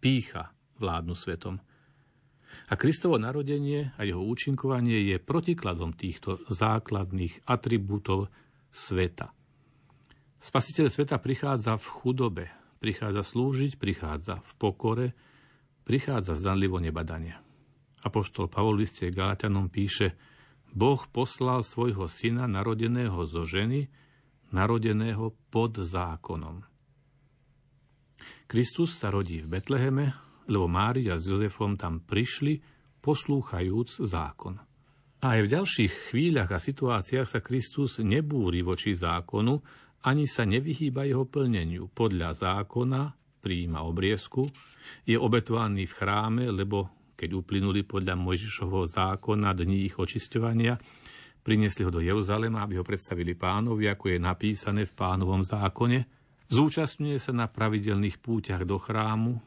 pícha 0.02 0.50
vládnu 0.82 1.14
svetom. 1.14 1.54
A 2.68 2.74
Kristovo 2.74 3.20
narodenie 3.20 3.94
a 3.94 4.02
jeho 4.02 4.24
účinkovanie 4.24 5.04
je 5.14 5.22
protikladom 5.22 5.94
týchto 5.94 6.42
základných 6.50 7.46
atribútov 7.46 8.32
sveta. 8.74 9.30
Spasiteľ 10.40 10.86
sveta 10.90 11.20
prichádza 11.20 11.78
v 11.78 11.86
chudobe, 11.86 12.44
prichádza 12.82 13.22
slúžiť, 13.22 13.76
prichádza 13.78 14.40
v 14.42 14.50
pokore, 14.58 15.06
prichádza 15.86 16.34
zdanlivo 16.34 16.82
nebadanie. 16.82 17.36
Apoštol 18.02 18.50
Pavol 18.50 18.80
v 18.80 18.82
liste 18.82 19.12
Galatianom 19.12 19.68
píše– 19.68 20.14
Boh 20.72 21.00
poslal 21.10 21.64
svojho 21.64 22.06
syna 22.06 22.44
narodeného 22.44 23.24
zo 23.24 23.44
ženy, 23.44 23.88
narodeného 24.52 25.36
pod 25.52 25.80
zákonom. 25.80 26.64
Kristus 28.48 28.96
sa 28.96 29.12
rodí 29.12 29.44
v 29.44 29.60
Betleheme, 29.60 30.16
lebo 30.48 30.64
Mária 30.66 31.20
s 31.20 31.28
Jozefom 31.28 31.76
tam 31.76 32.00
prišli, 32.00 32.60
poslúchajúc 33.04 34.04
zákon. 34.08 34.56
A 35.18 35.36
aj 35.36 35.40
v 35.44 35.52
ďalších 35.58 35.92
chvíľach 36.10 36.50
a 36.54 36.62
situáciách 36.62 37.28
sa 37.28 37.40
Kristus 37.42 38.00
nebúri 38.00 38.64
voči 38.64 38.94
zákonu, 38.94 39.60
ani 40.06 40.30
sa 40.30 40.46
nevyhýba 40.46 41.04
jeho 41.04 41.26
plneniu. 41.26 41.90
Podľa 41.90 42.38
zákona 42.38 43.18
príjima 43.42 43.82
obriezku, 43.82 44.46
je 45.04 45.18
obetovaný 45.18 45.84
v 45.90 45.96
chráme, 45.96 46.44
lebo 46.48 46.97
keď 47.18 47.34
uplynuli 47.34 47.82
podľa 47.82 48.14
Mojžišovho 48.14 48.86
zákona 48.86 49.50
dní 49.58 49.90
ich 49.90 49.98
očisťovania, 49.98 50.78
priniesli 51.42 51.82
ho 51.82 51.90
do 51.90 51.98
Jeruzalema, 51.98 52.62
aby 52.62 52.78
ho 52.78 52.86
predstavili 52.86 53.34
pánovi, 53.34 53.90
ako 53.90 54.14
je 54.14 54.18
napísané 54.22 54.86
v 54.86 54.94
pánovom 54.94 55.42
zákone. 55.42 56.06
Zúčastňuje 56.46 57.18
sa 57.18 57.34
na 57.34 57.50
pravidelných 57.50 58.22
púťach 58.22 58.62
do 58.62 58.78
chrámu, 58.78 59.42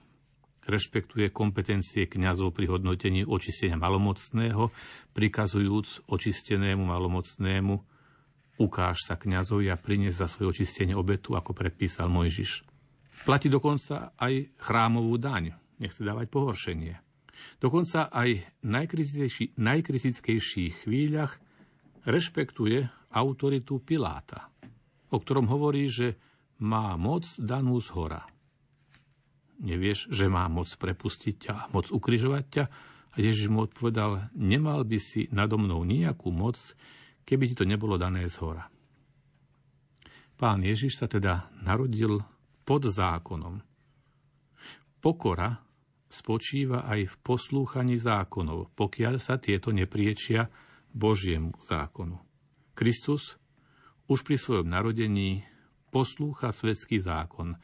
rešpektuje 0.67 1.31
kompetencie 1.31 2.11
kňazov 2.11 2.51
pri 2.51 2.67
hodnotení 2.75 3.23
očistenia 3.23 3.79
malomocného, 3.79 4.67
prikazujúc 5.15 6.11
očistenému 6.11 6.83
malomocnému 6.83 7.91
Ukáž 8.61 9.09
sa 9.09 9.17
kňazovi 9.17 9.73
a 9.73 9.79
prinies 9.79 10.21
za 10.21 10.29
svoje 10.29 10.61
očistenie 10.61 10.93
obetu, 10.93 11.33
ako 11.33 11.49
predpísal 11.57 12.05
Mojžiš. 12.13 12.61
Platí 13.25 13.49
dokonca 13.49 14.13
aj 14.13 14.53
chrámovú 14.61 15.17
daň. 15.17 15.57
Nechce 15.81 16.05
dávať 16.05 16.29
pohoršenie. 16.29 16.93
Dokonca 17.59 18.11
aj 18.11 18.29
v 18.61 18.67
najkritickejších 19.57 20.85
chvíľach 20.85 21.37
rešpektuje 22.05 22.89
autoritu 23.11 23.79
Piláta, 23.83 24.49
o 25.11 25.17
ktorom 25.19 25.47
hovorí, 25.51 25.85
že 25.91 26.17
má 26.61 26.95
moc 26.95 27.25
danú 27.41 27.81
z 27.81 27.89
hora. 27.97 28.21
Nevieš, 29.61 30.09
že 30.09 30.25
má 30.25 30.49
moc 30.49 30.69
prepustiť 30.73 31.35
ťa, 31.37 31.55
moc 31.73 31.89
ukrižovať 31.93 32.45
ťa? 32.49 32.65
A 33.11 33.15
Ježiš 33.19 33.51
mu 33.51 33.67
odpovedal, 33.67 34.31
nemal 34.33 34.87
by 34.87 34.97
si 34.97 35.27
nado 35.35 35.59
mnou 35.59 35.83
nejakú 35.83 36.31
moc, 36.31 36.57
keby 37.27 37.51
ti 37.51 37.55
to 37.59 37.67
nebolo 37.67 37.99
dané 37.99 38.25
z 38.31 38.39
hora. 38.39 38.65
Pán 40.39 40.65
Ježiš 40.65 40.97
sa 40.97 41.05
teda 41.05 41.51
narodil 41.61 42.17
pod 42.65 42.87
zákonom. 42.87 43.61
Pokora 44.97 45.53
spočíva 46.11 46.83
aj 46.85 47.07
v 47.07 47.15
poslúchaní 47.23 47.95
zákonov, 47.95 48.75
pokiaľ 48.75 49.15
sa 49.17 49.39
tieto 49.39 49.71
nepriečia 49.71 50.51
Božiemu 50.91 51.55
zákonu. 51.63 52.19
Kristus 52.75 53.39
už 54.11 54.27
pri 54.27 54.35
svojom 54.35 54.67
narodení 54.67 55.47
poslúcha 55.87 56.51
svetský 56.51 56.99
zákon 56.99 57.55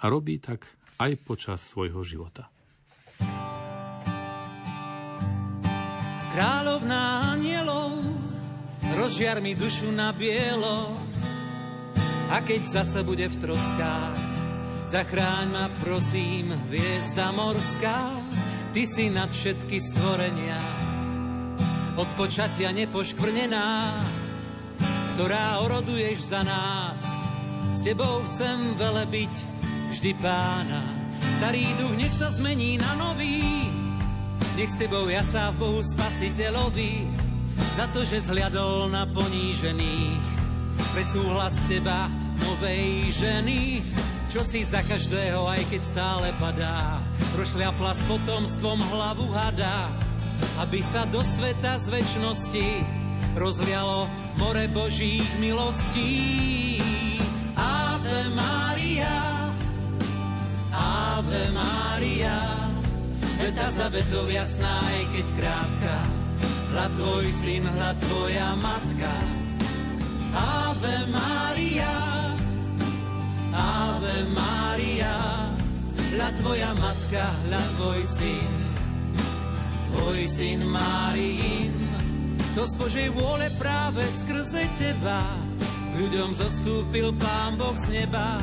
a 0.00 0.04
robí 0.08 0.40
tak 0.40 0.64
aj 0.96 1.12
počas 1.20 1.60
svojho 1.60 2.00
života. 2.00 2.48
Kráľovná 6.30 7.36
anielov 7.36 8.00
rozžiar 8.96 9.44
mi 9.44 9.52
dušu 9.52 9.92
na 9.92 10.14
bielo 10.16 10.96
a 12.30 12.38
keď 12.40 12.62
zase 12.62 13.02
bude 13.02 13.26
v 13.26 13.36
troskách, 13.42 14.29
zachráň 14.90 15.46
ma 15.54 15.70
prosím, 15.78 16.50
hviezda 16.66 17.30
morská, 17.30 18.10
ty 18.74 18.82
si 18.90 19.06
nad 19.06 19.30
všetky 19.30 19.78
stvorenia, 19.78 20.58
od 21.94 22.10
počatia 22.18 22.74
nepoškvrnená, 22.74 23.94
ktorá 25.14 25.62
oroduješ 25.62 26.34
za 26.34 26.42
nás. 26.42 27.06
S 27.70 27.86
tebou 27.86 28.26
chcem 28.26 28.74
velebiť 28.74 29.30
vždy 29.94 30.10
pána. 30.18 30.82
Starý 31.38 31.70
duch 31.78 31.94
nech 31.94 32.10
sa 32.10 32.34
zmení 32.34 32.82
na 32.82 32.98
nový, 32.98 33.46
nech 34.58 34.74
s 34.74 34.74
tebou 34.74 35.06
ja 35.06 35.22
sa 35.22 35.54
v 35.54 35.70
Bohu 35.70 35.80
spasiteľovi, 35.86 37.06
za 37.78 37.86
to, 37.94 38.02
že 38.02 38.26
zhľadol 38.26 38.90
na 38.90 39.06
ponížených. 39.06 40.24
Pre 40.90 41.04
súhlas 41.06 41.54
teba, 41.70 42.10
novej 42.42 43.14
ženy, 43.14 43.86
čo 44.30 44.46
si 44.46 44.62
za 44.62 44.78
každého, 44.86 45.42
aj 45.42 45.66
keď 45.74 45.82
stále 45.82 46.30
padá, 46.38 47.02
prošľapla 47.34 47.92
s 47.98 48.02
potomstvom 48.06 48.78
hlavu 48.78 49.26
hada, 49.34 49.90
aby 50.62 50.78
sa 50.86 51.02
do 51.10 51.18
sveta 51.18 51.82
z 51.82 51.98
väčšnosti 51.98 52.68
rozlialo 53.34 54.06
more 54.38 54.70
Božích 54.70 55.26
milostí. 55.42 56.78
Ave 57.58 58.30
Maria, 58.30 59.50
Ave 60.70 61.50
Maria, 61.50 62.70
veta 63.34 63.66
za 63.74 63.90
vetou 63.90 64.30
jasná, 64.30 64.78
aj 64.78 65.02
keď 65.10 65.26
krátka, 65.42 65.94
hľa 66.70 66.86
tvoj 66.94 67.26
syn, 67.34 67.66
hľa 67.66 67.92
tvoja 67.98 68.54
matka. 68.54 69.12
Ave 70.38 70.96
Maria, 71.10 72.19
Ave 73.60 74.24
Maria, 74.32 75.52
hľa 76.16 76.28
tvoja 76.40 76.72
matka, 76.80 77.28
hľa 77.44 77.62
tvoj 77.76 78.00
syn, 78.08 78.52
tvoj 79.92 80.20
syn 80.24 80.64
Máriin. 80.64 81.76
To 82.56 82.64
z 82.64 82.74
Božej 82.80 83.08
vôle 83.12 83.52
práve 83.60 84.00
skrze 84.24 84.64
teba 84.80 85.36
ľuďom 86.00 86.32
zostúpil 86.32 87.12
Pán 87.20 87.60
Boh 87.60 87.76
z 87.76 88.02
neba 88.02 88.40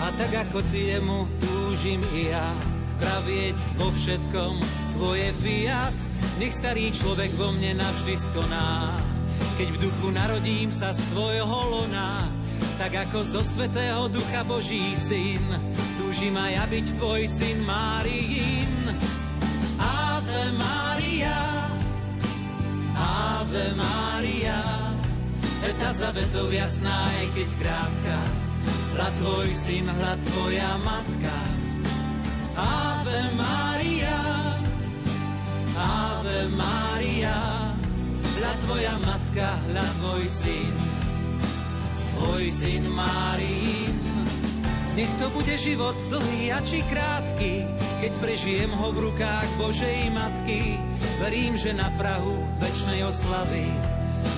a 0.00 0.06
tak 0.16 0.32
ako 0.48 0.64
ty 0.72 0.96
jemu 0.96 1.28
túžim 1.36 2.00
i 2.16 2.32
ja 2.32 2.48
pravieť 2.96 3.56
vo 3.76 3.90
všetkom 3.90 4.54
tvoje 4.96 5.28
fiat. 5.42 5.96
Nech 6.38 6.54
starý 6.54 6.90
človek 6.94 7.34
vo 7.34 7.52
mne 7.52 7.78
navždy 7.82 8.14
skoná, 8.14 8.98
keď 9.58 9.68
v 9.74 9.80
duchu 9.86 10.08
narodím 10.14 10.70
sa 10.70 10.94
z 10.94 11.02
tvojho 11.12 11.58
lona. 11.70 12.26
Tak 12.78 12.92
ako 13.08 13.18
zo 13.22 13.42
Svetého 13.42 14.10
Ducha 14.10 14.42
Boží 14.44 14.92
syn, 14.98 15.44
túžim 15.96 16.34
aj 16.34 16.52
ja 16.52 16.64
byť 16.68 16.86
tvoj 16.98 17.22
syn 17.30 17.58
Máriin. 17.64 18.72
Ave 19.80 20.42
Maria, 20.58 21.40
Ave 22.94 23.66
Maria, 23.78 24.84
Eta 25.64 25.96
za 25.96 26.12
vetou 26.12 26.52
jasná, 26.52 27.08
aj 27.08 27.26
keď 27.32 27.48
krátka, 27.56 28.16
hľa 28.92 29.08
tvoj 29.16 29.48
syn, 29.48 29.88
hľa 29.88 30.14
tvoja 30.28 30.76
matka. 30.76 31.36
Ave 32.52 33.20
Maria, 33.32 34.20
Ave 35.72 36.52
Maria, 36.52 37.72
hľa 38.36 38.52
tvoja 38.68 38.94
matka, 39.00 39.56
hľa 39.72 39.86
tvoj 40.04 40.24
syn, 40.28 40.93
tvoj 42.14 42.46
syn 42.46 42.86
Máriin. 42.94 43.98
Nech 44.94 45.10
to 45.18 45.26
bude 45.34 45.50
život 45.58 45.98
dlhý 46.06 46.54
a 46.54 46.62
či 46.62 46.86
krátky, 46.86 47.66
keď 47.98 48.12
prežijem 48.22 48.70
ho 48.70 48.94
v 48.94 49.10
rukách 49.10 49.48
Božej 49.58 50.06
Matky. 50.14 50.78
Verím, 51.18 51.58
že 51.58 51.74
na 51.74 51.90
Prahu 51.98 52.38
večnej 52.62 53.02
oslavy 53.02 53.66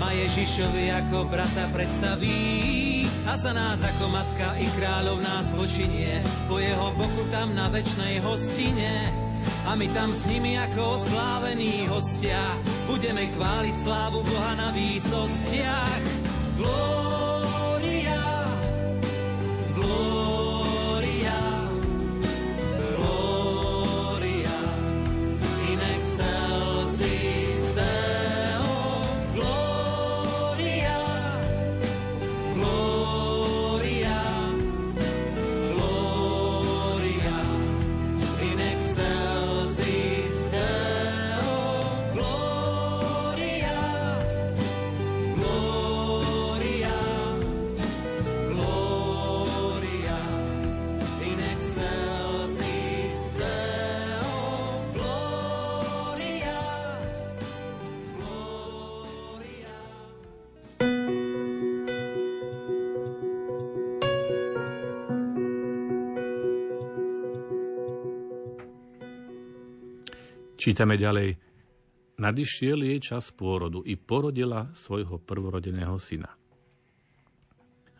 ma 0.00 0.16
Ježišovi 0.16 0.96
ako 1.04 1.28
brata 1.28 1.68
predstaví. 1.76 3.04
A 3.28 3.36
za 3.36 3.52
nás 3.52 3.84
ako 3.84 4.08
matka 4.08 4.56
i 4.56 4.64
kráľov 4.80 5.20
nás 5.20 5.52
počinie, 5.52 6.24
po 6.48 6.56
jeho 6.56 6.88
boku 6.96 7.28
tam 7.28 7.52
na 7.52 7.68
večnej 7.68 8.24
hostine. 8.24 9.12
A 9.68 9.76
my 9.76 9.92
tam 9.92 10.16
s 10.16 10.24
nimi 10.24 10.56
ako 10.56 10.96
oslávení 10.96 11.84
hostia, 11.90 12.40
budeme 12.88 13.28
chváliť 13.36 13.76
slávu 13.76 14.24
Boha 14.24 14.56
na 14.56 14.72
výsostiach. 14.72 16.02
Glória, 16.56 17.15
Čítame 70.66 70.98
ďalej. 70.98 71.38
Nadišiel 72.18 72.90
jej 72.90 72.98
čas 72.98 73.30
pôrodu 73.30 73.86
i 73.86 73.94
porodila 73.94 74.66
svojho 74.74 75.22
prvorodeného 75.22 75.94
syna. 75.94 76.34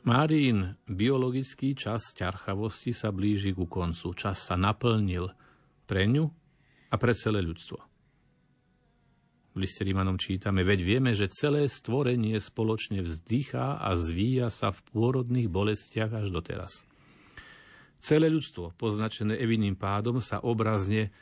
Máriin 0.02 0.74
biologický 0.90 1.78
čas 1.78 2.10
ťarchavosti 2.18 2.90
sa 2.90 3.14
blíži 3.14 3.54
ku 3.54 3.70
koncu. 3.70 4.10
Čas 4.18 4.50
sa 4.50 4.58
naplnil 4.58 5.30
pre 5.86 6.10
ňu 6.10 6.26
a 6.90 6.94
pre 6.98 7.14
celé 7.14 7.38
ľudstvo. 7.38 7.78
V 9.54 9.56
liste 9.62 9.86
Rímanom 9.86 10.18
čítame, 10.18 10.66
veď 10.66 10.82
vieme, 10.82 11.14
že 11.14 11.30
celé 11.30 11.70
stvorenie 11.70 12.34
spoločne 12.42 12.98
vzdychá 13.06 13.78
a 13.78 13.94
zvíja 13.94 14.50
sa 14.50 14.74
v 14.74 14.82
pôrodných 14.90 15.46
bolestiach 15.46 16.18
až 16.18 16.34
doteraz. 16.34 16.82
Celé 18.02 18.26
ľudstvo, 18.26 18.74
poznačené 18.74 19.38
Eviným 19.38 19.78
pádom, 19.78 20.18
sa 20.18 20.42
obrazne 20.42 21.14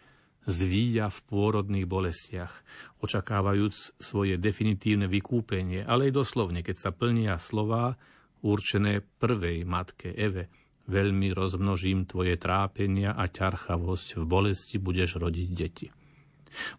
zvíja 0.44 1.08
v 1.08 1.18
pôrodných 1.28 1.88
bolestiach, 1.88 2.52
očakávajúc 3.00 3.96
svoje 4.00 4.36
definitívne 4.36 5.08
vykúpenie, 5.08 5.84
ale 5.84 6.08
aj 6.08 6.24
doslovne, 6.24 6.60
keď 6.60 6.76
sa 6.76 6.90
plnia 6.92 7.36
slová 7.40 7.96
určené 8.44 9.00
prvej 9.00 9.64
matke 9.64 10.12
Eve. 10.12 10.52
Veľmi 10.84 11.32
rozmnožím 11.32 12.04
tvoje 12.04 12.36
trápenia 12.36 13.16
a 13.16 13.24
ťarchavosť, 13.24 14.20
v 14.20 14.24
bolesti 14.28 14.76
budeš 14.76 15.16
rodiť 15.16 15.48
deti. 15.48 15.88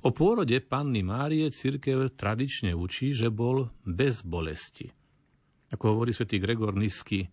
O 0.05 0.13
pôrode 0.13 0.55
panny 0.61 1.01
Márie 1.01 1.49
církev 1.49 2.13
tradične 2.13 2.77
učí, 2.77 3.11
že 3.11 3.33
bol 3.33 3.73
bez 3.83 4.21
bolesti. 4.21 4.93
Ako 5.73 5.97
hovorí 5.97 6.13
svätý 6.13 6.37
Gregor 6.37 6.77
Nisky, 6.77 7.27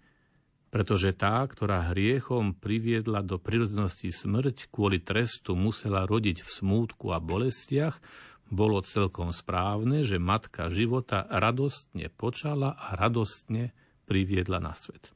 pretože 0.72 1.12
tá, 1.12 1.44
ktorá 1.44 1.92
hriechom 1.92 2.56
priviedla 2.56 3.20
do 3.20 3.36
prirodzenosti 3.36 4.08
smrť, 4.08 4.72
kvôli 4.72 5.04
trestu 5.04 5.52
musela 5.52 6.08
rodiť 6.08 6.40
v 6.40 6.48
smútku 6.48 7.12
a 7.12 7.20
bolestiach, 7.20 8.00
bolo 8.48 8.80
celkom 8.80 9.36
správne, 9.36 10.00
že 10.00 10.16
matka 10.16 10.72
života 10.72 11.28
radostne 11.28 12.08
počala 12.08 12.72
a 12.72 12.96
radostne 12.96 13.76
priviedla 14.08 14.64
na 14.64 14.72
svet. 14.72 15.12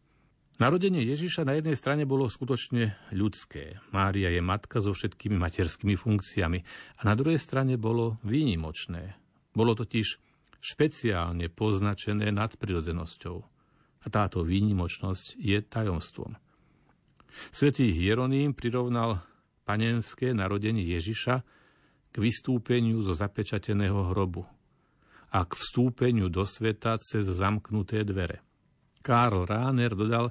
Narodenie 0.57 1.05
Ježiša 1.05 1.45
na 1.45 1.57
jednej 1.61 1.77
strane 1.77 2.09
bolo 2.09 2.33
skutočne 2.33 2.97
ľudské. 3.13 3.81
Mária 3.93 4.33
je 4.33 4.41
matka 4.41 4.81
so 4.81 4.93
všetkými 4.93 5.37
materskými 5.37 5.97
funkciami 5.97 6.59
a 6.97 7.01
na 7.05 7.13
druhej 7.13 7.37
strane 7.37 7.77
bolo 7.77 8.17
výnimočné. 8.25 9.21
Bolo 9.53 9.77
totiž 9.77 10.17
špeciálne 10.61 11.53
poznačené 11.53 12.33
nadprirodzenosťou 12.33 13.56
a 14.07 14.09
táto 14.09 14.47
výnimočnosť 14.47 15.35
je 15.43 15.59
tajomstvom. 15.67 16.39
Svetý 17.51 17.91
Hieroným 17.91 18.55
prirovnal 18.55 19.21
panenské 19.67 20.31
narodenie 20.31 20.87
Ježiša 20.87 21.43
k 22.15 22.17
vystúpeniu 22.17 23.03
zo 23.03 23.13
zapečateného 23.13 24.15
hrobu 24.15 24.47
a 25.35 25.43
k 25.43 25.53
vstúpeniu 25.59 26.31
do 26.31 26.47
sveta 26.47 26.97
cez 27.03 27.27
zamknuté 27.27 28.07
dvere. 28.07 28.41
Karl 29.03 29.45
Rahner 29.45 29.93
dodal, 29.93 30.31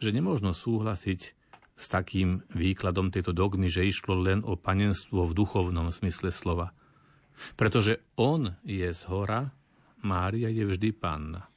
že 0.00 0.14
nemožno 0.14 0.54
súhlasiť 0.54 1.20
s 1.76 1.84
takým 1.90 2.46
výkladom 2.54 3.10
tejto 3.10 3.34
dogmy, 3.34 3.68
že 3.68 3.84
išlo 3.84 4.16
len 4.16 4.40
o 4.46 4.54
panenstvo 4.56 5.26
v 5.26 5.36
duchovnom 5.36 5.90
smysle 5.90 6.30
slova. 6.32 6.72
Pretože 7.58 8.00
on 8.16 8.56
je 8.64 8.88
z 8.88 9.02
hora, 9.10 9.50
Mária 10.00 10.48
je 10.48 10.64
vždy 10.64 10.96
panna. 10.96 11.49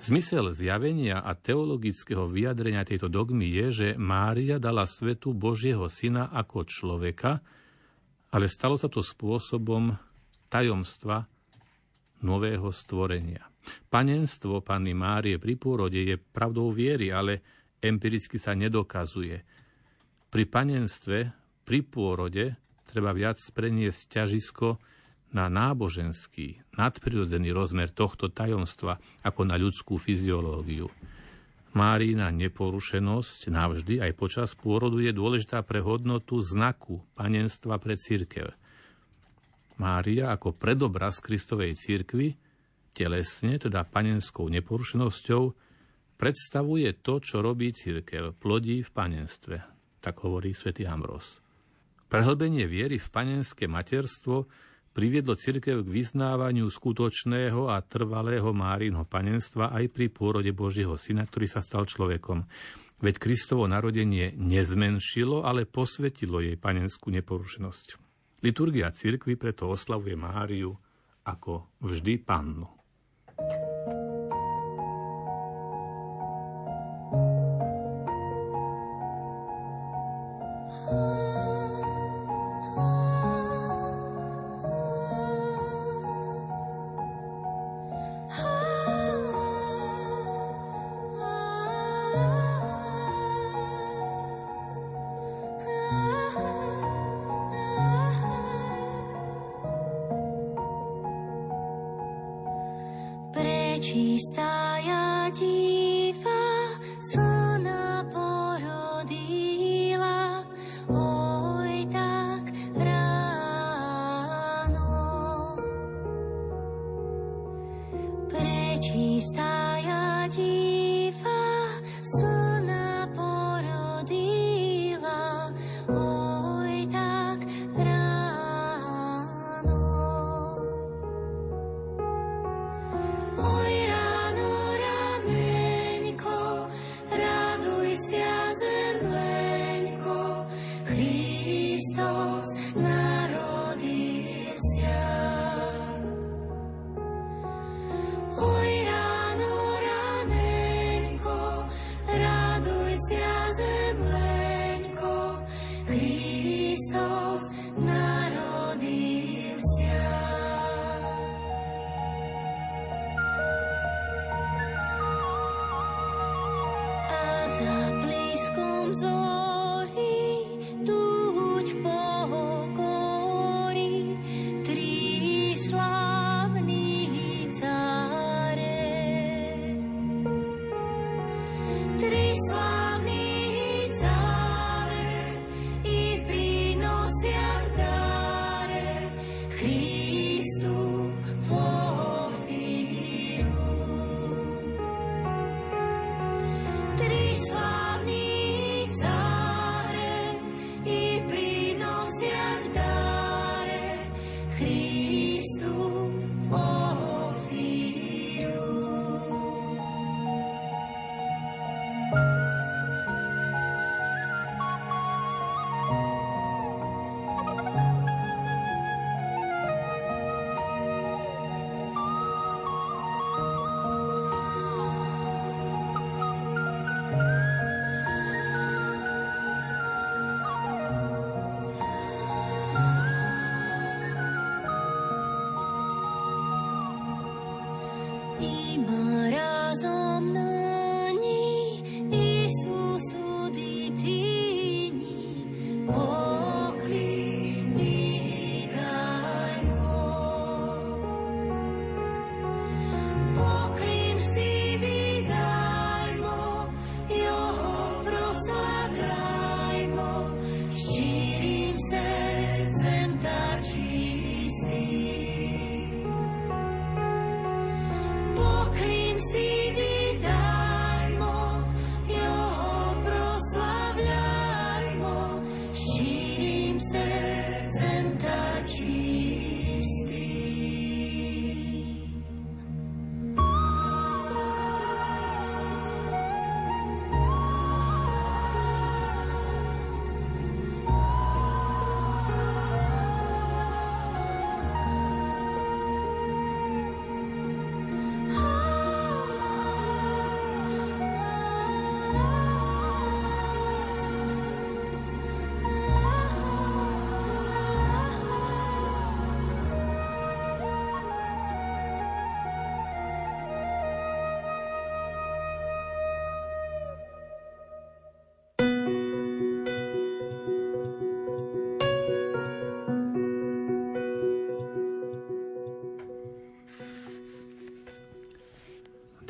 Zmysel 0.00 0.56
zjavenia 0.56 1.20
a 1.20 1.36
teologického 1.36 2.24
vyjadrenia 2.24 2.88
tejto 2.88 3.12
dogmy 3.12 3.52
je, 3.52 3.66
že 3.68 3.88
Mária 4.00 4.56
dala 4.56 4.88
svetu 4.88 5.36
Božieho 5.36 5.92
syna 5.92 6.32
ako 6.32 6.64
človeka, 6.64 7.44
ale 8.32 8.48
stalo 8.48 8.80
sa 8.80 8.88
to 8.88 9.04
spôsobom 9.04 9.92
tajomstva 10.48 11.28
nového 12.24 12.72
stvorenia. 12.72 13.44
Panenstvo 13.92 14.64
Panny 14.64 14.96
Márie 14.96 15.36
pri 15.36 15.60
pôrode 15.60 16.00
je 16.00 16.16
pravdou 16.16 16.72
viery, 16.72 17.12
ale 17.12 17.44
empiricky 17.76 18.40
sa 18.40 18.56
nedokazuje. 18.56 19.36
Pri 20.32 20.44
panenstve, 20.48 21.18
pri 21.60 21.84
pôrode, 21.84 22.56
treba 22.88 23.12
viac 23.12 23.36
preniesť 23.36 24.16
ťažisko 24.16 24.80
na 25.30 25.46
náboženský, 25.46 26.74
nadprirodzený 26.74 27.54
rozmer 27.54 27.94
tohto 27.94 28.30
tajomstva 28.30 28.98
ako 29.22 29.46
na 29.46 29.54
ľudskú 29.54 29.98
fyziológiu. 29.98 30.90
Márina 31.70 32.34
neporušenosť 32.34 33.46
navždy 33.46 34.02
aj 34.02 34.12
počas 34.18 34.58
pôrodu 34.58 34.98
je 34.98 35.14
dôležitá 35.14 35.62
pre 35.62 35.78
hodnotu 35.78 36.42
znaku 36.42 37.06
panenstva 37.14 37.78
pre 37.78 37.94
církev. 37.94 38.50
Mária 39.78 40.34
ako 40.34 40.58
predobraz 40.58 41.22
Kristovej 41.22 41.78
církvy, 41.78 42.34
telesne, 42.90 43.54
teda 43.56 43.86
panenskou 43.86 44.50
neporušenosťou, 44.50 45.42
predstavuje 46.18 46.90
to, 47.00 47.22
čo 47.22 47.38
robí 47.38 47.70
církev, 47.70 48.34
plodí 48.36 48.82
v 48.82 48.90
panenstve, 48.90 49.56
tak 50.02 50.20
hovorí 50.26 50.50
svätý 50.50 50.84
Ambros. 50.90 51.38
Prehlbenie 52.10 52.66
viery 52.66 52.98
v 52.98 53.08
panenské 53.14 53.70
materstvo 53.70 54.50
priviedlo 54.90 55.38
cirkev 55.38 55.86
k 55.86 55.88
vyznávaniu 55.88 56.66
skutočného 56.66 57.70
a 57.70 57.78
trvalého 57.84 58.50
Márinho 58.50 59.06
panenstva 59.06 59.70
aj 59.70 59.90
pri 59.92 60.10
pôrode 60.10 60.50
Božieho 60.50 60.98
syna, 60.98 61.26
ktorý 61.26 61.46
sa 61.46 61.62
stal 61.62 61.86
človekom. 61.86 62.46
Veď 63.00 63.16
Kristovo 63.16 63.64
narodenie 63.64 64.36
nezmenšilo, 64.36 65.46
ale 65.46 65.64
posvetilo 65.64 66.44
jej 66.44 66.56
panenskú 66.60 67.08
neporušenosť. 67.14 67.96
Liturgia 68.40 68.88
cirkvy 68.92 69.36
preto 69.36 69.68
oslavuje 69.68 70.16
Máriu 70.16 70.72
ako 71.24 71.68
vždy 71.84 72.20
pannu. 72.24 72.79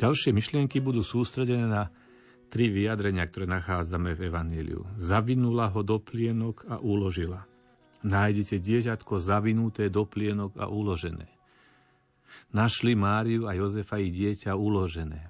Ďalšie 0.01 0.33
myšlienky 0.33 0.81
budú 0.81 1.05
sústredené 1.05 1.69
na 1.69 1.93
tri 2.49 2.73
vyjadrenia, 2.73 3.21
ktoré 3.29 3.45
nachádzame 3.45 4.17
v 4.17 4.33
Evaníliu. 4.33 4.81
Zavinula 4.97 5.69
ho 5.69 5.85
do 5.85 6.01
plienok 6.01 6.65
a 6.65 6.81
uložila. 6.81 7.45
Nájdete 8.01 8.57
dieťatko 8.57 9.21
zavinuté 9.21 9.93
do 9.93 10.09
plienok 10.09 10.57
a 10.57 10.65
uložené. 10.73 11.29
Našli 12.49 12.97
Máriu 12.97 13.45
a 13.45 13.53
Jozefa 13.53 14.01
i 14.01 14.09
dieťa 14.09 14.57
uložené. 14.57 15.29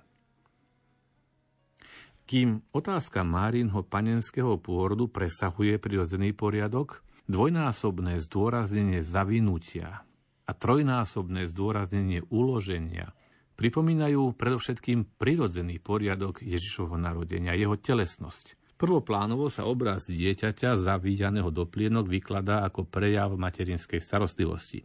Kým 2.23 2.63
otázka 2.71 3.27
Márinho 3.27 3.83
panenského 3.83 4.55
pôrodu 4.55 5.11
presahuje 5.11 5.83
prirodzený 5.83 6.31
poriadok, 6.31 7.03
dvojnásobné 7.27 8.23
zdôraznenie 8.23 9.03
zavinutia 9.03 10.07
a 10.47 10.51
trojnásobné 10.55 11.43
zdôraznenie 11.43 12.23
uloženia– 12.31 13.11
pripomínajú 13.61 14.33
predovšetkým 14.41 15.21
prirodzený 15.21 15.77
poriadok 15.77 16.41
Ježišovho 16.41 16.97
narodenia, 16.97 17.53
jeho 17.53 17.77
telesnosť. 17.77 18.57
Prvoplánovo 18.73 19.53
sa 19.53 19.69
obraz 19.69 20.09
dieťaťa 20.09 20.73
zavíjaného 20.73 21.53
do 21.53 21.69
plienok 21.69 22.09
vykladá 22.09 22.65
ako 22.65 22.89
prejav 22.89 23.37
materinskej 23.37 24.01
starostlivosti. 24.01 24.81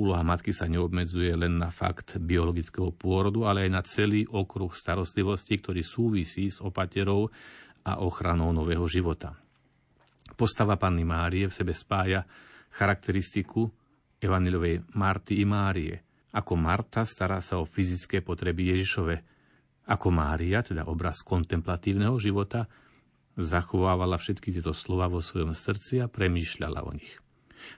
Úloha 0.00 0.24
matky 0.24 0.56
sa 0.56 0.64
neobmedzuje 0.64 1.36
len 1.36 1.60
na 1.60 1.68
fakt 1.68 2.16
biologického 2.16 2.96
pôrodu, 2.96 3.44
ale 3.44 3.68
aj 3.68 3.70
na 3.76 3.84
celý 3.84 4.24
okruh 4.24 4.72
starostlivosti, 4.72 5.60
ktorý 5.60 5.84
súvisí 5.84 6.48
s 6.48 6.64
opaterou 6.64 7.28
a 7.84 8.00
ochranou 8.00 8.56
nového 8.56 8.88
života. 8.88 9.36
Postava 10.32 10.80
Panny 10.80 11.04
Márie 11.04 11.44
v 11.44 11.52
sebe 11.52 11.76
spája 11.76 12.24
charakteristiku 12.72 13.68
Evanilovej 14.16 14.96
Marty 14.96 15.44
i 15.44 15.44
Márie– 15.44 15.96
ako 16.32 16.60
Marta 16.60 17.08
stará 17.08 17.40
sa 17.40 17.56
o 17.56 17.64
fyzické 17.64 18.20
potreby 18.20 18.76
Ježišove. 18.76 19.16
Ako 19.88 20.12
Mária, 20.12 20.60
teda 20.60 20.84
obraz 20.84 21.24
kontemplatívneho 21.24 22.16
života, 22.20 22.68
zachovávala 23.38 24.20
všetky 24.20 24.52
tieto 24.52 24.76
slova 24.76 25.08
vo 25.08 25.24
svojom 25.24 25.56
srdci 25.56 26.04
a 26.04 26.10
premýšľala 26.10 26.84
o 26.84 26.92
nich. 26.92 27.16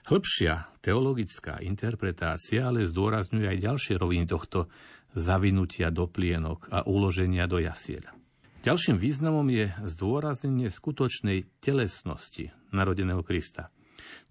Hĺbšia 0.09 0.81
teologická 0.83 1.61
interpretácia 1.63 2.69
ale 2.69 2.85
zdôrazňuje 2.85 3.47
aj 3.49 3.57
ďalšie 3.65 3.93
roviny 3.97 4.25
tohto 4.29 4.69
zavinutia 5.15 5.89
do 5.89 6.05
plienok 6.05 6.69
a 6.69 6.85
uloženia 6.85 7.49
do 7.49 7.57
jasiel. 7.57 8.05
Ďalším 8.61 9.01
významom 9.01 9.47
je 9.49 9.73
zdôraznenie 9.81 10.69
skutočnej 10.69 11.49
telesnosti 11.65 12.53
narodeného 12.69 13.25
Krista. 13.25 13.73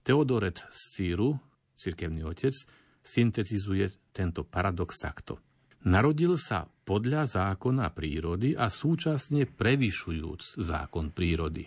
Teodoret 0.07 0.63
z 0.71 0.81
Círu, 0.95 1.35
cirkevný 1.75 2.23
otec, 2.23 2.55
syntetizuje 3.01 4.13
tento 4.13 4.45
paradox 4.45 5.01
takto. 5.01 5.41
Narodil 5.81 6.37
sa 6.37 6.69
podľa 6.69 7.25
zákona 7.25 7.89
prírody 7.97 8.53
a 8.53 8.69
súčasne 8.69 9.49
prevyšujúc 9.49 10.61
zákon 10.61 11.09
prírody. 11.17 11.65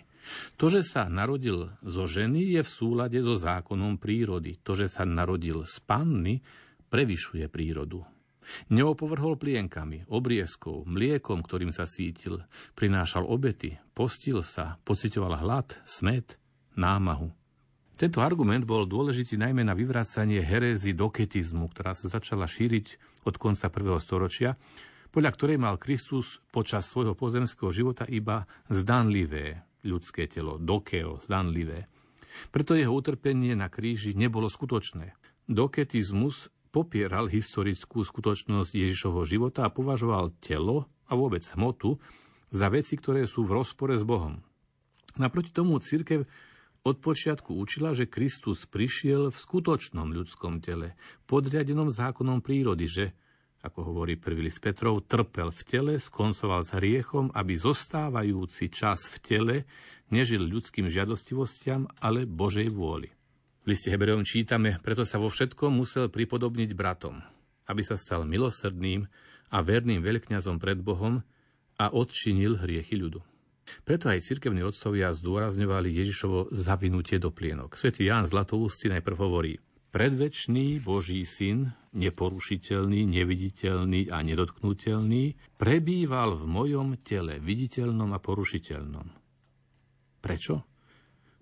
To, 0.56 0.70
že 0.70 0.86
sa 0.86 1.10
narodil 1.10 1.74
zo 1.82 2.06
ženy, 2.06 2.54
je 2.56 2.62
v 2.62 2.70
súlade 2.70 3.18
so 3.20 3.34
zákonom 3.34 3.98
prírody. 3.98 4.56
To, 4.62 4.72
že 4.78 4.86
sa 4.86 5.02
narodil 5.02 5.66
z 5.66 5.76
panny, 5.82 6.40
prevyšuje 6.88 7.50
prírodu. 7.50 8.06
Neopovrhol 8.70 9.40
plienkami, 9.40 10.04
obriezkou, 10.06 10.84
mliekom, 10.84 11.40
ktorým 11.40 11.72
sa 11.72 11.88
sítil, 11.88 12.44
prinášal 12.76 13.24
obety, 13.24 13.80
postil 13.96 14.44
sa, 14.44 14.76
pocitoval 14.84 15.40
hlad, 15.40 15.80
smet, 15.88 16.36
námahu. 16.76 17.32
Tento 17.94 18.18
argument 18.18 18.66
bol 18.66 18.90
dôležitý 18.90 19.38
najmä 19.38 19.62
na 19.62 19.70
vyvracanie 19.70 20.42
herézy 20.42 20.98
doketizmu, 20.98 21.70
ktorá 21.70 21.94
sa 21.94 22.10
začala 22.10 22.50
šíriť 22.50 22.98
od 23.22 23.38
konca 23.38 23.70
prvého 23.70 24.02
storočia, 24.02 24.58
podľa 25.14 25.30
ktorej 25.30 25.58
mal 25.62 25.78
Kristus 25.78 26.42
počas 26.50 26.90
svojho 26.90 27.14
pozemského 27.14 27.70
života 27.70 28.02
iba 28.10 28.50
zdanlivé 28.66 29.62
ľudské 29.86 30.26
telo, 30.26 30.58
dokeo, 30.58 31.22
zdanlivé. 31.22 31.86
Preto 32.50 32.74
jeho 32.74 32.90
utrpenie 32.90 33.54
na 33.54 33.70
kríži 33.70 34.10
nebolo 34.18 34.50
skutočné. 34.50 35.14
Doketizmus 35.46 36.50
popieral 36.74 37.30
historickú 37.30 38.02
skutočnosť 38.02 38.74
Ježišovho 38.74 39.22
života 39.22 39.62
a 39.62 39.70
považoval 39.70 40.34
telo 40.42 40.90
a 41.06 41.14
vôbec 41.14 41.46
hmotu 41.54 42.02
za 42.50 42.66
veci, 42.74 42.98
ktoré 42.98 43.30
sú 43.30 43.46
v 43.46 43.54
rozpore 43.62 43.94
s 43.94 44.02
Bohom. 44.02 44.42
Naproti 45.14 45.54
tomu 45.54 45.78
církev 45.78 46.26
od 46.84 47.00
počiatku 47.00 47.56
učila, 47.56 47.96
že 47.96 48.04
Kristus 48.04 48.68
prišiel 48.68 49.32
v 49.32 49.36
skutočnom 49.36 50.12
ľudskom 50.12 50.60
tele, 50.60 51.00
podriadenom 51.24 51.88
zákonom 51.88 52.44
prírody, 52.44 52.84
že, 52.84 53.06
ako 53.64 53.88
hovorí 53.88 54.20
prvý 54.20 54.44
list 54.44 54.60
Petrov, 54.60 55.08
trpel 55.08 55.48
v 55.48 55.62
tele, 55.64 55.94
skoncoval 55.96 56.68
s 56.68 56.76
hriechom, 56.76 57.32
aby 57.32 57.56
zostávajúci 57.56 58.68
čas 58.68 59.08
v 59.08 59.16
tele 59.24 59.56
nežil 60.12 60.44
ľudským 60.44 60.92
žiadostivostiam, 60.92 61.88
ale 62.04 62.28
Božej 62.28 62.68
vôli. 62.68 63.08
V 63.64 63.72
liste 63.72 63.88
Hebrejom 63.88 64.28
čítame, 64.28 64.76
preto 64.84 65.08
sa 65.08 65.16
vo 65.16 65.32
všetkom 65.32 65.72
musel 65.72 66.12
pripodobniť 66.12 66.76
bratom, 66.76 67.24
aby 67.64 67.80
sa 67.80 67.96
stal 67.96 68.28
milosrdným 68.28 69.08
a 69.48 69.56
verným 69.64 70.04
veľkňazom 70.04 70.60
pred 70.60 70.76
Bohom 70.84 71.24
a 71.80 71.88
odčinil 71.88 72.60
hriechy 72.60 73.00
ľudu. 73.00 73.33
Preto 73.84 74.12
aj 74.12 74.24
cirkevní 74.24 74.64
otcovia 74.64 75.12
zdôrazňovali 75.12 75.88
Ježišovo 75.88 76.52
zavinutie 76.52 77.16
do 77.16 77.32
plienok. 77.32 77.76
Svetý 77.76 78.08
Ján 78.08 78.28
Zlatoústy 78.28 78.92
najprv 78.92 79.16
hovorí, 79.16 79.56
Predvečný 79.94 80.82
Boží 80.82 81.22
syn, 81.22 81.70
neporušiteľný, 81.94 83.06
neviditeľný 83.06 84.10
a 84.10 84.26
nedotknutelný, 84.26 85.38
prebýval 85.54 86.34
v 86.34 86.44
mojom 86.50 86.98
tele, 87.06 87.38
viditeľnom 87.38 88.10
a 88.10 88.18
porušiteľnom. 88.18 89.06
Prečo? 90.18 90.66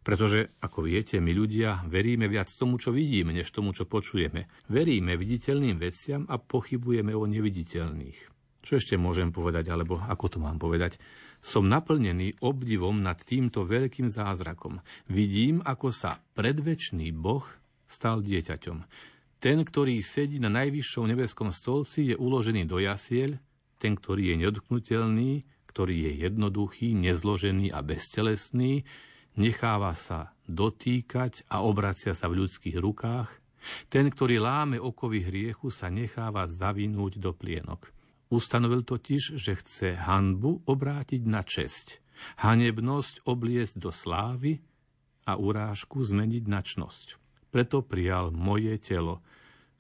Pretože, 0.05 0.59
ako 0.61 0.85
viete, 0.85 1.17
my 1.23 1.33
ľudia 1.33 1.87
veríme 1.89 2.29
viac 2.29 2.53
tomu, 2.53 2.77
čo 2.77 2.93
vidíme, 2.93 3.33
než 3.33 3.49
tomu, 3.55 3.73
čo 3.73 3.89
počujeme. 3.89 4.51
Veríme 4.69 5.17
viditeľným 5.17 5.81
veciam 5.81 6.29
a 6.29 6.37
pochybujeme 6.37 7.17
o 7.17 7.25
neviditeľných. 7.25 8.32
Čo 8.63 8.79
ešte 8.79 8.95
môžem 8.95 9.35
povedať, 9.35 9.75
alebo 9.75 9.99
ako 9.99 10.27
to 10.31 10.39
mám 10.39 10.63
povedať? 10.63 11.03
Som 11.43 11.67
naplnený 11.67 12.39
obdivom 12.39 13.03
nad 13.03 13.19
týmto 13.19 13.67
veľkým 13.67 14.07
zázrakom. 14.07 14.79
Vidím, 15.11 15.59
ako 15.67 15.91
sa 15.91 16.23
predvečný 16.39 17.11
Boh 17.11 17.43
stal 17.91 18.23
dieťaťom. 18.23 18.79
Ten, 19.43 19.67
ktorý 19.67 19.99
sedí 19.99 20.39
na 20.39 20.47
najvyššom 20.47 21.11
nebeskom 21.11 21.51
stolci, 21.51 22.15
je 22.15 22.17
uložený 22.17 22.63
do 22.71 22.79
jasiel, 22.79 23.43
ten, 23.83 23.99
ktorý 23.99 24.31
je 24.31 24.35
nedotknutelný, 24.47 25.43
ktorý 25.67 26.07
je 26.07 26.13
jednoduchý, 26.31 26.95
nezložený 26.95 27.75
a 27.75 27.83
beztelesný, 27.83 28.87
necháva 29.35 29.91
sa 29.99 30.39
dotýkať 30.47 31.51
a 31.51 31.67
obracia 31.67 32.15
sa 32.15 32.31
v 32.31 32.47
ľudských 32.47 32.79
rukách, 32.79 33.43
ten, 33.91 34.07
ktorý 34.07 34.39
láme 34.39 34.79
okovy 34.79 35.27
hriechu, 35.27 35.75
sa 35.75 35.91
necháva 35.91 36.47
zavinúť 36.47 37.19
do 37.19 37.35
plienok. 37.35 37.91
Ustanovil 38.33 38.81
totiž, 38.81 39.37
že 39.37 39.61
chce 39.61 39.93
hanbu 39.93 40.65
obrátiť 40.65 41.21
na 41.29 41.45
česť, 41.45 42.01
hanebnosť 42.41 43.29
obliesť 43.29 43.77
do 43.77 43.93
slávy 43.93 44.65
a 45.29 45.37
urážku 45.37 46.01
zmeniť 46.01 46.45
na 46.49 46.65
čnosť. 46.65 47.21
Preto 47.53 47.85
prijal 47.85 48.33
moje 48.33 48.81
telo, 48.81 49.21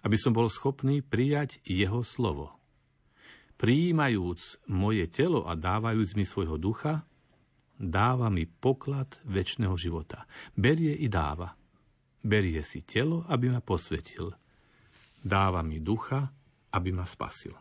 aby 0.04 0.20
som 0.20 0.36
bol 0.36 0.52
schopný 0.52 1.00
prijať 1.00 1.64
jeho 1.64 2.04
slovo. 2.04 2.52
Prijímajúc 3.56 4.68
moje 4.68 5.08
telo 5.08 5.48
a 5.48 5.56
dávajúc 5.56 6.12
mi 6.12 6.28
svojho 6.28 6.60
ducha, 6.60 7.08
dáva 7.80 8.28
mi 8.28 8.44
poklad 8.44 9.16
väčšného 9.24 9.72
života. 9.80 10.28
Berie 10.52 10.92
i 10.92 11.08
dáva. 11.08 11.56
Berie 12.20 12.60
si 12.68 12.84
telo, 12.84 13.24
aby 13.32 13.48
ma 13.48 13.64
posvetil. 13.64 14.28
Dáva 15.24 15.64
mi 15.64 15.80
ducha, 15.80 16.28
aby 16.74 16.92
ma 16.92 17.08
spasil. 17.08 17.54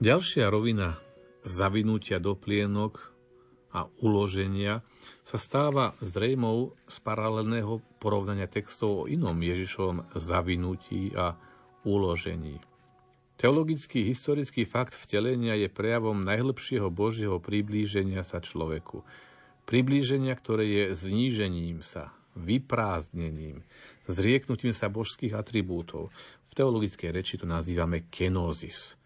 Ďalšia 0.00 0.48
rovina 0.48 0.96
zavinutia 1.44 2.16
do 2.24 2.32
plienok 2.32 3.12
a 3.68 3.84
uloženia 4.00 4.80
sa 5.20 5.36
stáva 5.36 5.92
zrejmou 6.00 6.72
z 6.88 6.96
paralelného 7.04 7.84
porovnania 8.00 8.48
textov 8.48 9.04
o 9.04 9.08
inom 9.12 9.36
Ježišovom 9.36 10.08
zavinutí 10.16 11.12
a 11.12 11.36
uložení. 11.84 12.64
Teologický 13.36 14.08
historický 14.08 14.64
fakt 14.64 14.96
vtelenia 14.96 15.52
je 15.60 15.68
prejavom 15.68 16.16
najhlbšieho 16.24 16.88
Božieho 16.88 17.36
priblíženia 17.36 18.24
sa 18.24 18.40
človeku. 18.40 19.04
Priblíženia, 19.68 20.32
ktoré 20.32 20.64
je 20.64 20.84
znížením 20.96 21.84
sa, 21.84 22.16
vyprázdnením, 22.40 23.68
zrieknutím 24.08 24.72
sa 24.72 24.88
božských 24.88 25.36
atribútov. 25.36 26.08
V 26.48 26.52
teologickej 26.56 27.12
reči 27.12 27.36
to 27.36 27.44
nazývame 27.44 28.08
kenózis. 28.08 28.96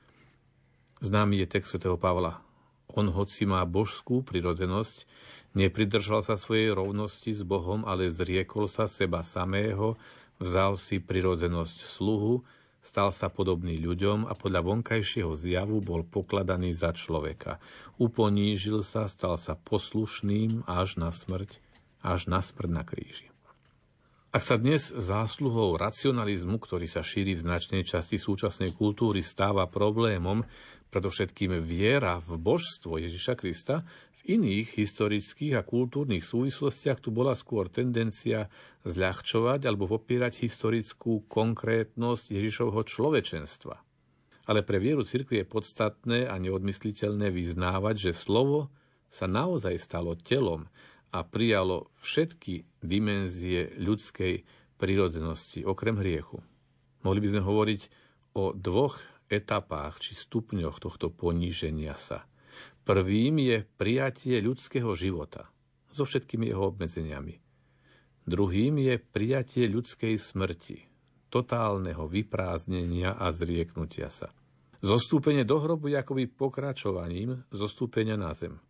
Známy 1.05 1.45
je 1.45 1.61
text 1.61 1.77
svätého 1.77 2.01
Pavla. 2.01 2.41
On, 2.89 3.05
hoci 3.05 3.45
má 3.45 3.61
božskú 3.69 4.25
prirodzenosť, 4.25 5.05
nepridržal 5.53 6.25
sa 6.25 6.41
svojej 6.41 6.73
rovnosti 6.73 7.29
s 7.29 7.45
Bohom, 7.45 7.85
ale 7.85 8.09
zriekol 8.09 8.73
sa 8.73 8.89
seba 8.89 9.21
samého, 9.21 10.01
vzal 10.41 10.81
si 10.81 11.05
prirodzenosť 11.05 11.77
sluhu, 11.85 12.41
stal 12.81 13.13
sa 13.13 13.29
podobný 13.29 13.77
ľuďom 13.85 14.25
a 14.25 14.33
podľa 14.33 14.65
vonkajšieho 14.65 15.37
zjavu 15.37 15.85
bol 15.85 16.09
pokladaný 16.09 16.73
za 16.73 16.97
človeka. 16.97 17.61
Uponížil 18.01 18.81
sa, 18.81 19.05
stal 19.05 19.37
sa 19.37 19.61
poslušným 19.61 20.65
až 20.65 20.97
na 20.97 21.13
smrť, 21.13 21.61
až 22.01 22.33
na 22.33 22.41
smrť 22.41 22.71
na 22.73 22.81
kríži. 22.81 23.29
Ak 24.35 24.43
sa 24.43 24.59
dnes 24.59 24.91
zásluhou 24.91 25.79
racionalizmu, 25.79 26.59
ktorý 26.59 26.91
sa 26.91 27.07
šíri 27.07 27.39
v 27.39 27.45
značnej 27.47 27.87
časti 27.87 28.19
súčasnej 28.19 28.75
kultúry, 28.75 29.23
stáva 29.23 29.71
problémom, 29.71 30.43
predovšetkým 30.95 31.59
viera 31.67 32.23
v 32.23 32.39
božstvo 32.39 33.03
Ježiša 33.03 33.35
Krista, 33.35 33.83
v 34.23 34.39
iných 34.39 34.79
historických 34.79 35.59
a 35.59 35.67
kultúrnych 35.67 36.23
súvislostiach 36.23 37.03
tu 37.03 37.11
bola 37.11 37.35
skôr 37.35 37.67
tendencia 37.67 38.47
zľahčovať 38.87 39.67
alebo 39.67 39.91
popierať 39.91 40.47
historickú 40.47 41.27
konkrétnosť 41.27 42.31
Ježišovho 42.31 42.87
človečenstva. 42.87 43.75
Ale 44.47 44.63
pre 44.63 44.79
vieru 44.79 45.03
cirkvi 45.03 45.43
je 45.43 45.51
podstatné 45.51 46.19
a 46.31 46.39
neodmysliteľné 46.39 47.35
vyznávať, 47.35 48.13
že 48.13 48.13
slovo 48.15 48.71
sa 49.11 49.27
naozaj 49.27 49.75
stalo 49.83 50.15
telom 50.15 50.71
a 51.11 51.27
prijalo 51.27 51.91
všetky 51.99 52.67
dimenzie 52.85 53.75
ľudskej 53.83 54.47
prírodzenosti, 54.79 55.67
okrem 55.67 55.99
hriechu. 55.99 56.45
Mohli 57.03 57.21
by 57.25 57.29
sme 57.35 57.43
hovoriť 57.43 57.81
o 58.35 58.53
dvoch 58.53 59.01
etapách 59.35 59.99
či 59.99 60.13
stupňoch 60.15 60.79
tohto 60.79 61.11
poníženia 61.11 61.99
sa. 61.99 62.25
Prvým 62.87 63.41
je 63.43 63.67
prijatie 63.77 64.39
ľudského 64.39 64.95
života 64.95 65.51
so 65.95 66.07
všetkými 66.07 66.51
jeho 66.51 66.75
obmedzeniami. 66.75 67.41
Druhým 68.25 68.81
je 68.81 68.95
prijatie 68.97 69.69
ľudskej 69.69 70.17
smrti, 70.17 70.79
totálneho 71.29 72.09
vyprázdnenia 72.09 73.21
a 73.21 73.29
zrieknutia 73.29 74.09
sa. 74.09 74.33
Zostúpenie 74.85 75.49
do 75.49 75.61
hrobu 75.61 75.93
je 75.93 75.97
akoby 75.97 76.29
pokračovaním 76.29 77.41
zostúpenia 77.49 78.21
na 78.21 78.37
zem. 78.37 78.61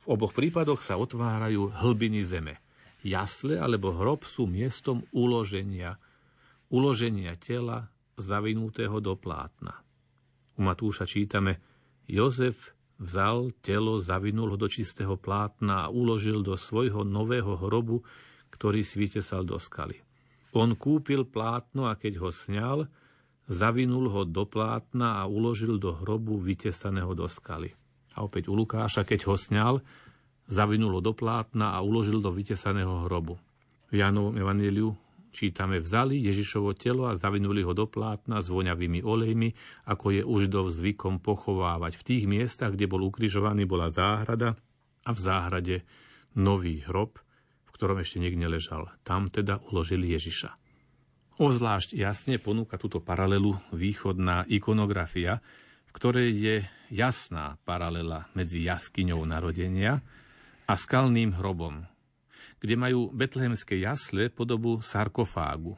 V 0.00 0.04
oboch 0.16 0.32
prípadoch 0.32 0.80
sa 0.80 0.96
otvárajú 0.96 1.68
hlbiny 1.84 2.24
zeme. 2.24 2.58
Jasle 3.04 3.56
alebo 3.56 3.92
hrob 3.92 4.24
sú 4.24 4.48
miestom 4.48 5.04
uloženia, 5.12 5.96
uloženia 6.68 7.36
tela 7.40 7.88
zavinutého 8.20 9.00
do 9.00 9.16
plátna. 9.16 9.80
U 10.60 10.68
Matúša 10.68 11.08
čítame, 11.08 11.56
Jozef 12.04 12.76
vzal 13.00 13.56
telo, 13.64 13.96
zavinul 13.96 14.52
ho 14.52 14.58
do 14.60 14.68
čistého 14.68 15.16
plátna 15.16 15.88
a 15.88 15.92
uložil 15.92 16.44
do 16.44 16.52
svojho 16.52 17.00
nového 17.00 17.56
hrobu, 17.56 18.04
ktorý 18.52 18.84
svítesal 18.84 19.48
do 19.48 19.56
skaly. 19.56 19.96
On 20.52 20.76
kúpil 20.76 21.24
plátno 21.24 21.88
a 21.88 21.96
keď 21.96 22.20
ho 22.20 22.28
sňal, 22.28 22.84
zavinul 23.48 24.12
ho 24.12 24.22
do 24.28 24.44
plátna 24.44 25.24
a 25.24 25.24
uložil 25.24 25.80
do 25.80 25.96
hrobu 25.96 26.36
vytesaného 26.36 27.16
do 27.16 27.24
skaly. 27.24 27.72
A 28.12 28.20
opäť 28.20 28.52
u 28.52 28.54
Lukáša, 28.58 29.08
keď 29.08 29.32
ho 29.32 29.40
sňal, 29.40 29.74
zavinul 30.44 30.98
ho 30.98 31.00
do 31.00 31.16
plátna 31.16 31.72
a 31.72 31.80
uložil 31.80 32.20
do 32.20 32.28
vytesaného 32.28 33.08
hrobu. 33.08 33.40
V 33.88 34.04
Jánovom 34.04 34.36
evaníliu 34.36 34.92
čítame, 35.30 35.82
vzali 35.82 36.18
Ježišovo 36.20 36.74
telo 36.74 37.08
a 37.08 37.18
zavinuli 37.18 37.62
ho 37.64 37.72
do 37.74 37.86
plátna 37.86 38.42
s 38.42 38.50
voňavými 38.50 39.02
olejmi, 39.02 39.54
ako 39.86 40.06
je 40.14 40.22
už 40.26 40.42
do 40.50 40.66
zvykom 40.68 41.22
pochovávať. 41.22 41.98
V 41.98 42.06
tých 42.06 42.24
miestach, 42.26 42.74
kde 42.74 42.90
bol 42.90 43.02
ukrižovaný, 43.06 43.66
bola 43.66 43.90
záhrada 43.90 44.58
a 45.06 45.10
v 45.10 45.20
záhrade 45.20 45.76
nový 46.36 46.84
hrob, 46.86 47.18
v 47.66 47.70
ktorom 47.74 47.98
ešte 48.02 48.22
niekde 48.22 48.46
ležal. 48.46 48.90
Tam 49.02 49.26
teda 49.26 49.58
uložili 49.70 50.12
Ježiša. 50.14 50.54
Ozvlášť 51.40 51.96
jasne 51.96 52.36
ponúka 52.36 52.76
túto 52.76 53.00
paralelu 53.00 53.56
východná 53.72 54.44
ikonografia, 54.44 55.40
v 55.88 55.90
ktorej 55.96 56.28
je 56.36 56.56
jasná 56.92 57.56
paralela 57.66 58.28
medzi 58.36 58.62
jaskyňou 58.62 59.24
narodenia 59.24 60.04
a 60.70 60.74
skalným 60.78 61.34
hrobom, 61.34 61.89
kde 62.58 62.74
majú 62.76 63.12
betlehemské 63.12 63.80
jasle 63.80 64.28
podobu 64.32 64.80
sarkofágu 64.80 65.76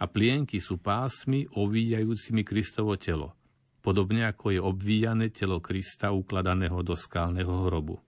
a 0.00 0.04
plienky 0.08 0.58
sú 0.58 0.80
pásmy 0.80 1.44
ovíjajúcimi 1.52 2.40
Kristovo 2.40 2.96
telo, 2.96 3.36
podobne 3.84 4.24
ako 4.24 4.56
je 4.56 4.60
obvíjane 4.60 5.28
telo 5.28 5.60
Krista 5.60 6.08
ukladaného 6.10 6.80
do 6.80 6.96
skalného 6.96 7.68
hrobu. 7.68 8.00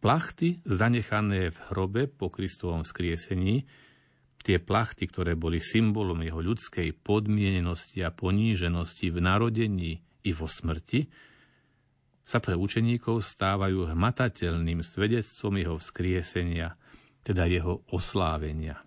Plachty 0.00 0.58
zanechané 0.64 1.54
v 1.54 1.58
hrobe 1.70 2.02
po 2.10 2.32
Kristovom 2.32 2.82
skriesení, 2.82 3.68
tie 4.42 4.58
plachty, 4.58 5.06
ktoré 5.06 5.36
boli 5.36 5.60
symbolom 5.60 6.18
jeho 6.24 6.40
ľudskej 6.40 6.96
podmienenosti 7.04 8.02
a 8.02 8.10
poníženosti 8.10 9.12
v 9.12 9.18
narodení 9.20 9.92
i 10.24 10.30
vo 10.32 10.48
smrti, 10.48 11.06
sa 12.28 12.44
pre 12.44 12.52
učeníkov 12.56 13.24
stávajú 13.24 13.88
hmatateľným 13.88 14.84
svedectvom 14.84 15.54
jeho 15.56 15.76
vzkriesenia, 15.80 16.76
teda 17.22 17.48
jeho 17.48 17.82
oslávenia. 17.92 18.82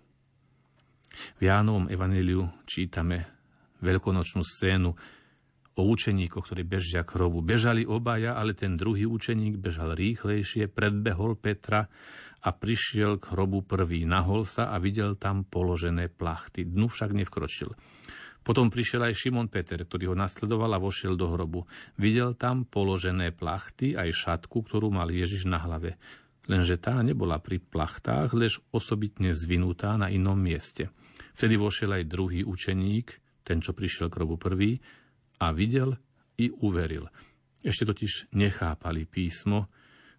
V 1.38 1.40
Jánovom 1.44 1.92
evaníliu 1.92 2.48
čítame 2.64 3.28
veľkonočnú 3.84 4.40
scénu 4.40 4.90
o 5.72 5.82
učeníkoch, 5.88 6.44
ktorí 6.44 6.62
bežia 6.68 7.04
k 7.04 7.16
hrobu. 7.16 7.40
Bežali 7.40 7.88
obaja, 7.88 8.36
ale 8.36 8.52
ten 8.52 8.76
druhý 8.76 9.08
učeník 9.08 9.56
bežal 9.56 9.96
rýchlejšie, 9.96 10.68
predbehol 10.68 11.36
Petra 11.36 11.88
a 12.42 12.48
prišiel 12.50 13.16
k 13.22 13.32
hrobu 13.32 13.64
prvý. 13.64 14.04
Nahol 14.04 14.44
sa 14.44 14.68
a 14.72 14.76
videl 14.76 15.16
tam 15.16 15.48
položené 15.48 16.12
plachty. 16.12 16.68
Dnu 16.68 16.92
však 16.92 17.16
nevkročil. 17.16 17.72
Potom 18.42 18.74
prišiel 18.74 19.06
aj 19.06 19.14
Šimon 19.14 19.46
Peter, 19.46 19.78
ktorý 19.78 20.12
ho 20.12 20.16
nasledoval 20.18 20.74
a 20.74 20.82
vošiel 20.82 21.14
do 21.14 21.30
hrobu. 21.30 21.70
Videl 21.94 22.34
tam 22.34 22.66
položené 22.66 23.30
plachty 23.30 23.94
aj 23.94 24.10
šatku, 24.10 24.66
ktorú 24.66 24.90
mal 24.90 25.06
Ježiš 25.14 25.46
na 25.46 25.62
hlave. 25.62 25.94
Lenže 26.50 26.78
tá 26.78 26.98
nebola 27.06 27.38
pri 27.38 27.62
plachtách, 27.62 28.34
lež 28.34 28.58
osobitne 28.74 29.30
zvinutá 29.30 29.94
na 29.94 30.10
inom 30.10 30.34
mieste. 30.34 30.90
Vtedy 31.38 31.54
vošiel 31.54 32.02
aj 32.02 32.10
druhý 32.10 32.42
učeník, 32.42 33.14
ten, 33.46 33.62
čo 33.62 33.74
prišiel 33.74 34.10
k 34.10 34.16
hrobu 34.18 34.36
prvý, 34.38 34.82
a 35.38 35.54
videl 35.54 35.98
i 36.38 36.50
uveril. 36.50 37.06
Ešte 37.62 37.86
totiž 37.86 38.34
nechápali 38.34 39.06
písmo, 39.06 39.70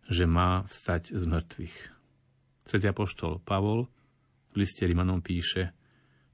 že 0.08 0.24
má 0.24 0.64
vstať 0.68 1.16
z 1.16 1.24
mŕtvych. 1.28 1.78
Svetý 2.68 2.88
apoštol 2.88 3.44
Pavol 3.44 3.92
v 4.52 4.56
liste 4.64 4.88
Rimanom 4.88 5.20
píše– 5.20 5.70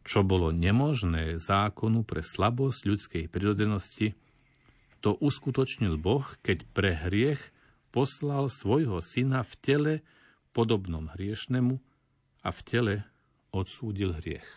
čo 0.10 0.26
bolo 0.26 0.50
nemožné 0.50 1.38
zákonu 1.38 2.02
pre 2.02 2.26
slabosť 2.26 2.82
ľudskej 2.82 3.24
prirodzenosti, 3.30 4.18
to 5.06 5.14
uskutočnil 5.16 6.02
Boh, 6.02 6.26
keď 6.42 6.66
pre 6.74 6.98
hriech 6.98 7.40
poslal 7.90 8.48
svojho 8.50 9.02
syna 9.02 9.46
v 9.46 9.54
tele 9.62 9.94
podobnom 10.54 11.10
hriešnemu 11.18 11.78
a 12.46 12.50
v 12.50 12.60
tele 12.66 12.96
odsúdil 13.54 14.16
hriech. 14.18 14.48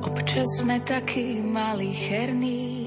Občas 0.00 0.46
sme 0.62 0.78
takí 0.86 1.42
malí 1.42 1.90
cherní, 1.90 2.80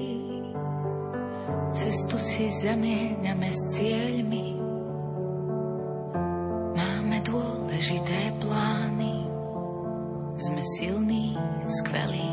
Cestu 1.74 2.14
si 2.22 2.46
zamieňame 2.62 3.50
s 3.50 3.60
cieľmi. 3.74 4.46
Máme 6.78 7.18
dôležité. 7.26 8.13
Sme 10.64 10.80
silní, 10.80 11.36
skvelí, 11.68 12.24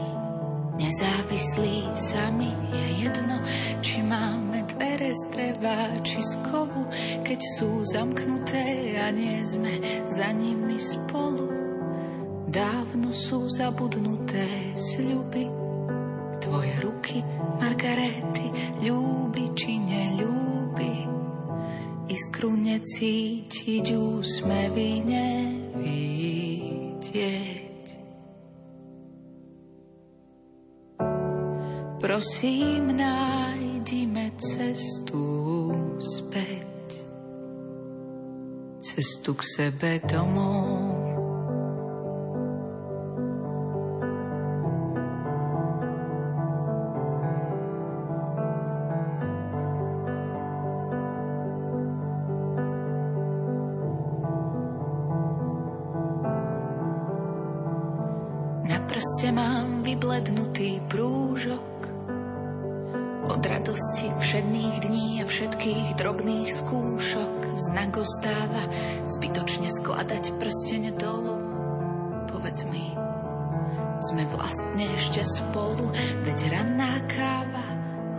nezávislí 0.79 1.83
sami. 1.99 2.47
Je 2.71 3.03
jedno, 3.03 3.43
či 3.83 3.99
máme 3.99 4.63
dvere 4.71 5.11
z 5.11 5.21
dreva, 5.35 5.91
či 5.99 6.23
z 6.23 6.39
kovu, 6.47 6.87
keď 7.27 7.39
sú 7.59 7.83
zamknuté 7.83 8.95
a 9.03 9.11
nie 9.11 9.35
sme 9.43 9.83
za 10.07 10.31
nimi 10.31 10.79
spolu. 10.79 11.43
Dávno 12.47 13.11
sú 13.11 13.51
zabudnuté 13.51 14.79
sľuby, 14.79 15.51
tvoje 16.39 16.71
ruky, 16.87 17.19
Margarety, 17.59 18.47
ľúbi 18.79 19.51
či 19.59 19.75
neľúbi, 19.75 21.03
iskru 22.07 22.55
necítiť, 22.55 23.91
úsmevy 23.91 25.03
nevidieť. 25.03 25.91
Prosím, 32.01 32.97
nájdime 32.97 34.33
cestu 34.33 35.21
späť, 36.01 37.05
cestu 38.81 39.37
k 39.37 39.41
sebe 39.45 40.01
domov. 40.09 41.00
Vlastne 74.41 74.89
ešte 74.97 75.21
spolu, 75.21 75.93
veď 76.25 76.49
ranná 76.49 76.97
káva 77.05 77.61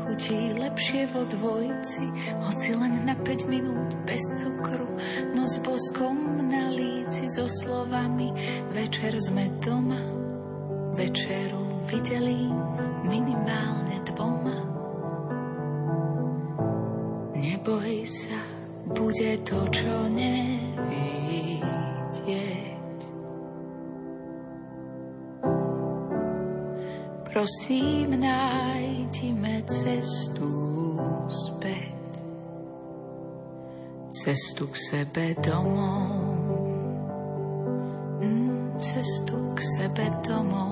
chutí 0.07 0.55
lepšie 0.55 1.11
vo 1.11 1.27
dvojci, 1.27 2.05
hoci 2.47 2.71
len 2.79 3.03
na 3.03 3.19
5 3.19 3.51
minút 3.51 3.91
bez 4.07 4.23
cukru, 4.39 4.87
no 5.35 5.43
s 5.43 5.59
boskom 5.59 6.47
na 6.47 6.71
líci 6.71 7.27
so 7.27 7.51
slovami, 7.51 8.31
večer 8.71 9.19
sme 9.19 9.51
doma 9.59 10.23
večeru 10.95 11.83
videli 11.89 12.53
minimálne 13.09 13.97
dvoma. 14.13 14.59
Neboj 17.35 18.05
sa, 18.05 18.39
bude 18.93 19.41
to, 19.43 19.59
čo 19.73 20.07
nevidieť. 20.13 21.53
Prosím, 27.43 28.23
nájdime 28.23 29.67
cestu 29.67 30.47
späť, 31.27 32.23
cestu 34.15 34.71
k 34.71 34.77
sebe 34.79 35.35
domov, 35.43 36.23
mm, 38.23 38.79
cestu 38.79 39.35
k 39.35 39.61
sebe 39.75 40.07
domov. 40.23 40.72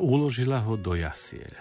Uložila 0.00 0.64
ho 0.64 0.74
do 0.80 0.96
jasiel. 0.96 1.52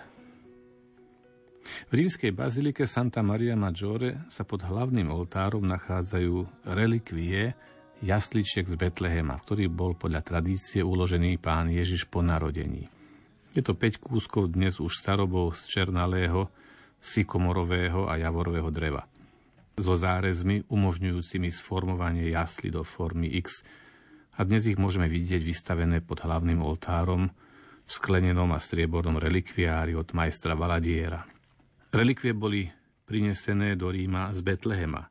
V 1.89 1.91
rímskej 1.93 2.33
bazilike 2.33 2.89
Santa 2.89 3.21
Maria 3.21 3.53
Maggiore 3.53 4.25
sa 4.31 4.41
pod 4.41 4.65
hlavným 4.65 5.11
oltárom 5.13 5.61
nachádzajú 5.69 6.65
relikvie 6.65 7.53
jasličiek 8.01 8.65
z 8.65 8.75
Betlehema, 8.79 9.37
ktorý 9.43 9.69
bol 9.69 9.93
podľa 9.93 10.23
tradície 10.23 10.81
uložený 10.81 11.37
pán 11.37 11.69
Ježiš 11.69 12.07
po 12.07 12.23
narodení. 12.25 12.89
Je 13.53 13.61
to 13.65 13.75
5 13.75 14.01
kúskov 14.01 14.53
dnes 14.53 14.77
už 14.79 14.93
starobou 14.97 15.51
z 15.53 15.61
černalého, 15.67 16.47
sykomorového 17.01 18.07
a 18.07 18.17
javorového 18.19 18.69
dreva. 18.69 19.05
So 19.79 19.95
zárezmi 19.95 20.67
umožňujúcimi 20.67 21.49
sformovanie 21.49 22.27
jasly 22.29 22.67
do 22.69 22.83
formy 22.83 23.31
X 23.39 23.63
a 24.35 24.43
dnes 24.43 24.67
ich 24.67 24.79
môžeme 24.79 25.07
vidieť 25.07 25.41
vystavené 25.43 26.03
pod 26.03 26.23
hlavným 26.23 26.59
oltárom, 26.59 27.31
v 27.89 27.97
sklenenom 27.97 28.53
a 28.53 28.61
striebornom 28.61 29.17
relikviári 29.17 29.97
od 29.97 30.13
majstra 30.13 30.53
Valadiera. 30.53 31.25
Relikvie 31.89 32.37
boli 32.37 32.69
prinesené 33.09 33.73
do 33.73 33.89
Ríma 33.89 34.29
z 34.29 34.45
Betlehema, 34.45 35.09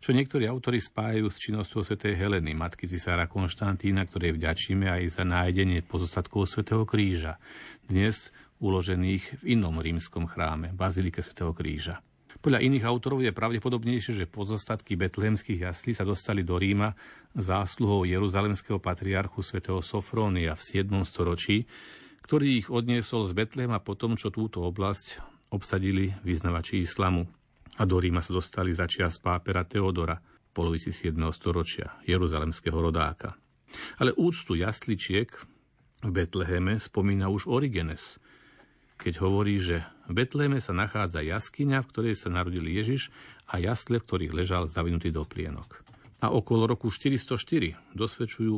čo 0.00 0.16
niektorí 0.16 0.48
autori 0.48 0.80
spájajú 0.80 1.28
s 1.28 1.36
činnosťou 1.36 1.84
svätej 1.84 2.16
Heleny, 2.16 2.56
matky 2.56 2.88
cisára 2.88 3.28
Konštantína, 3.28 4.08
ktorej 4.08 4.32
vďačíme 4.32 4.88
aj 4.88 5.02
za 5.12 5.28
nájdenie 5.28 5.84
pozostatkov 5.84 6.48
svätého 6.48 6.88
kríža, 6.88 7.36
dnes 7.84 8.32
uložených 8.64 9.44
v 9.44 9.60
inom 9.60 9.76
rímskom 9.76 10.24
chráme, 10.24 10.72
Bazilike 10.72 11.20
svätého 11.20 11.52
kríža. 11.52 12.00
Podľa 12.40 12.64
iných 12.64 12.84
autorov 12.88 13.24
je 13.24 13.32
pravdepodobnejšie, 13.32 14.24
že 14.24 14.30
pozostatky 14.30 14.96
betlehemských 14.96 15.68
jaslí 15.68 15.92
sa 15.92 16.08
dostali 16.08 16.40
do 16.40 16.56
Ríma 16.56 16.96
zásluhou 17.36 18.08
jeruzalemského 18.08 18.80
patriarchu 18.80 19.44
svätého 19.44 19.84
Sofrónia 19.84 20.56
v 20.56 20.62
7. 20.64 20.96
storočí, 21.04 21.68
ktorý 22.26 22.58
ich 22.58 22.68
odniesol 22.74 23.22
z 23.22 23.38
Betlema 23.38 23.78
po 23.78 23.94
tom, 23.94 24.18
čo 24.18 24.34
túto 24.34 24.66
oblasť 24.66 25.22
obsadili 25.54 26.10
vyznavači 26.26 26.82
islamu 26.82 27.22
a 27.78 27.86
do 27.86 28.02
Ríma 28.02 28.18
sa 28.18 28.34
dostali 28.34 28.74
začias 28.74 29.22
pápera 29.22 29.62
Teodora 29.62 30.18
v 30.18 30.50
polovici 30.50 30.90
7. 30.90 31.14
storočia, 31.30 31.94
jeruzalemského 32.02 32.74
rodáka. 32.74 33.38
Ale 34.02 34.10
úctu 34.18 34.58
jasličiek 34.58 35.30
v 36.02 36.10
Betleheme 36.10 36.82
spomína 36.82 37.30
už 37.30 37.46
Origenes, 37.46 38.18
keď 38.98 39.22
hovorí, 39.22 39.62
že 39.62 39.86
v 40.10 40.18
Betleheme 40.18 40.58
sa 40.58 40.74
nachádza 40.74 41.22
jaskyňa, 41.22 41.78
v 41.86 41.90
ktorej 41.94 42.14
sa 42.18 42.26
narodil 42.26 42.66
Ježiš 42.66 43.14
a 43.46 43.62
jasle, 43.62 44.02
v 44.02 44.06
ktorých 44.08 44.34
ležal 44.34 44.66
zavinutý 44.66 45.14
doplienok. 45.14 45.78
A 46.26 46.34
okolo 46.34 46.66
roku 46.66 46.90
404 46.90 47.94
dosvedčujú 47.94 48.54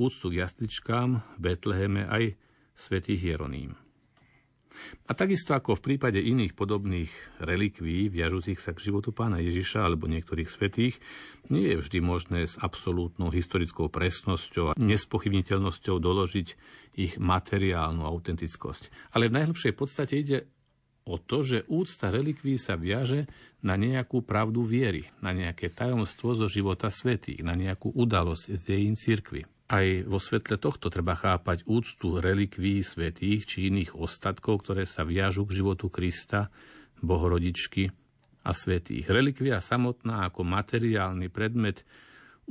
úctu 0.00 0.26
k 0.32 0.34
jasličkám 0.40 1.20
v 1.36 1.40
Betleheme 1.44 2.08
aj 2.08 2.40
svätých 2.74 3.34
Jeroným. 3.34 3.76
A 5.04 5.12
takisto 5.12 5.52
ako 5.52 5.76
v 5.76 5.84
prípade 5.92 6.16
iných 6.16 6.56
podobných 6.56 7.12
relikví, 7.44 8.08
viažúcich 8.08 8.56
sa 8.56 8.72
k 8.72 8.88
životu 8.88 9.12
pána 9.12 9.36
Ježiša 9.44 9.84
alebo 9.84 10.08
niektorých 10.08 10.48
svetých, 10.48 10.96
nie 11.52 11.68
je 11.72 11.76
vždy 11.76 11.98
možné 12.00 12.48
s 12.48 12.56
absolútnou 12.56 13.28
historickou 13.28 13.92
presnosťou 13.92 14.72
a 14.72 14.76
nespochybniteľnosťou 14.80 15.96
doložiť 16.00 16.48
ich 16.96 17.20
materiálnu 17.20 18.00
autentickosť. 18.00 19.12
Ale 19.12 19.28
v 19.28 19.36
najhlbšej 19.44 19.72
podstate 19.76 20.14
ide 20.16 20.38
o 21.04 21.18
to, 21.18 21.42
že 21.42 21.66
úcta 21.66 22.08
relikví 22.08 22.56
sa 22.56 22.78
viaže 22.78 23.26
na 23.60 23.74
nejakú 23.74 24.22
pravdu 24.22 24.62
viery, 24.62 25.10
na 25.18 25.34
nejaké 25.34 25.68
tajomstvo 25.68 26.32
zo 26.32 26.46
života 26.46 26.88
svetých, 26.88 27.42
na 27.42 27.58
nejakú 27.58 27.90
udalosť 27.90 28.54
z 28.54 28.62
dejín 28.62 28.94
cirkvy. 28.94 29.44
Aj 29.72 29.88
vo 30.04 30.20
svetle 30.20 30.60
tohto 30.60 30.92
treba 30.92 31.16
chápať 31.16 31.64
úctu 31.64 32.20
relikví 32.20 32.84
svetých 32.84 33.48
či 33.48 33.72
iných 33.72 33.96
ostatkov, 33.96 34.68
ktoré 34.68 34.84
sa 34.84 35.00
viažú 35.00 35.48
k 35.48 35.64
životu 35.64 35.88
Krista, 35.88 36.52
Bohorodičky 37.00 37.88
a 38.44 38.52
svetých. 38.52 39.08
Relikvia 39.08 39.64
samotná 39.64 40.28
ako 40.28 40.44
materiálny 40.44 41.32
predmet 41.32 41.88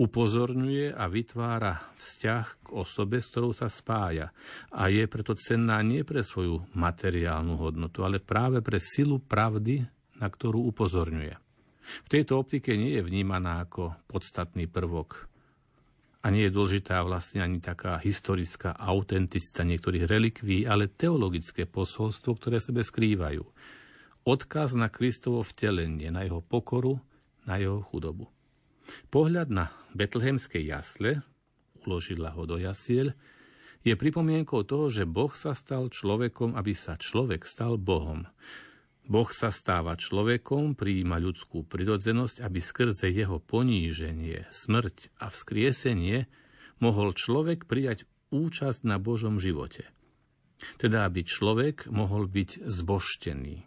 upozorňuje 0.02 0.98
a 0.98 1.06
vytvára 1.06 1.94
vzťah 2.02 2.46
k 2.66 2.68
osobe, 2.74 3.22
s 3.22 3.30
ktorou 3.30 3.54
sa 3.54 3.70
spája 3.70 4.34
a 4.74 4.90
je 4.90 5.06
preto 5.06 5.38
cenná 5.38 5.78
nie 5.86 6.02
pre 6.02 6.26
svoju 6.26 6.74
materiálnu 6.74 7.54
hodnotu, 7.54 8.02
ale 8.02 8.18
práve 8.18 8.66
pre 8.66 8.82
silu 8.82 9.22
pravdy, 9.22 9.86
na 10.18 10.26
ktorú 10.26 10.74
upozorňuje. 10.74 11.38
V 11.82 12.08
tejto 12.10 12.42
optike 12.42 12.74
nie 12.74 12.98
je 12.98 13.06
vnímaná 13.06 13.62
ako 13.62 13.94
podstatný 14.10 14.66
prvok 14.66 15.31
a 16.22 16.30
nie 16.30 16.46
je 16.46 16.54
dôležitá 16.54 17.02
vlastne 17.02 17.42
ani 17.42 17.58
taká 17.58 17.98
historická 17.98 18.78
autenticita 18.78 19.66
niektorých 19.66 20.06
relikví, 20.06 20.70
ale 20.70 20.86
teologické 20.90 21.66
posolstvo, 21.66 22.38
ktoré 22.38 22.62
sebe 22.62 22.86
skrývajú. 22.86 23.42
Odkaz 24.22 24.78
na 24.78 24.94
Kristovo 24.94 25.42
vtelenie, 25.42 26.14
na 26.14 26.22
jeho 26.22 26.46
pokoru, 26.46 27.02
na 27.50 27.58
jeho 27.58 27.82
chudobu. 27.90 28.30
Pohľad 29.10 29.50
na 29.50 29.74
betlehemské 29.98 30.62
jasle, 30.62 31.26
uložila 31.82 32.30
ho 32.38 32.46
do 32.46 32.62
jasiel, 32.62 33.18
je 33.82 33.98
pripomienkou 33.98 34.62
toho, 34.62 34.94
že 34.94 35.10
Boh 35.10 35.34
sa 35.34 35.58
stal 35.58 35.90
človekom, 35.90 36.54
aby 36.54 36.78
sa 36.78 37.02
človek 37.02 37.42
stal 37.50 37.82
Bohom. 37.82 38.30
Boh 39.10 39.30
sa 39.34 39.50
stáva 39.50 39.98
človekom, 39.98 40.78
prijíma 40.78 41.18
ľudskú 41.18 41.66
prirodzenosť, 41.66 42.46
aby 42.46 42.60
skrze 42.62 43.10
jeho 43.10 43.42
poníženie, 43.42 44.46
smrť 44.54 45.10
a 45.18 45.34
vzkriesenie 45.34 46.30
mohol 46.80 47.18
človek 47.18 47.66
prijať 47.66 48.06
účasť 48.30 48.86
na 48.88 49.02
Božom 49.02 49.42
živote. 49.42 49.90
Teda 50.78 51.10
aby 51.10 51.26
človek 51.26 51.90
mohol 51.90 52.30
byť 52.30 52.70
zboštený. 52.70 53.66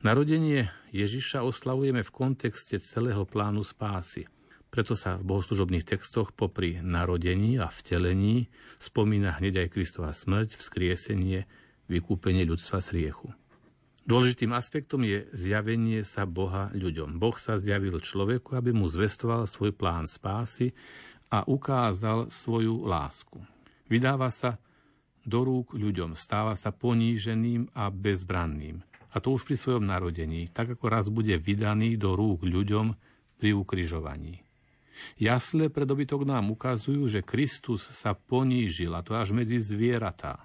Narodenie 0.00 0.72
Ježiša 0.96 1.44
oslavujeme 1.44 2.00
v 2.04 2.14
kontexte 2.14 2.80
celého 2.80 3.28
plánu 3.28 3.60
spásy. 3.60 4.24
Preto 4.72 4.96
sa 4.98 5.20
v 5.20 5.28
bohoslužobných 5.28 5.86
textoch 5.86 6.34
popri 6.34 6.82
narodení 6.82 7.60
a 7.60 7.70
vtelení 7.70 8.50
spomína 8.80 9.38
hneď 9.38 9.66
aj 9.66 9.68
Kristova 9.70 10.10
smrť, 10.10 10.58
vzkriesenie, 10.58 11.46
vykúpenie 11.86 12.42
ľudstva 12.48 12.80
z 12.82 12.88
riechu. 12.96 13.30
Dôležitým 14.04 14.52
aspektom 14.52 15.00
je 15.00 15.24
zjavenie 15.32 16.04
sa 16.04 16.28
Boha 16.28 16.68
ľuďom. 16.76 17.16
Boh 17.16 17.32
sa 17.40 17.56
zjavil 17.56 18.04
človeku, 18.04 18.52
aby 18.52 18.76
mu 18.76 18.84
zvestoval 18.84 19.48
svoj 19.48 19.72
plán 19.72 20.04
spásy 20.04 20.76
a 21.32 21.40
ukázal 21.48 22.28
svoju 22.28 22.84
lásku. 22.84 23.40
Vydáva 23.88 24.28
sa 24.28 24.60
do 25.24 25.40
rúk 25.40 25.72
ľuďom, 25.72 26.12
stáva 26.12 26.52
sa 26.52 26.68
poníženým 26.68 27.72
a 27.72 27.88
bezbranným. 27.88 28.84
A 29.16 29.24
to 29.24 29.32
už 29.32 29.48
pri 29.48 29.56
svojom 29.56 29.88
narodení, 29.88 30.52
tak 30.52 30.76
ako 30.76 30.84
raz 30.92 31.08
bude 31.08 31.40
vydaný 31.40 31.96
do 31.96 32.12
rúk 32.12 32.44
ľuďom 32.44 32.92
pri 33.40 33.56
ukrižovaní. 33.56 34.44
Jasle 35.16 35.72
pre 35.72 35.88
dobytok 35.88 36.28
nám 36.28 36.52
ukazujú, 36.52 37.08
že 37.08 37.24
Kristus 37.24 37.88
sa 37.88 38.12
ponížil, 38.12 38.92
a 38.92 39.00
to 39.00 39.16
až 39.16 39.32
medzi 39.32 39.58
zvieratá. 39.58 40.44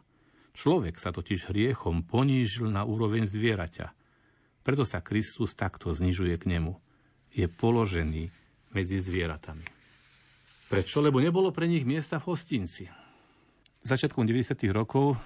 Človek 0.54 0.98
sa 0.98 1.14
totiž 1.14 1.50
hriechom 1.50 2.04
ponížil 2.04 2.70
na 2.70 2.84
úroveň 2.84 3.26
zvieraťa. 3.30 3.94
Preto 4.66 4.84
sa 4.84 5.00
Kristus 5.00 5.56
takto 5.56 5.94
znižuje 5.94 6.36
k 6.38 6.50
nemu. 6.58 6.76
Je 7.34 7.46
položený 7.46 8.30
medzi 8.74 8.98
zvieratami. 9.02 9.66
Prečo? 10.70 11.02
Lebo 11.02 11.18
nebolo 11.18 11.50
pre 11.50 11.66
nich 11.66 11.86
miesta 11.86 12.22
v 12.22 12.30
hostinci. 12.30 12.86
Začiatkom 13.82 14.28
90. 14.28 14.60
rokov, 14.70 15.18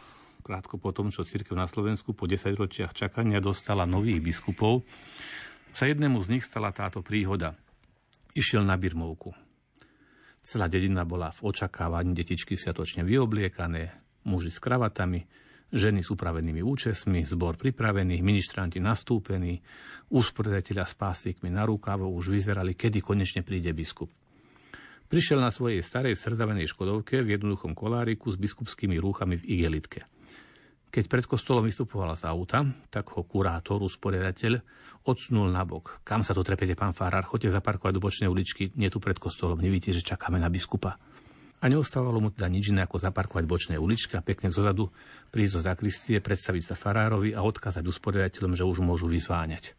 krátko 0.45 0.77
po 0.77 0.95
tom, 0.95 1.09
čo 1.09 1.25
církev 1.25 1.57
na 1.57 1.67
Slovensku 1.67 2.15
po 2.15 2.29
10 2.29 2.53
ročiach 2.53 2.93
čakania 2.93 3.43
dostala 3.43 3.83
nových 3.83 4.21
biskupov, 4.21 4.85
sa 5.73 5.89
jednému 5.89 6.21
z 6.21 6.37
nich 6.37 6.45
stala 6.45 6.69
táto 6.69 7.01
príhoda. 7.01 7.57
Išiel 8.37 8.61
na 8.61 8.77
Birmovku. 8.77 9.33
Celá 10.43 10.67
dedina 10.67 11.07
bola 11.07 11.31
v 11.31 11.49
očakávaní 11.49 12.11
detičky 12.11 12.59
sviatočne 12.59 13.07
vyobliekané, 13.07 14.02
muži 14.25 14.51
s 14.51 14.59
kravatami, 14.59 15.23
ženy 15.73 16.05
s 16.05 16.13
upravenými 16.13 16.61
účesmi, 16.61 17.25
zbor 17.25 17.57
pripravený, 17.57 18.21
ministranti 18.21 18.77
nastúpení, 18.77 19.57
usporiadateľa 20.13 20.85
s 20.85 20.93
páslikmi 20.93 21.49
na 21.49 21.65
rukavo 21.65 22.05
už 22.13 22.29
vyzerali, 22.29 22.77
kedy 22.77 23.01
konečne 23.01 23.41
príde 23.41 23.73
biskup. 23.73 24.13
Prišiel 25.09 25.41
na 25.41 25.53
svojej 25.53 25.81
starej 25.81 26.17
srdavenej 26.17 26.69
škodovke 26.69 27.21
v 27.21 27.37
jednoduchom 27.37 27.77
koláriku 27.77 28.33
s 28.33 28.37
biskupskými 28.37 28.97
rúchami 28.97 29.37
v 29.41 29.45
igelitke. 29.45 30.09
Keď 30.93 31.09
pred 31.09 31.25
kostolom 31.25 31.65
vystupoval 31.65 32.13
z 32.13 32.29
auta, 32.29 32.61
tak 32.93 33.17
ho 33.17 33.25
kurátor, 33.25 33.81
usporiadateľ, 33.81 34.61
odsunul 35.09 35.49
na 35.49 35.65
bok. 35.65 36.05
Kam 36.05 36.21
sa 36.21 36.37
to 36.37 36.45
trepete, 36.45 36.77
pán 36.77 36.93
Farár? 36.93 37.25
Choďte 37.25 37.49
zaparkovať 37.49 37.93
do 37.97 38.01
bočnej 38.01 38.29
uličky, 38.29 38.69
nie 38.77 38.93
tu 38.93 39.01
pred 39.01 39.17
kostolom. 39.17 39.57
Nevíte, 39.57 39.89
že 39.89 40.05
čakáme 40.05 40.37
na 40.37 40.53
biskupa 40.53 41.01
a 41.63 41.71
neostávalo 41.71 42.19
mu 42.19 42.27
teda 42.27 42.51
nič 42.51 42.75
iné 42.75 42.83
ako 42.83 42.99
zaparkovať 42.99 43.47
bočné 43.47 43.75
uličky 43.79 44.19
a 44.19 44.25
pekne 44.25 44.51
zozadu 44.51 44.91
prísť 45.31 45.53
do 45.55 45.61
zakristie, 45.63 46.19
predstaviť 46.19 46.63
sa 46.67 46.75
farárovi 46.75 47.31
a 47.31 47.39
odkázať 47.39 47.87
usporiadateľom, 47.87 48.51
že 48.51 48.67
už 48.67 48.83
môžu 48.83 49.07
vyzváňať. 49.07 49.71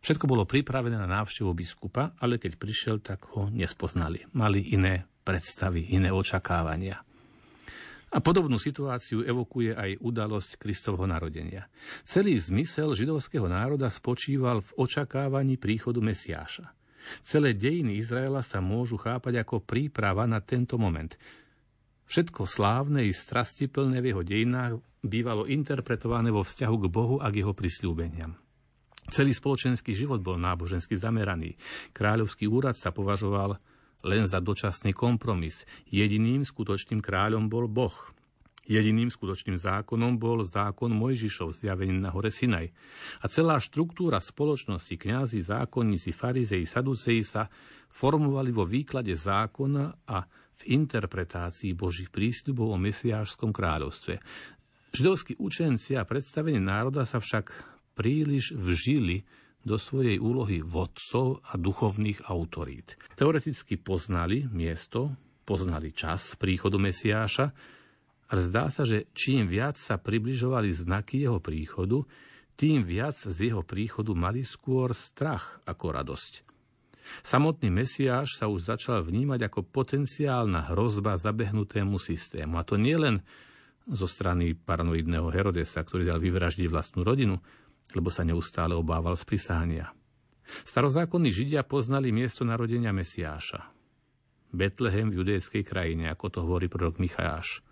Všetko 0.00 0.24
bolo 0.24 0.48
pripravené 0.48 0.96
na 0.96 1.04
návštevu 1.04 1.52
biskupa, 1.52 2.16
ale 2.16 2.40
keď 2.40 2.56
prišiel, 2.56 2.96
tak 3.04 3.28
ho 3.36 3.52
nespoznali. 3.52 4.24
Mali 4.32 4.72
iné 4.72 5.04
predstavy, 5.20 5.92
iné 5.92 6.08
očakávania. 6.08 7.04
A 8.10 8.18
podobnú 8.18 8.56
situáciu 8.56 9.22
evokuje 9.22 9.76
aj 9.76 10.00
udalosť 10.00 10.56
Kristovho 10.56 11.04
narodenia. 11.04 11.68
Celý 12.02 12.34
zmysel 12.40 12.96
židovského 12.96 13.46
národa 13.46 13.92
spočíval 13.92 14.64
v 14.64 14.70
očakávaní 14.88 15.60
príchodu 15.60 16.00
Mesiáša. 16.00 16.79
Celé 17.24 17.56
dejiny 17.56 18.00
Izraela 18.00 18.44
sa 18.44 18.62
môžu 18.62 19.00
chápať 19.00 19.42
ako 19.42 19.64
príprava 19.64 20.24
na 20.24 20.40
tento 20.44 20.76
moment. 20.76 21.14
Všetko 22.10 22.42
slávne 22.44 23.06
i 23.06 23.14
strastiplné 23.14 24.02
v 24.02 24.08
jeho 24.10 24.22
dejinách 24.26 24.82
bývalo 25.00 25.46
interpretované 25.46 26.34
vo 26.34 26.42
vzťahu 26.42 26.76
k 26.82 26.86
Bohu 26.90 27.16
a 27.22 27.30
k 27.30 27.40
jeho 27.40 27.54
prisľúbeniam. 27.54 28.34
Celý 29.10 29.34
spoločenský 29.34 29.96
život 29.96 30.22
bol 30.22 30.38
nábožensky 30.38 30.94
zameraný. 30.94 31.58
Kráľovský 31.90 32.46
úrad 32.46 32.78
sa 32.78 32.94
považoval 32.94 33.58
len 34.06 34.24
za 34.28 34.38
dočasný 34.38 34.94
kompromis. 34.94 35.66
Jediným 35.88 36.46
skutočným 36.46 37.02
kráľom 37.02 37.50
bol 37.50 37.66
Boh. 37.66 37.94
Jediným 38.68 39.08
skutočným 39.08 39.56
zákonom 39.56 40.20
bol 40.20 40.44
zákon 40.44 40.92
Mojžišov 40.92 41.56
zjavený 41.56 41.96
na 41.96 42.12
hore 42.12 42.28
Sinaj. 42.28 42.70
A 43.20 43.26
celá 43.26 43.56
štruktúra 43.58 44.20
spoločnosti, 44.20 44.94
kňazi, 44.94 45.40
zákonníci, 45.42 46.12
farizei, 46.12 46.68
saduceji 46.68 47.24
sa 47.24 47.48
formovali 47.90 48.54
vo 48.54 48.68
výklade 48.68 49.16
zákona 49.16 50.06
a 50.06 50.22
v 50.60 50.62
interpretácii 50.76 51.72
Božích 51.72 52.12
prísľubov 52.12 52.76
o 52.76 52.78
mesiášskom 52.78 53.50
kráľovstve. 53.50 54.20
Židovskí 54.92 55.40
učenci 55.40 55.96
a 55.96 56.04
predstavenie 56.04 56.60
národa 56.60 57.08
sa 57.08 57.18
však 57.18 57.48
príliš 57.96 58.52
vžili 58.54 59.24
do 59.60 59.76
svojej 59.76 60.16
úlohy 60.16 60.64
vodcov 60.64 61.44
a 61.44 61.56
duchovných 61.56 62.28
autorít. 62.28 62.96
Teoreticky 63.16 63.76
poznali 63.76 64.48
miesto, 64.48 65.12
poznali 65.44 65.92
čas 65.92 66.36
príchodu 66.36 66.80
Mesiáša, 66.80 67.52
ale 68.30 68.40
zdá 68.46 68.70
sa, 68.70 68.86
že 68.86 69.10
čím 69.10 69.50
viac 69.50 69.74
sa 69.74 69.98
približovali 69.98 70.70
znaky 70.70 71.26
jeho 71.26 71.42
príchodu, 71.42 72.06
tým 72.54 72.86
viac 72.86 73.18
z 73.18 73.50
jeho 73.50 73.66
príchodu 73.66 74.14
mali 74.14 74.46
skôr 74.46 74.94
strach 74.94 75.58
ako 75.66 75.86
radosť. 75.96 76.46
Samotný 77.26 77.74
Mesiáš 77.74 78.38
sa 78.38 78.46
už 78.46 78.70
začal 78.70 79.02
vnímať 79.02 79.50
ako 79.50 79.66
potenciálna 79.66 80.70
hrozba 80.70 81.18
zabehnutému 81.18 81.98
systému. 81.98 82.60
A 82.60 82.62
to 82.62 82.78
nie 82.78 82.94
len 82.94 83.24
zo 83.90 84.06
strany 84.06 84.54
paranoidného 84.54 85.26
Herodesa, 85.32 85.82
ktorý 85.82 86.06
dal 86.06 86.22
vyvraždiť 86.22 86.70
vlastnú 86.70 87.02
rodinu, 87.02 87.40
lebo 87.96 88.12
sa 88.12 88.22
neustále 88.22 88.78
obával 88.78 89.18
z 89.18 89.26
prisáhania. 89.26 89.90
Starozákonní 90.46 91.34
Židia 91.34 91.66
poznali 91.66 92.14
miesto 92.14 92.46
narodenia 92.46 92.94
Mesiáša. 92.94 93.70
Betlehem 94.50 95.10
v 95.10 95.22
judejskej 95.22 95.62
krajine, 95.62 96.10
ako 96.10 96.26
to 96.30 96.38
hovorí 96.42 96.66
prorok 96.66 96.98
Michajáš, 96.98 97.62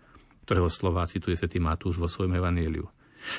ktorého 0.49 0.65
slova 0.65 1.05
cituje 1.05 1.37
svätý 1.37 1.61
Matúš 1.61 2.01
vo 2.01 2.09
svojom 2.09 2.41
evaníliu. 2.41 2.89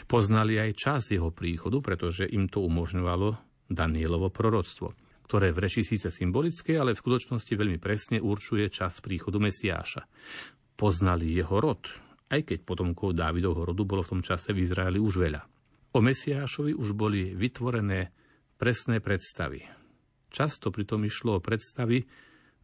Poznali 0.07 0.63
aj 0.63 0.79
čas 0.79 1.11
jeho 1.11 1.35
príchodu, 1.35 1.83
pretože 1.83 2.23
im 2.23 2.47
to 2.47 2.63
umožňovalo 2.63 3.35
Danielovo 3.67 4.31
proroctvo, 4.31 4.95
ktoré 5.27 5.51
v 5.51 5.67
reči 5.67 5.83
síce 5.83 6.07
symbolické, 6.15 6.79
ale 6.79 6.95
v 6.95 7.03
skutočnosti 7.03 7.51
veľmi 7.51 7.83
presne 7.83 8.23
určuje 8.23 8.71
čas 8.71 9.03
príchodu 9.03 9.43
Mesiáša. 9.43 10.07
Poznali 10.79 11.35
jeho 11.35 11.59
rod, 11.59 11.83
aj 12.31 12.47
keď 12.47 12.59
potomkov 12.63 13.19
Dávidovho 13.19 13.67
rodu 13.67 13.83
bolo 13.83 14.07
v 14.07 14.15
tom 14.15 14.23
čase 14.23 14.55
v 14.55 14.63
Izraeli 14.63 15.03
už 15.03 15.19
veľa. 15.19 15.43
O 15.91 15.99
Mesiášovi 15.99 16.79
už 16.79 16.95
boli 16.95 17.35
vytvorené 17.35 18.15
presné 18.55 19.03
predstavy. 19.03 19.67
Často 20.31 20.71
pritom 20.71 21.03
išlo 21.03 21.43
o 21.43 21.43
predstavy 21.43 22.07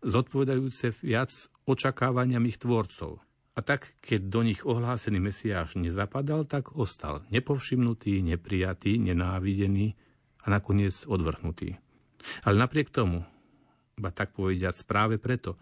zodpovedajúce 0.07 0.95
viac 1.03 1.35
očakávaniam 1.67 2.47
ich 2.47 2.63
tvorcov. 2.63 3.26
A 3.57 3.65
tak, 3.65 3.97
keď 4.05 4.21
do 4.29 4.41
nich 4.45 4.61
ohlásený 4.69 5.17
Mesiáš 5.17 5.81
nezapadal, 5.81 6.45
tak 6.45 6.77
ostal 6.77 7.25
nepovšimnutý, 7.33 8.21
neprijatý, 8.21 9.01
nenávidený 9.01 9.97
a 10.45 10.53
nakoniec 10.53 10.93
odvrhnutý. 11.09 11.81
Ale 12.45 12.61
napriek 12.61 12.93
tomu, 12.93 13.25
ba 13.97 14.13
tak 14.13 14.37
povediať 14.37 14.85
práve 14.85 15.17
preto, 15.17 15.57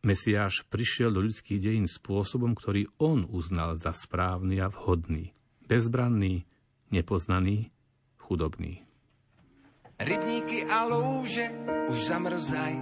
Mesiáš 0.00 0.64
prišiel 0.72 1.12
do 1.12 1.20
ľudských 1.20 1.60
dejín 1.60 1.84
spôsobom, 1.84 2.56
ktorý 2.56 2.88
on 2.96 3.28
uznal 3.28 3.76
za 3.76 3.92
správny 3.92 4.56
a 4.64 4.72
vhodný. 4.72 5.36
Bezbranný, 5.68 6.48
nepoznaný, 6.88 7.68
chudobný. 8.16 8.80
Rybníky 10.00 10.64
a 10.72 10.88
louže 10.88 11.52
už 11.92 11.98
zamrzaj, 12.00 12.74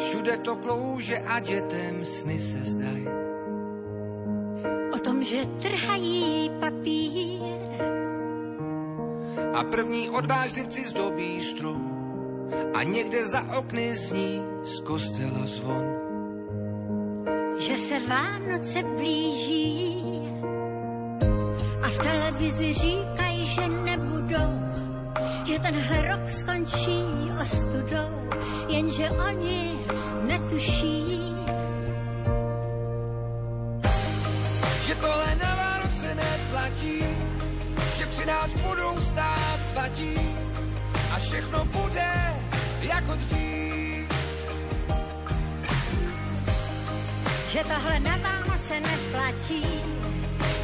všude 0.00 0.40
to 0.40 0.56
klouže 0.56 1.20
a 1.20 1.36
dětem 1.44 2.00
sny 2.00 2.38
se 2.40 2.64
zdaj. 2.64 3.23
Tom, 5.14 5.24
že 5.24 5.46
trhají 5.62 6.50
papír 6.60 7.38
a 9.54 9.64
první 9.64 10.10
odvážlivci 10.10 10.84
zdobí 10.84 11.40
strom 11.40 11.82
a 12.74 12.82
někde 12.82 13.26
za 13.26 13.58
okny 13.58 13.96
zní 13.96 14.42
z 14.62 14.80
kostela 14.80 15.46
zvon 15.46 15.84
že 17.58 17.76
se 17.76 17.94
Vánoce 18.08 18.82
blíží 18.82 20.02
a 21.82 21.86
v 21.88 21.98
televizi 21.98 22.74
říkají, 22.74 23.46
že 23.46 23.68
nebudou, 23.68 24.52
že 25.44 25.58
ten 25.58 25.74
rok 26.10 26.30
skončí 26.30 27.06
ostudou, 27.42 28.10
jenže 28.68 29.10
oni 29.10 29.78
netuší. 30.26 31.23
Že 34.86 34.94
tohle 34.94 35.36
na 35.36 35.54
Vánoce 35.54 36.14
neplatí, 36.14 37.04
že 37.98 38.06
při 38.06 38.26
nás 38.26 38.50
budou 38.50 39.00
stát 39.00 39.60
svatí 39.70 40.36
a 41.14 41.18
všechno 41.18 41.64
bude 41.64 42.34
jako 42.82 43.14
dřív. 43.14 43.54
že 47.54 47.64
tohle 47.64 48.00
na 48.00 48.16
Vánoce 48.16 48.80
neplatí, 48.80 49.64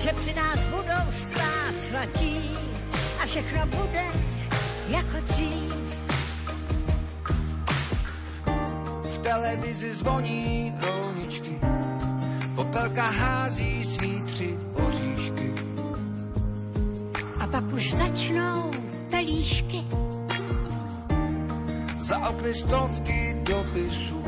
že 0.00 0.12
při 0.12 0.34
nás 0.34 0.66
budou 0.66 1.12
stát 1.12 1.74
svatí 1.78 2.50
a 3.22 3.26
všechno 3.26 3.66
bude 3.66 4.04
jako 4.88 5.20
dřív. 5.20 5.74
V 9.04 9.18
televizi 9.18 9.94
zvoní 9.94 10.74
rolničky, 10.82 11.58
popelka 12.80 13.10
hází 13.10 13.84
svý 13.84 14.22
tři 14.22 14.56
oříšky. 14.74 15.54
A 17.40 17.46
pak 17.46 17.72
už 17.72 17.94
začnou 17.94 18.70
pelíšky. 19.10 19.84
Za 21.98 22.28
okny 22.28 22.54
stovky 22.54 23.36
dopisů 23.42 24.24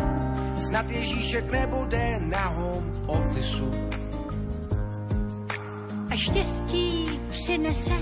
Snad 0.58 0.90
Ježíšek 0.90 1.52
nebude 1.52 2.20
na 2.20 2.46
home 2.48 2.92
officeu. 3.06 3.70
A 6.10 6.16
štěstí 6.16 7.20
přinese. 7.30 7.98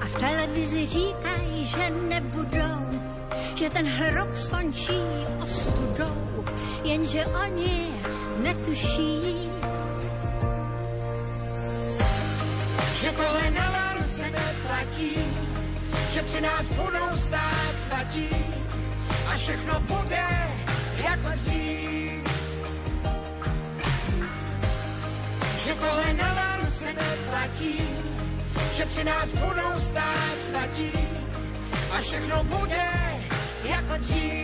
A 0.00 0.06
v 0.06 0.20
televizi 0.20 0.86
říkají, 0.86 1.64
že 1.64 1.90
nebudou, 2.08 3.00
že 3.54 3.70
ten 3.70 3.86
rok 4.14 4.36
skončí 4.36 5.00
ostudou, 5.42 6.44
jenže 6.84 7.26
oni 7.26 8.03
netuší, 8.36 9.50
že 13.00 13.10
tohle 13.10 13.50
na 13.50 13.70
Vánoce 13.70 14.22
neplatí, 14.22 15.16
že 16.12 16.22
při 16.22 16.40
nás 16.40 16.62
budou 16.62 17.16
stát 17.16 17.74
svatí, 17.86 18.28
a 19.26 19.36
všechno 19.36 19.80
bude 19.80 20.26
jako 20.96 21.28
dřív. 21.42 22.24
Že 25.64 25.74
tohle 25.74 26.14
na 26.14 26.34
Vánoce 26.34 26.84
neplatí, 26.84 27.80
že 28.76 28.86
při 28.86 29.04
nás 29.04 29.28
budou 29.28 29.80
stát 29.80 30.36
svatí 30.48 30.92
a 31.90 32.00
všechno 32.00 32.44
bude 32.44 32.86
jako 33.64 33.96
dřív. 33.98 34.43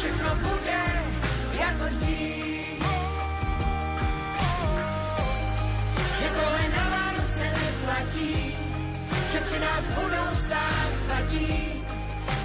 Všechno 0.00 0.34
bude 0.34 0.82
jako 1.60 1.84
dřív. 1.96 2.84
Že 6.18 6.28
tohle 6.28 6.68
na 6.76 6.88
Vánoce 6.90 7.44
neplatí, 7.44 8.56
že 9.32 9.40
při 9.40 9.58
nás 9.58 9.80
budou 9.94 10.36
stát 10.44 10.92
svatí 11.04 11.84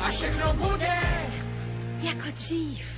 a 0.02 0.10
všechno 0.10 0.53
bude 0.53 0.99
jako 2.02 2.32
dřív. 2.34 2.94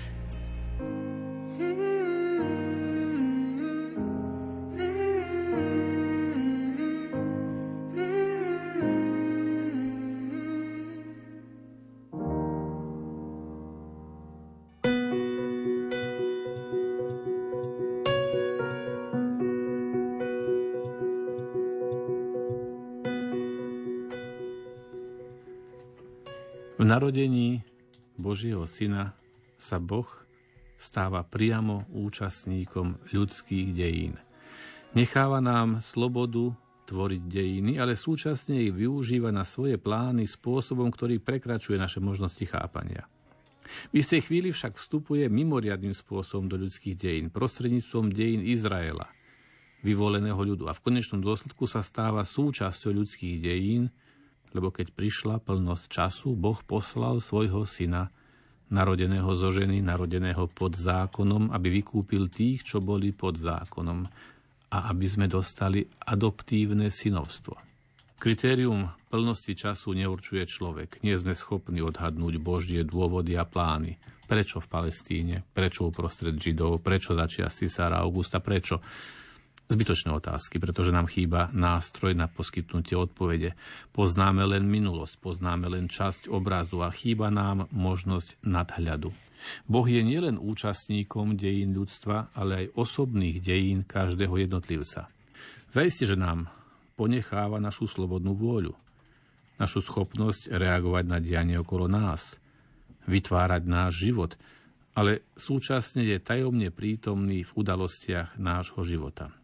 Narodení 26.88 27.68
Božieho 28.16 28.64
Syna 28.64 29.12
sa 29.60 29.76
Boh 29.76 30.08
stáva 30.80 31.20
priamo 31.28 31.84
účastníkom 31.92 33.12
ľudských 33.12 33.76
dejín. 33.76 34.16
Necháva 34.96 35.44
nám 35.44 35.84
slobodu 35.84 36.56
tvoriť 36.88 37.22
dejiny, 37.28 37.76
ale 37.76 38.00
súčasne 38.00 38.64
ich 38.64 38.72
využíva 38.72 39.36
na 39.36 39.44
svoje 39.44 39.76
plány 39.76 40.24
spôsobom, 40.24 40.88
ktorý 40.88 41.20
prekračuje 41.20 41.76
naše 41.76 42.00
možnosti 42.00 42.48
chápania. 42.48 43.04
V 43.92 44.00
istej 44.00 44.32
chvíli 44.32 44.56
však 44.56 44.80
vstupuje 44.80 45.28
mimoriadným 45.28 45.92
spôsobom 45.92 46.48
do 46.48 46.56
ľudských 46.56 46.96
dejín, 46.96 47.28
prostredníctvom 47.36 48.16
dejín 48.16 48.40
Izraela, 48.48 49.12
vyvoleného 49.84 50.40
ľudu 50.40 50.72
a 50.72 50.74
v 50.74 50.84
konečnom 50.88 51.20
dôsledku 51.20 51.68
sa 51.68 51.84
stáva 51.84 52.24
súčasťou 52.24 52.96
ľudských 52.96 53.44
dejín, 53.44 53.92
lebo 54.58 54.74
keď 54.74 54.90
prišla 54.90 55.38
plnosť 55.46 55.86
času, 55.86 56.34
Boh 56.34 56.58
poslal 56.66 57.22
svojho 57.22 57.62
syna, 57.70 58.10
narodeného 58.74 59.30
zo 59.38 59.54
ženy, 59.54 59.86
narodeného 59.86 60.50
pod 60.50 60.74
zákonom, 60.74 61.54
aby 61.54 61.80
vykúpil 61.80 62.28
tých, 62.34 62.66
čo 62.66 62.82
boli 62.82 63.14
pod 63.14 63.38
zákonom 63.38 64.10
a 64.74 64.78
aby 64.92 65.06
sme 65.08 65.30
dostali 65.30 65.86
adoptívne 65.86 66.92
synovstvo. 66.92 67.56
Kritérium 68.18 68.90
plnosti 69.14 69.54
času 69.54 69.94
neurčuje 69.94 70.44
človek. 70.50 71.06
Nie 71.06 71.22
sme 71.22 71.38
schopní 71.38 71.86
odhadnúť 71.86 72.42
Božie 72.42 72.82
dôvody 72.82 73.38
a 73.38 73.46
plány. 73.46 73.96
Prečo 74.26 74.58
v 74.60 74.68
Palestíne? 74.68 75.46
Prečo 75.54 75.88
uprostred 75.88 76.36
Židov? 76.36 76.84
Prečo 76.84 77.14
začia 77.14 77.48
Cisára 77.48 78.02
Augusta? 78.04 78.42
Prečo? 78.42 78.82
Zbytočné 79.68 80.16
otázky, 80.16 80.64
pretože 80.64 80.96
nám 80.96 81.12
chýba 81.12 81.52
nástroj 81.52 82.16
na 82.16 82.32
poskytnutie 82.32 82.96
odpovede. 82.96 83.52
Poznáme 83.92 84.48
len 84.48 84.64
minulosť, 84.64 85.20
poznáme 85.20 85.68
len 85.68 85.92
časť 85.92 86.32
obrazu 86.32 86.80
a 86.80 86.88
chýba 86.88 87.28
nám 87.28 87.68
možnosť 87.76 88.40
nadhľadu. 88.48 89.12
Boh 89.68 89.84
je 89.84 90.00
nielen 90.08 90.40
účastníkom 90.40 91.36
dejín 91.36 91.76
ľudstva, 91.76 92.32
ale 92.32 92.64
aj 92.64 92.80
osobných 92.80 93.44
dejín 93.44 93.84
každého 93.84 94.40
jednotlivca. 94.40 95.12
Zajistie, 95.68 96.08
že 96.08 96.16
nám 96.16 96.48
ponecháva 96.96 97.60
našu 97.60 97.92
slobodnú 97.92 98.40
vôľu, 98.40 98.72
našu 99.60 99.84
schopnosť 99.84 100.48
reagovať 100.48 101.04
na 101.12 101.20
dianie 101.20 101.60
okolo 101.60 101.92
nás, 101.92 102.40
vytvárať 103.04 103.68
náš 103.68 104.00
život, 104.00 104.40
ale 104.96 105.28
súčasne 105.36 106.08
je 106.08 106.24
tajomne 106.24 106.72
prítomný 106.72 107.44
v 107.44 107.52
udalostiach 107.52 108.40
nášho 108.40 108.88
života 108.88 109.36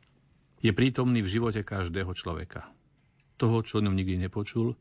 je 0.64 0.72
prítomný 0.72 1.20
v 1.20 1.32
živote 1.38 1.62
každého 1.62 2.16
človeka. 2.16 2.72
Toho, 3.36 3.60
čo 3.68 3.78
o 3.78 3.84
ňom 3.84 3.92
nikdy 3.92 4.16
nepočul, 4.16 4.80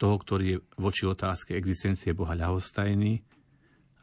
toho, 0.00 0.16
ktorý 0.16 0.44
je 0.48 0.58
voči 0.80 1.04
otázke 1.04 1.52
existencie 1.52 2.16
Boha 2.16 2.32
ľahostajný, 2.32 3.20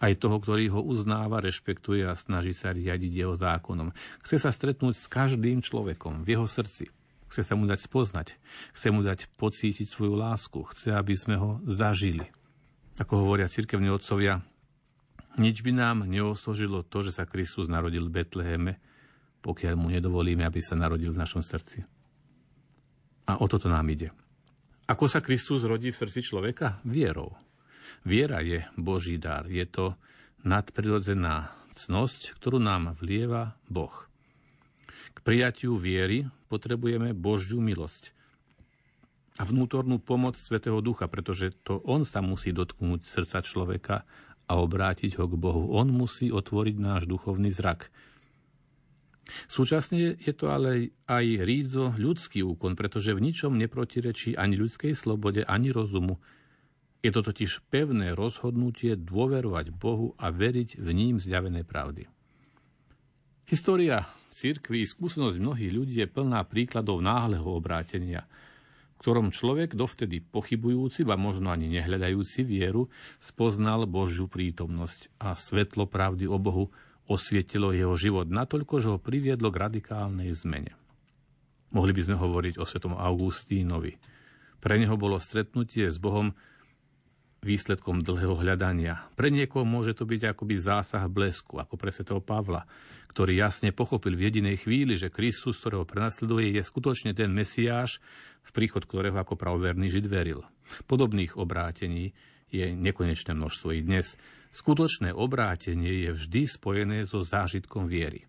aj 0.01 0.17
toho, 0.17 0.37
ktorý 0.41 0.73
ho 0.73 0.81
uznáva, 0.81 1.41
rešpektuje 1.45 2.05
a 2.09 2.17
snaží 2.17 2.57
sa 2.57 2.73
riadiť 2.73 3.11
jeho 3.25 3.37
zákonom. 3.37 3.93
Chce 4.25 4.37
sa 4.41 4.49
stretnúť 4.49 4.97
s 4.97 5.05
každým 5.05 5.61
človekom 5.61 6.25
v 6.25 6.37
jeho 6.37 6.49
srdci. 6.49 6.89
Chce 7.29 7.41
sa 7.45 7.53
mu 7.53 7.69
dať 7.69 7.85
spoznať. 7.85 8.33
Chce 8.73 8.87
mu 8.89 9.05
dať 9.05 9.29
pocítiť 9.37 9.85
svoju 9.85 10.17
lásku. 10.17 10.57
Chce, 10.73 10.97
aby 10.97 11.13
sme 11.13 11.37
ho 11.37 11.61
zažili. 11.69 12.27
Ako 12.97 13.23
hovoria 13.23 13.47
cirkevní 13.47 13.93
otcovia, 13.93 14.41
nič 15.39 15.63
by 15.63 15.71
nám 15.71 16.09
neosožilo 16.09 16.83
to, 16.83 17.05
že 17.05 17.15
sa 17.15 17.29
Kristus 17.29 17.71
narodil 17.71 18.09
v 18.09 18.19
Betleheme, 18.19 18.81
pokiaľ 19.41 19.73
mu 19.77 19.89
nedovolíme, 19.89 20.45
aby 20.45 20.61
sa 20.61 20.77
narodil 20.77 21.13
v 21.13 21.21
našom 21.21 21.41
srdci. 21.41 21.81
A 23.29 23.37
o 23.41 23.45
toto 23.45 23.69
nám 23.69 23.85
ide. 23.89 24.13
Ako 24.89 25.07
sa 25.07 25.21
Kristus 25.21 25.63
rodí 25.63 25.93
v 25.93 25.99
srdci 25.99 26.25
človeka? 26.25 26.81
Vierou. 26.85 27.33
Viera 28.03 28.41
je 28.41 28.65
Boží 28.75 29.21
dar. 29.21 29.45
Je 29.47 29.63
to 29.67 29.95
nadprirodzená 30.41 31.53
cnosť, 31.71 32.35
ktorú 32.37 32.59
nám 32.59 32.97
vlieva 32.99 33.55
Boh. 33.69 33.93
K 35.11 35.17
prijatiu 35.23 35.77
viery 35.77 36.27
potrebujeme 36.51 37.15
Božiu 37.15 37.63
milosť 37.63 38.11
a 39.39 39.47
vnútornú 39.47 39.97
pomoc 40.03 40.35
Svetého 40.35 40.83
Ducha, 40.83 41.07
pretože 41.07 41.55
to 41.63 41.79
On 41.87 42.03
sa 42.03 42.19
musí 42.19 42.51
dotknúť 42.51 43.07
srdca 43.07 43.39
človeka 43.41 43.95
a 44.51 44.53
obrátiť 44.59 45.15
ho 45.17 45.25
k 45.31 45.35
Bohu. 45.39 45.71
On 45.71 45.87
musí 45.87 46.27
otvoriť 46.29 46.75
náš 46.75 47.07
duchovný 47.07 47.47
zrak, 47.47 47.87
Súčasne 49.47 50.17
je 50.17 50.33
to 50.33 50.49
ale 50.51 50.91
aj 51.07 51.25
rízo 51.45 51.93
ľudský 51.95 52.43
úkon, 52.43 52.73
pretože 52.75 53.13
v 53.13 53.23
ničom 53.31 53.55
neprotirečí 53.55 54.35
ani 54.35 54.57
ľudskej 54.57 54.97
slobode, 54.97 55.45
ani 55.45 55.69
rozumu. 55.69 56.19
Je 57.01 57.09
to 57.09 57.25
totiž 57.25 57.65
pevné 57.69 58.13
rozhodnutie 58.13 58.93
dôverovať 58.93 59.73
Bohu 59.73 60.13
a 60.21 60.29
veriť 60.29 60.77
v 60.77 60.89
ním 60.93 61.15
zjavené 61.17 61.65
pravdy. 61.65 62.05
História 63.49 64.07
cirkvi, 64.31 64.87
skúsenosť 64.87 65.37
mnohých 65.41 65.73
ľudí 65.75 65.95
je 65.99 66.07
plná 66.07 66.45
príkladov 66.47 67.03
náhleho 67.03 67.51
obrátenia, 67.51 68.23
v 68.95 68.97
ktorom 69.01 69.33
človek 69.33 69.73
dovtedy 69.75 70.21
pochybujúci, 70.23 71.03
a 71.09 71.17
možno 71.19 71.51
ani 71.51 71.67
nehľadajúci 71.67 72.47
vieru, 72.47 72.87
spoznal 73.17 73.89
Božiu 73.89 74.31
prítomnosť 74.31 75.11
a 75.19 75.33
svetlo 75.35 75.89
pravdy 75.89 76.29
o 76.29 76.37
Bohu, 76.39 76.71
osvietilo 77.11 77.75
jeho 77.75 77.93
život 77.99 78.31
natoľko, 78.31 78.75
že 78.79 78.91
ho 78.95 78.99
priviedlo 79.03 79.51
k 79.51 79.61
radikálnej 79.67 80.31
zmene. 80.31 80.73
Mohli 81.71 81.91
by 81.95 82.01
sme 82.07 82.17
hovoriť 82.19 82.55
o 82.59 82.65
svetom 82.67 82.95
Augustínovi. 82.95 83.99
Pre 84.59 84.75
neho 84.79 84.95
bolo 84.95 85.19
stretnutie 85.19 85.91
s 85.91 85.99
Bohom 85.99 86.31
výsledkom 87.41 88.05
dlhého 88.05 88.37
hľadania. 88.37 89.09
Pre 89.17 89.33
niekoho 89.33 89.65
môže 89.65 89.97
to 89.97 90.05
byť 90.05 90.37
akoby 90.37 90.61
zásah 90.61 91.09
blesku, 91.09 91.57
ako 91.57 91.73
pre 91.73 91.89
svetého 91.89 92.21
Pavla, 92.21 92.69
ktorý 93.09 93.33
jasne 93.41 93.73
pochopil 93.73 94.13
v 94.13 94.29
jedinej 94.29 94.61
chvíli, 94.61 94.93
že 94.93 95.09
Kristus, 95.09 95.57
ktorého 95.57 95.83
prenasleduje, 95.83 96.53
je 96.53 96.61
skutočne 96.61 97.17
ten 97.17 97.33
Mesiáš, 97.33 97.97
v 98.45 98.51
príchod 98.53 98.85
ktorého 98.85 99.17
ako 99.17 99.33
pravverný 99.41 99.89
Žid 99.89 100.05
veril. 100.05 100.45
Podobných 100.85 101.33
obrátení 101.33 102.13
je 102.53 102.69
nekonečné 102.77 103.33
množstvo 103.33 103.73
i 103.73 103.81
dnes. 103.81 104.19
Skutočné 104.51 105.15
obrátenie 105.15 106.03
je 106.07 106.11
vždy 106.11 106.41
spojené 106.43 107.07
so 107.07 107.23
zážitkom 107.23 107.87
viery. 107.87 108.27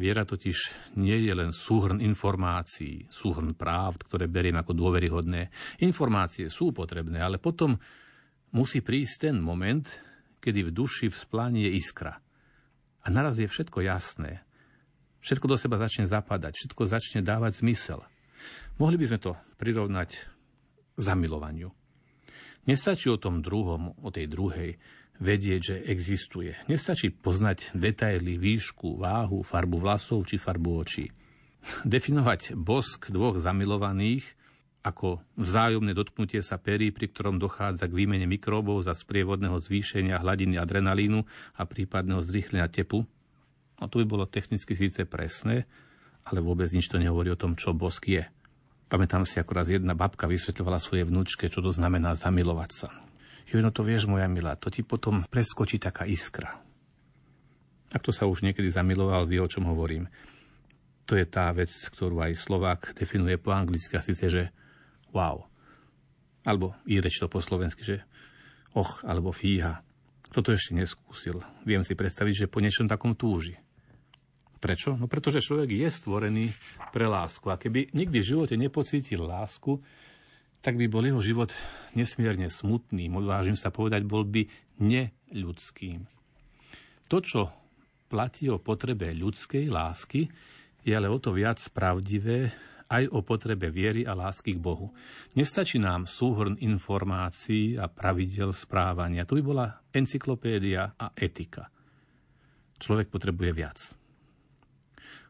Viera 0.00 0.24
totiž 0.24 0.56
nie 0.96 1.28
je 1.28 1.32
len 1.36 1.52
súhrn 1.52 2.00
informácií, 2.00 3.04
súhrn 3.12 3.52
práv, 3.52 4.00
ktoré 4.08 4.30
beriem 4.30 4.56
ako 4.56 4.72
dôveryhodné. 4.72 5.52
Informácie 5.84 6.48
sú 6.48 6.72
potrebné, 6.72 7.20
ale 7.20 7.36
potom 7.36 7.76
musí 8.56 8.80
prísť 8.80 9.28
ten 9.28 9.36
moment, 9.42 9.84
kedy 10.40 10.70
v 10.70 10.74
duši 10.74 11.12
vzplánie 11.12 11.68
iskra. 11.76 12.16
A 13.04 13.06
naraz 13.12 13.36
je 13.36 13.50
všetko 13.50 13.84
jasné. 13.84 14.40
Všetko 15.20 15.50
do 15.50 15.56
seba 15.60 15.76
začne 15.76 16.08
zapadať, 16.08 16.56
všetko 16.56 16.82
začne 16.88 17.20
dávať 17.20 17.60
zmysel. 17.60 18.00
Mohli 18.80 18.96
by 19.02 19.06
sme 19.10 19.18
to 19.20 19.32
prirovnať 19.58 20.14
zamilovaniu. 20.96 21.74
Nestačí 22.70 23.10
o 23.10 23.20
tom 23.20 23.42
druhom, 23.42 23.98
o 23.98 24.08
tej 24.14 24.30
druhej, 24.30 24.78
vedieť, 25.18 25.60
že 25.60 25.76
existuje. 25.86 26.54
Nestačí 26.70 27.10
poznať 27.10 27.74
detaily, 27.74 28.38
výšku, 28.38 28.98
váhu, 28.98 29.42
farbu 29.42 29.76
vlasov 29.78 30.26
či 30.26 30.38
farbu 30.38 30.70
očí. 30.78 31.06
Definovať 31.94 32.54
bosk 32.54 33.10
dvoch 33.10 33.38
zamilovaných 33.38 34.38
ako 34.78 35.20
vzájomné 35.36 35.92
dotknutie 35.92 36.40
sa 36.40 36.56
perí, 36.56 36.94
pri 36.94 37.10
ktorom 37.10 37.36
dochádza 37.36 37.90
k 37.90 37.96
výmene 37.98 38.24
mikróbov 38.30 38.80
za 38.86 38.94
sprievodného 38.94 39.58
zvýšenia 39.58 40.22
hladiny 40.22 40.56
adrenalínu 40.56 41.26
a 41.58 41.62
prípadného 41.66 42.22
zrýchlenia 42.22 42.70
tepu. 42.70 43.04
No 43.78 43.84
to 43.90 44.00
by 44.00 44.06
bolo 44.06 44.24
technicky 44.24 44.78
síce 44.78 45.02
presné, 45.04 45.66
ale 46.24 46.38
vôbec 46.40 46.70
nič 46.70 46.88
to 46.88 46.96
nehovorí 46.96 47.28
o 47.34 47.40
tom, 47.40 47.58
čo 47.58 47.74
bosk 47.74 48.06
je. 48.06 48.24
Pamätám 48.88 49.28
si, 49.28 49.36
ako 49.36 49.52
raz 49.52 49.68
jedna 49.68 49.92
babka 49.92 50.24
vysvetľovala 50.24 50.80
svojej 50.80 51.04
vnúčke, 51.04 51.52
čo 51.52 51.60
to 51.60 51.74
znamená 51.74 52.16
zamilovať 52.16 52.70
sa. 52.72 52.88
Jo, 53.48 53.64
no 53.64 53.72
to 53.72 53.80
vieš, 53.80 54.04
moja 54.04 54.28
milá, 54.28 54.60
to 54.60 54.68
ti 54.68 54.84
potom 54.84 55.24
preskočí 55.24 55.80
taká 55.80 56.04
iskra. 56.04 56.60
Ak 57.88 58.04
to 58.04 58.12
sa 58.12 58.28
už 58.28 58.44
niekedy 58.44 58.68
zamiloval, 58.68 59.24
vie, 59.24 59.40
o 59.40 59.48
čom 59.48 59.64
hovorím. 59.64 60.04
To 61.08 61.16
je 61.16 61.24
tá 61.24 61.48
vec, 61.56 61.72
ktorú 61.72 62.20
aj 62.20 62.36
Slovák 62.36 62.92
definuje 62.92 63.40
po 63.40 63.56
anglicky, 63.56 63.96
a 63.96 64.04
síce, 64.04 64.28
že 64.28 64.42
wow. 65.16 65.48
Alebo 66.44 66.76
reč 66.84 67.16
to 67.16 67.32
po 67.32 67.40
slovensky, 67.40 67.80
že 67.80 68.04
och, 68.76 69.08
alebo 69.08 69.32
fíha. 69.32 69.80
Toto 70.28 70.52
ešte 70.52 70.76
neskúsil. 70.76 71.40
Viem 71.64 71.80
si 71.80 71.96
predstaviť, 71.96 72.44
že 72.44 72.50
po 72.52 72.60
niečom 72.60 72.84
takom 72.84 73.16
túži. 73.16 73.56
Prečo? 74.60 74.98
No 75.00 75.08
pretože 75.08 75.40
človek 75.40 75.72
je 75.72 75.88
stvorený 75.88 76.52
pre 76.92 77.08
lásku. 77.08 77.48
A 77.48 77.56
keby 77.56 77.96
nikdy 77.96 78.20
v 78.20 78.28
živote 78.36 78.54
nepocítil 78.60 79.24
lásku, 79.24 79.80
tak 80.58 80.74
by 80.74 80.90
bol 80.90 81.06
jeho 81.06 81.22
život 81.22 81.54
nesmierne 81.94 82.50
smutný, 82.50 83.06
odvážim 83.10 83.54
sa 83.54 83.70
povedať, 83.70 84.02
bol 84.04 84.26
by 84.26 84.46
neľudským. 84.82 86.06
To, 87.08 87.18
čo 87.22 87.42
platí 88.10 88.50
o 88.50 88.60
potrebe 88.60 89.10
ľudskej 89.14 89.70
lásky, 89.70 90.28
je 90.82 90.92
ale 90.92 91.08
o 91.08 91.18
to 91.20 91.34
viac 91.34 91.60
pravdivé 91.70 92.50
aj 92.88 93.04
o 93.12 93.20
potrebe 93.20 93.68
viery 93.68 94.08
a 94.08 94.16
lásky 94.16 94.56
k 94.56 94.64
Bohu. 94.64 94.88
Nestačí 95.36 95.76
nám 95.76 96.08
súhrn 96.08 96.56
informácií 96.56 97.76
a 97.76 97.84
pravidel 97.84 98.56
správania. 98.56 99.28
To 99.28 99.36
by 99.36 99.42
bola 99.44 99.66
encyklopédia 99.92 100.96
a 100.96 101.12
etika. 101.12 101.68
Človek 102.80 103.12
potrebuje 103.12 103.50
viac. 103.52 103.78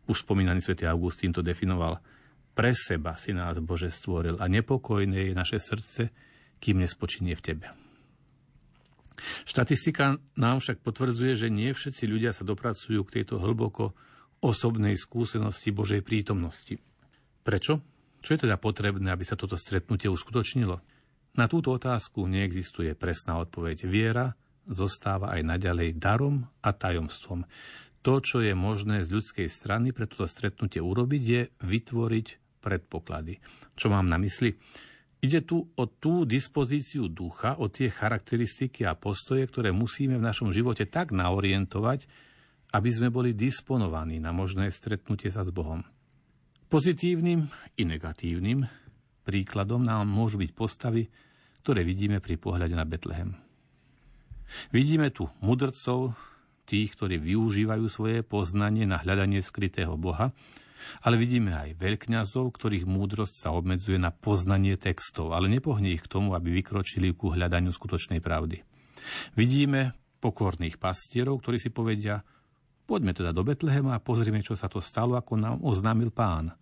Už 0.07 0.23
spomínaný 0.23 0.63
svätý 0.63 0.87
Augustín 0.87 1.35
to 1.35 1.43
definoval– 1.43 1.99
pre 2.59 2.75
seba 2.75 3.15
si 3.15 3.31
nás 3.31 3.63
Bože 3.63 3.87
stvoril 3.87 4.35
a 4.43 4.51
nepokojné 4.51 5.31
je 5.31 5.35
naše 5.39 5.63
srdce, 5.63 6.11
kým 6.59 6.83
nespočinie 6.83 7.39
v 7.39 7.45
Tebe. 7.47 7.71
Štatistika 9.47 10.19
nám 10.35 10.59
však 10.59 10.83
potvrdzuje, 10.83 11.39
že 11.39 11.55
nie 11.55 11.71
všetci 11.71 12.11
ľudia 12.11 12.35
sa 12.35 12.43
dopracujú 12.43 12.99
k 13.07 13.23
tejto 13.23 13.39
hlboko 13.39 13.95
osobnej 14.43 14.99
skúsenosti 14.99 15.71
Božej 15.71 16.03
prítomnosti. 16.03 16.83
Prečo? 17.47 17.79
Čo 18.19 18.35
je 18.35 18.51
teda 18.51 18.59
potrebné, 18.59 19.15
aby 19.15 19.23
sa 19.23 19.39
toto 19.39 19.55
stretnutie 19.55 20.11
uskutočnilo? 20.11 20.83
Na 21.39 21.47
túto 21.47 21.71
otázku 21.71 22.27
neexistuje 22.27 22.99
presná 22.99 23.39
odpoveď. 23.39 23.87
Viera 23.87 24.35
zostáva 24.67 25.31
aj 25.31 25.47
naďalej 25.47 25.95
darom 25.95 26.51
a 26.59 26.75
tajomstvom. 26.75 27.47
To, 28.03 28.19
čo 28.19 28.43
je 28.43 28.59
možné 28.59 29.07
z 29.07 29.15
ľudskej 29.15 29.47
strany 29.47 29.95
pre 29.95 30.11
toto 30.11 30.27
stretnutie 30.27 30.83
urobiť, 30.83 31.23
je 31.23 31.43
vytvoriť 31.63 32.48
predpoklady. 32.69 33.41
Čo 33.73 33.89
mám 33.89 34.05
na 34.05 34.21
mysli? 34.21 34.53
Ide 35.19 35.43
tu 35.43 35.65
o 35.65 35.85
tú 35.89 36.29
dispozíciu 36.29 37.09
ducha, 37.09 37.57
o 37.59 37.73
tie 37.73 37.89
charakteristiky 37.89 38.85
a 38.85 38.95
postoje, 38.95 39.49
ktoré 39.49 39.73
musíme 39.73 40.21
v 40.21 40.27
našom 40.29 40.53
živote 40.53 40.87
tak 40.87 41.11
naorientovať, 41.17 42.07
aby 42.77 42.91
sme 42.93 43.09
boli 43.09 43.33
disponovaní 43.33 44.21
na 44.21 44.31
možné 44.31 44.69
stretnutie 44.69 45.33
sa 45.33 45.43
s 45.43 45.51
Bohom. 45.51 45.83
Pozitívnym 46.69 47.49
i 47.81 47.83
negatívnym 47.89 48.69
príkladom 49.25 49.81
nám 49.81 50.05
môžu 50.05 50.37
byť 50.39 50.51
postavy, 50.53 51.09
ktoré 51.65 51.81
vidíme 51.83 52.21
pri 52.21 52.37
pohľade 52.37 52.77
na 52.77 52.85
Betlehem. 52.85 53.35
Vidíme 54.71 55.09
tu 55.09 55.27
mudrcov, 55.41 56.13
tých, 56.69 56.93
ktorí 56.95 57.17
využívajú 57.17 57.85
svoje 57.89 58.21
poznanie 58.21 58.85
na 58.85 59.01
hľadanie 59.01 59.41
skrytého 59.41 59.97
Boha, 59.97 60.37
ale 61.03 61.19
vidíme 61.19 61.55
aj 61.55 61.79
veľkňazov, 61.79 62.55
ktorých 62.55 62.87
múdrosť 62.87 63.35
sa 63.35 63.49
obmedzuje 63.55 63.99
na 63.99 64.15
poznanie 64.15 64.79
textov, 64.79 65.35
ale 65.35 65.51
nepohne 65.51 65.91
ich 65.91 66.03
k 66.05 66.11
tomu, 66.11 66.35
aby 66.35 66.55
vykročili 66.63 67.13
ku 67.15 67.35
hľadaniu 67.35 67.75
skutočnej 67.75 68.23
pravdy. 68.23 68.63
Vidíme 69.35 69.95
pokorných 70.19 70.83
pastierov, 70.83 71.41
ktorí 71.43 71.57
si 71.63 71.71
povedia, 71.71 72.23
poďme 72.87 73.15
teda 73.15 73.31
do 73.31 73.47
Betlehema 73.47 73.99
a 73.99 74.03
pozrieme, 74.03 74.43
čo 74.43 74.59
sa 74.59 74.67
to 74.67 74.83
stalo, 74.83 75.15
ako 75.15 75.39
nám 75.39 75.57
oznámil 75.63 76.11
pán. 76.11 76.55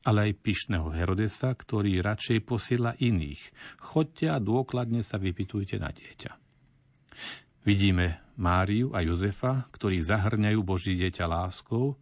Ale 0.00 0.32
aj 0.32 0.40
pyšného 0.40 0.88
Herodesa, 0.96 1.52
ktorý 1.52 2.00
radšej 2.00 2.38
posiela 2.48 2.96
iných. 2.96 3.52
Chodte 3.84 4.32
a 4.32 4.40
dôkladne 4.40 5.04
sa 5.04 5.20
vypitujte 5.20 5.76
na 5.76 5.92
dieťa. 5.92 6.32
Vidíme 7.68 8.32
Máriu 8.40 8.96
a 8.96 9.04
Jozefa, 9.04 9.68
ktorí 9.68 10.00
zahrňajú 10.00 10.60
Boží 10.64 10.96
dieťa 10.96 11.28
láskou, 11.28 12.00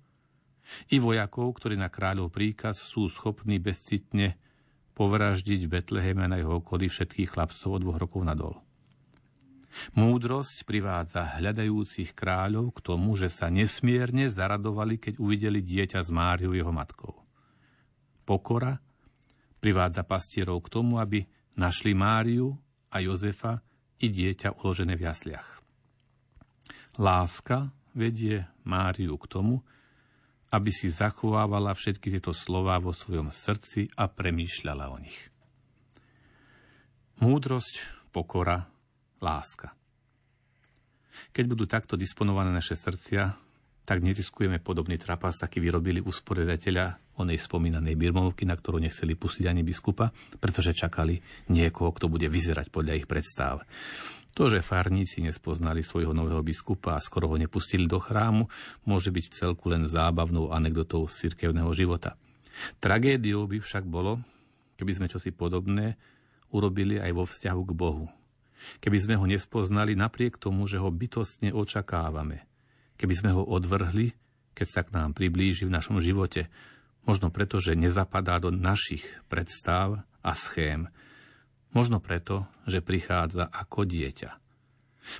i 0.92 1.00
vojakov, 1.00 1.56
ktorí 1.56 1.76
na 1.76 1.88
kráľov 1.88 2.32
príkaz 2.32 2.80
sú 2.80 3.08
schopní 3.08 3.56
bezcitne 3.56 4.36
povraždiť 4.98 5.60
v 5.64 5.72
Betleheme 5.78 6.26
na 6.26 6.42
jeho 6.42 6.58
okolí 6.58 6.90
všetkých 6.90 7.38
chlapcov 7.38 7.70
od 7.78 7.80
dvoch 7.86 7.98
rokov 8.02 8.22
nadol. 8.26 8.54
Múdrosť 9.94 10.64
privádza 10.64 11.38
hľadajúcich 11.38 12.16
kráľov 12.16 12.74
k 12.74 12.78
tomu, 12.82 13.14
že 13.14 13.30
sa 13.30 13.52
nesmierne 13.52 14.26
zaradovali, 14.26 14.98
keď 14.98 15.20
uvideli 15.22 15.60
dieťa 15.62 16.00
s 16.02 16.10
Máriou 16.10 16.56
jeho 16.56 16.72
matkou. 16.72 17.14
Pokora 18.24 18.80
privádza 19.62 20.02
pastierov 20.02 20.66
k 20.66 20.72
tomu, 20.72 20.98
aby 20.98 21.22
našli 21.54 21.94
Máriu 21.94 22.56
a 22.90 22.98
Jozefa 23.04 23.60
i 24.02 24.08
dieťa 24.08 24.58
uložené 24.62 24.98
v 24.98 25.04
jasliach. 25.04 25.48
Láska 26.98 27.70
vedie 27.94 28.50
Máriu 28.66 29.14
k 29.14 29.26
tomu, 29.30 29.62
aby 30.48 30.70
si 30.72 30.88
zachovávala 30.88 31.76
všetky 31.76 32.08
tieto 32.08 32.32
slová 32.32 32.80
vo 32.80 32.96
svojom 32.96 33.28
srdci 33.28 33.92
a 33.96 34.08
premýšľala 34.08 34.84
o 34.88 34.96
nich. 34.96 35.18
Múdrosť, 37.18 37.82
pokora, 38.14 38.70
láska. 39.18 39.74
Keď 41.34 41.44
budú 41.50 41.66
takto 41.66 41.98
disponované 41.98 42.54
naše 42.54 42.78
srdcia, 42.78 43.47
tak 43.88 44.04
neriskujeme 44.04 44.60
podobný 44.60 45.00
trapas, 45.00 45.40
aký 45.40 45.64
vyrobili 45.64 46.04
usporiadateľa 46.04 47.16
onej 47.16 47.40
spomínanej 47.40 47.96
birmovky, 47.96 48.44
na 48.44 48.52
ktorú 48.52 48.84
nechceli 48.84 49.16
pustiť 49.16 49.48
ani 49.48 49.64
biskupa, 49.64 50.12
pretože 50.36 50.76
čakali 50.76 51.16
niekoho, 51.48 51.96
kto 51.96 52.12
bude 52.12 52.28
vyzerať 52.28 52.68
podľa 52.68 53.00
ich 53.00 53.08
predstav. 53.08 53.64
To, 54.36 54.52
že 54.52 54.60
farníci 54.60 55.24
nespoznali 55.24 55.80
svojho 55.80 56.12
nového 56.12 56.44
biskupa 56.44 57.00
a 57.00 57.02
skoro 57.02 57.32
ho 57.32 57.40
nepustili 57.40 57.88
do 57.88 57.96
chrámu, 57.96 58.44
môže 58.84 59.08
byť 59.08 59.24
v 59.24 59.34
celku 59.34 59.72
len 59.72 59.88
zábavnou 59.88 60.52
anekdotou 60.52 61.08
z 61.08 61.24
cirkevného 61.24 61.72
života. 61.72 62.20
Tragédiou 62.84 63.48
by 63.48 63.64
však 63.64 63.88
bolo, 63.88 64.20
keby 64.76 65.00
sme 65.00 65.06
čosi 65.08 65.32
podobné 65.32 65.96
urobili 66.52 67.00
aj 67.00 67.10
vo 67.16 67.24
vzťahu 67.24 67.62
k 67.64 67.72
Bohu. 67.72 68.06
Keby 68.84 68.98
sme 69.00 69.14
ho 69.16 69.24
nespoznali 69.24 69.96
napriek 69.96 70.36
tomu, 70.36 70.68
že 70.68 70.76
ho 70.76 70.92
bytostne 70.92 71.56
očakávame. 71.56 72.47
Keby 72.98 73.14
sme 73.14 73.30
ho 73.32 73.46
odvrhli, 73.46 74.12
keď 74.52 74.66
sa 74.66 74.82
k 74.82 74.92
nám 74.92 75.14
priblíži 75.14 75.64
v 75.64 75.74
našom 75.74 76.02
živote, 76.02 76.50
možno 77.06 77.30
preto, 77.30 77.62
že 77.62 77.78
nezapadá 77.78 78.42
do 78.42 78.50
našich 78.50 79.06
predstav 79.30 80.02
a 80.20 80.34
schém, 80.34 80.90
Možno 81.76 82.00
preto, 82.00 82.48
že 82.64 82.80
prichádza 82.80 83.44
ako 83.44 83.84
dieťa. 83.84 84.30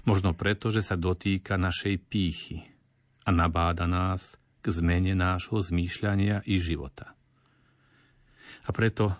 Možno 0.08 0.32
preto, 0.32 0.72
že 0.72 0.80
sa 0.80 0.96
dotýka 0.96 1.60
našej 1.60 2.00
pýchy 2.08 2.64
a 3.24 3.30
nabáda 3.32 3.84
nás 3.84 4.40
k 4.64 4.66
zmene 4.72 5.12
nášho 5.12 5.60
zmýšľania 5.60 6.44
i 6.48 6.56
života. 6.58 7.12
A 8.64 8.72
preto 8.72 9.12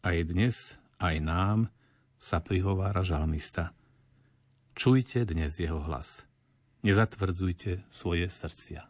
aj 0.00 0.16
dnes, 0.26 0.80
aj 0.98 1.16
nám 1.20 1.58
sa 2.16 2.40
prihovára 2.40 3.04
žalmista. 3.04 3.76
Čujte 4.76 5.24
dnes 5.28 5.56
jeho 5.60 5.80
hlas. 5.80 6.25
Nezatvrdzujte 6.86 7.82
svoje 7.90 8.30
srdcia. 8.30 8.86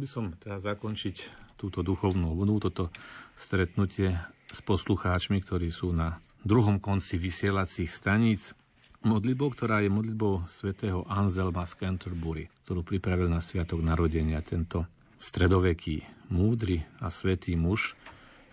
Chcel 0.00 0.08
by 0.08 0.16
som 0.16 0.40
teraz 0.40 0.64
zakončiť 0.64 1.16
túto 1.60 1.84
duchovnú 1.84 2.32
obnovu, 2.32 2.56
toto 2.56 2.88
stretnutie 3.36 4.16
s 4.48 4.64
poslucháčmi, 4.64 5.44
ktorí 5.44 5.68
sú 5.68 5.92
na 5.92 6.24
druhom 6.40 6.80
konci 6.80 7.20
vysielacích 7.20 7.92
staníc. 7.92 8.56
Modlitbou, 9.04 9.52
ktorá 9.52 9.84
je 9.84 9.92
modlitbou 9.92 10.48
svätého 10.48 11.04
Anselma 11.04 11.68
z 11.68 11.76
Canterbury, 11.76 12.48
ktorú 12.64 12.80
pripravil 12.80 13.28
na 13.28 13.44
sviatok 13.44 13.84
narodenia 13.84 14.40
tento 14.40 14.88
stredoveký, 15.20 16.00
múdry 16.32 16.80
a 17.04 17.12
svetý 17.12 17.60
muž, 17.60 17.92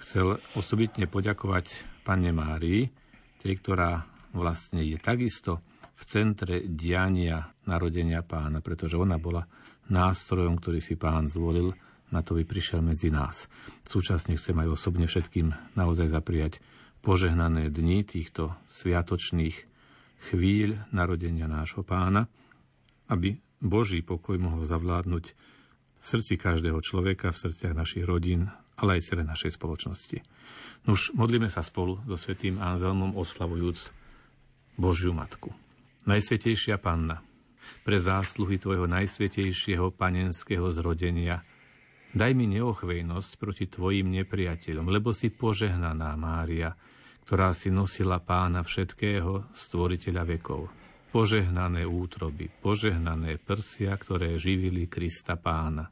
chcel 0.04 0.44
osobitne 0.52 1.08
poďakovať 1.08 1.88
Pane 2.04 2.36
Márii, 2.36 2.92
tej, 3.40 3.56
ktorá 3.64 4.04
vlastne 4.36 4.84
je 4.84 5.00
takisto 5.00 5.64
v 5.96 6.04
centre 6.04 6.68
diania 6.68 7.56
narodenia 7.64 8.20
pána, 8.20 8.60
pretože 8.60 9.00
ona 9.00 9.16
bola 9.16 9.48
nástrojom, 9.90 10.60
ktorý 10.60 10.80
si 10.80 10.96
pán 11.00 11.28
zvolil, 11.28 11.76
na 12.08 12.24
to 12.24 12.40
by 12.40 12.48
prišiel 12.48 12.80
medzi 12.80 13.12
nás. 13.12 13.52
Súčasne 13.84 14.40
chcem 14.40 14.56
aj 14.64 14.80
osobne 14.80 15.12
všetkým 15.12 15.52
naozaj 15.76 16.08
zapriať 16.08 16.64
požehnané 17.04 17.68
dni 17.68 18.04
týchto 18.08 18.56
sviatočných 18.68 19.56
chvíľ 20.32 20.88
narodenia 20.92 21.46
nášho 21.52 21.84
pána, 21.84 22.32
aby 23.12 23.40
Boží 23.60 24.04
pokoj 24.04 24.38
mohol 24.40 24.68
zavládnuť 24.68 25.26
v 25.98 26.06
srdci 26.06 26.40
každého 26.40 26.80
človeka, 26.84 27.34
v 27.34 27.42
srdciach 27.48 27.74
našich 27.74 28.06
rodín, 28.06 28.52
ale 28.78 29.00
aj 29.00 29.14
celej 29.14 29.26
našej 29.28 29.58
spoločnosti. 29.58 30.22
Nuž, 30.86 31.12
modlíme 31.18 31.50
sa 31.50 31.66
spolu 31.66 32.00
so 32.06 32.16
svetým 32.16 32.62
Anzelmom 32.62 33.18
oslavujúc 33.18 33.92
Božiu 34.78 35.12
Matku. 35.12 35.52
Najsvetejšia 36.06 36.78
Panna, 36.78 37.20
pre 37.84 37.98
zásluhy 37.98 38.62
Tvojho 38.62 38.86
najsvetejšieho 38.90 39.94
panenského 39.96 40.68
zrodenia. 40.72 41.44
Daj 42.16 42.32
mi 42.34 42.48
neochvejnosť 42.50 43.32
proti 43.38 43.66
Tvojim 43.68 44.10
nepriateľom, 44.10 44.88
lebo 44.88 45.12
si 45.12 45.30
požehnaná 45.30 46.16
Mária, 46.16 46.74
ktorá 47.28 47.52
si 47.52 47.68
nosila 47.68 48.24
pána 48.24 48.64
všetkého, 48.64 49.52
stvoriteľa 49.52 50.24
vekov. 50.24 50.72
Požehnané 51.12 51.84
útroby, 51.84 52.48
požehnané 52.48 53.36
prsia, 53.40 53.96
ktoré 54.00 54.40
živili 54.40 54.88
Krista 54.88 55.36
pána. 55.36 55.92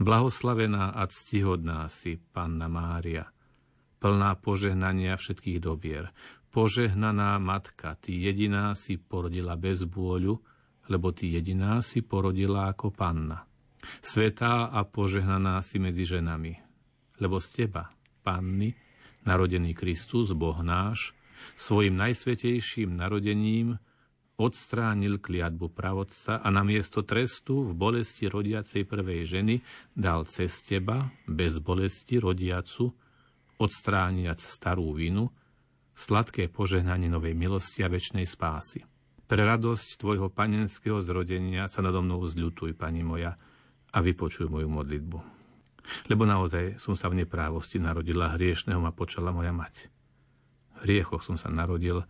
Blahoslavená 0.00 0.96
a 0.96 1.06
ctihodná 1.06 1.86
si, 1.86 2.16
Panna 2.18 2.66
Mária, 2.66 3.28
plná 4.00 4.34
požehnania 4.40 5.14
všetkých 5.14 5.58
dobier. 5.60 6.10
Požehnaná 6.56 7.36
matka, 7.36 8.00
Ty 8.00 8.16
jediná 8.16 8.72
si 8.72 8.96
porodila 8.96 9.60
bez 9.60 9.84
bôľu, 9.84 10.40
lebo 10.88 11.12
ty 11.12 11.36
jediná 11.36 11.84
si 11.84 12.00
porodila 12.00 12.72
ako 12.72 12.96
panna. 12.96 13.44
Svetá 14.00 14.72
a 14.72 14.80
požehnaná 14.88 15.60
si 15.60 15.76
medzi 15.76 16.08
ženami, 16.08 16.56
lebo 17.20 17.44
z 17.44 17.48
teba, 17.60 17.92
panny, 18.24 18.72
narodený 19.28 19.76
Kristus, 19.76 20.32
Boh 20.32 20.56
náš, 20.64 21.12
svojim 21.60 21.92
najsvetejším 21.92 22.88
narodením 22.88 23.76
odstránil 24.40 25.20
kliatbu 25.20 25.76
pravodca 25.76 26.40
a 26.40 26.48
namiesto 26.48 27.04
trestu 27.04 27.68
v 27.68 27.76
bolesti 27.76 28.32
rodiacej 28.32 28.88
prvej 28.88 29.28
ženy 29.28 29.60
dal 29.92 30.24
cez 30.24 30.64
teba, 30.64 31.04
bez 31.28 31.60
bolesti 31.60 32.16
rodiacu, 32.16 32.96
odstrániac 33.60 34.40
starú 34.40 34.96
vinu, 34.96 35.28
sladké 35.96 36.52
požehnanie 36.52 37.08
novej 37.08 37.32
milosti 37.32 37.80
a 37.80 37.88
väčšnej 37.88 38.28
spásy. 38.28 38.84
Pre 39.26 39.42
radosť 39.42 39.98
Tvojho 39.98 40.30
panenského 40.30 41.02
zrodenia 41.02 41.66
sa 41.66 41.82
nado 41.82 42.04
mnou 42.04 42.22
zľutuj, 42.22 42.76
Pani 42.76 43.02
moja, 43.02 43.34
a 43.90 43.98
vypočuj 44.04 44.46
moju 44.46 44.68
modlitbu. 44.68 45.18
Lebo 46.12 46.28
naozaj 46.28 46.76
som 46.76 46.92
sa 46.92 47.08
v 47.08 47.24
neprávosti 47.24 47.80
narodila, 47.80 48.36
hriešného 48.36 48.78
ma 48.78 48.92
počala 48.92 49.32
moja 49.32 49.50
mať. 49.56 49.88
V 50.76 50.78
hriechoch 50.84 51.24
som 51.24 51.40
sa 51.40 51.48
narodil 51.48 52.04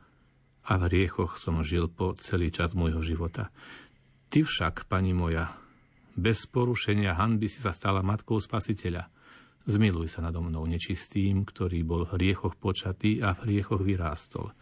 a 0.66 0.72
v 0.76 0.82
hriechoch 0.90 1.38
som 1.38 1.62
žil 1.62 1.86
po 1.86 2.18
celý 2.18 2.50
čas 2.50 2.74
môjho 2.74 3.00
života. 3.00 3.54
Ty 4.28 4.42
však, 4.42 4.90
Pani 4.90 5.14
moja, 5.14 5.54
bez 6.18 6.48
porušenia 6.50 7.14
hanby 7.14 7.46
si 7.46 7.62
sa 7.62 7.70
stala 7.70 8.02
matkou 8.02 8.42
spasiteľa. 8.42 9.06
Zmiluj 9.66 10.06
sa 10.06 10.22
nado 10.22 10.38
mnou 10.38 10.62
nečistým, 10.62 11.42
ktorý 11.42 11.82
bol 11.82 12.06
v 12.06 12.22
hriechoch 12.22 12.54
počatý 12.54 13.18
a 13.18 13.34
v 13.34 13.50
hriechoch 13.50 13.82
vyrástol. 13.82 14.54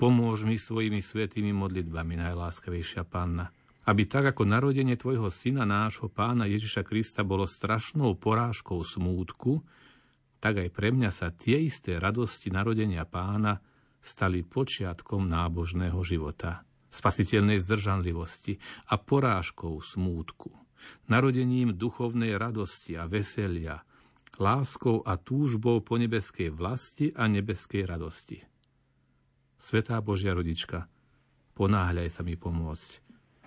Pomôž 0.00 0.48
mi 0.48 0.56
svojimi 0.56 1.04
svetými 1.04 1.52
modlitbami, 1.52 2.16
najláskavejšia 2.16 3.04
Panna, 3.04 3.52
aby 3.84 4.08
tak 4.08 4.32
ako 4.32 4.48
narodenie 4.48 4.96
Tvojho 4.96 5.28
Syna, 5.28 5.68
nášho 5.68 6.08
Pána 6.08 6.48
Ježiša 6.48 6.80
Krista, 6.80 7.24
bolo 7.28 7.44
strašnou 7.44 8.16
porážkou 8.16 8.80
smútku, 8.80 9.64
tak 10.40 10.64
aj 10.64 10.68
pre 10.72 10.96
mňa 10.96 11.10
sa 11.12 11.28
tie 11.28 11.60
isté 11.60 12.00
radosti 12.00 12.48
narodenia 12.48 13.04
Pána 13.04 13.60
stali 14.00 14.44
počiatkom 14.44 15.28
nábožného 15.28 16.00
života, 16.04 16.64
spasiteľnej 16.88 17.60
zdržanlivosti 17.60 18.56
a 18.92 18.96
porážkou 18.96 19.76
smútku, 19.80 20.52
narodením 21.08 21.76
duchovnej 21.76 22.36
radosti 22.36 22.96
a 22.96 23.04
veselia, 23.04 23.87
láskou 24.38 25.02
a 25.02 25.18
túžbou 25.18 25.82
po 25.82 25.98
nebeskej 25.98 26.54
vlasti 26.54 27.10
a 27.14 27.26
nebeskej 27.26 27.84
radosti. 27.86 28.38
Svetá 29.58 29.98
Božia 29.98 30.34
rodička, 30.34 30.86
ponáhľaj 31.58 32.08
sa 32.08 32.22
mi 32.22 32.38
pomôcť 32.38 32.90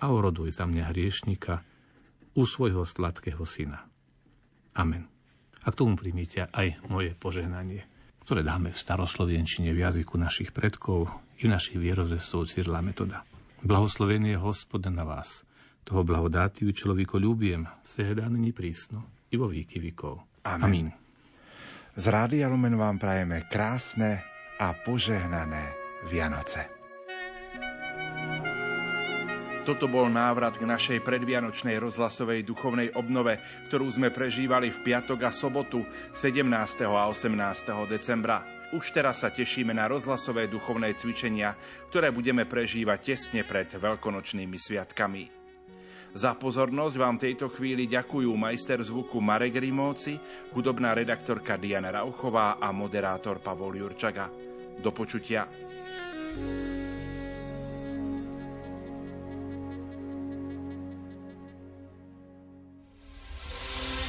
a 0.04 0.12
oroduj 0.12 0.52
za 0.52 0.68
mňa 0.68 0.92
hriešnika 0.92 1.54
u 2.36 2.42
svojho 2.44 2.84
sladkého 2.84 3.44
syna. 3.48 3.88
Amen. 4.76 5.08
A 5.62 5.70
k 5.70 5.78
tomu 5.78 5.94
príjmite 5.94 6.48
aj 6.50 6.84
moje 6.90 7.14
požehnanie, 7.16 7.86
ktoré 8.24 8.42
dáme 8.42 8.74
v 8.74 8.82
staroslovenčine 8.82 9.70
v 9.70 9.82
jazyku 9.82 10.18
našich 10.18 10.50
predkov 10.50 11.08
i 11.38 11.46
v 11.46 11.52
našich 11.52 11.78
vierozvestov 11.78 12.50
Cyrla 12.50 12.82
Metoda. 12.82 13.22
Blahoslovený 13.62 14.34
je 14.34 14.42
Hospod 14.42 14.82
na 14.90 15.06
vás. 15.06 15.46
Toho 15.82 16.02
blahodátiu 16.02 16.70
človeko 16.70 17.18
ľúbiem, 17.18 17.66
nyní 17.86 18.50
prísno 18.54 19.26
i 19.30 19.38
vo 19.38 19.50
výky 19.50 19.78
vykov. 19.78 20.31
Amen. 20.42 20.62
Amen. 20.66 20.88
Z 21.92 22.04
Rádia 22.08 22.48
Lumen 22.48 22.74
vám 22.74 22.96
prajeme 22.96 23.44
krásne 23.52 24.24
a 24.56 24.72
požehnané 24.72 25.76
Vianoce. 26.08 26.66
Toto 29.62 29.86
bol 29.86 30.10
návrat 30.10 30.58
k 30.58 30.66
našej 30.66 31.06
predvianočnej 31.06 31.78
rozhlasovej 31.78 32.42
duchovnej 32.42 32.98
obnove, 32.98 33.38
ktorú 33.70 33.86
sme 33.94 34.10
prežívali 34.10 34.74
v 34.74 34.82
piatok 34.82 35.22
a 35.22 35.30
sobotu 35.30 35.86
17. 36.10 36.42
a 36.82 37.06
18. 37.06 37.30
decembra. 37.86 38.42
Už 38.74 38.90
teraz 38.90 39.22
sa 39.22 39.30
tešíme 39.30 39.70
na 39.70 39.86
rozhlasové 39.86 40.50
duchovné 40.50 40.98
cvičenia, 40.98 41.54
ktoré 41.92 42.10
budeme 42.10 42.42
prežívať 42.42 43.14
tesne 43.14 43.46
pred 43.46 43.70
veľkonočnými 43.70 44.58
sviatkami. 44.58 45.41
Za 46.12 46.36
pozornosť 46.36 46.94
vám 47.00 47.16
tejto 47.16 47.48
chvíli 47.48 47.88
ďakujú 47.88 48.28
majster 48.36 48.84
zvuku 48.84 49.16
Marek 49.24 49.56
Rimóci, 49.56 50.20
hudobná 50.52 50.92
redaktorka 50.92 51.56
Diana 51.56 51.88
Rauchová 51.88 52.60
a 52.60 52.68
moderátor 52.68 53.40
Pavol 53.40 53.80
Jurčaga. 53.80 54.28
Do 54.76 54.92
počutia. 54.92 55.48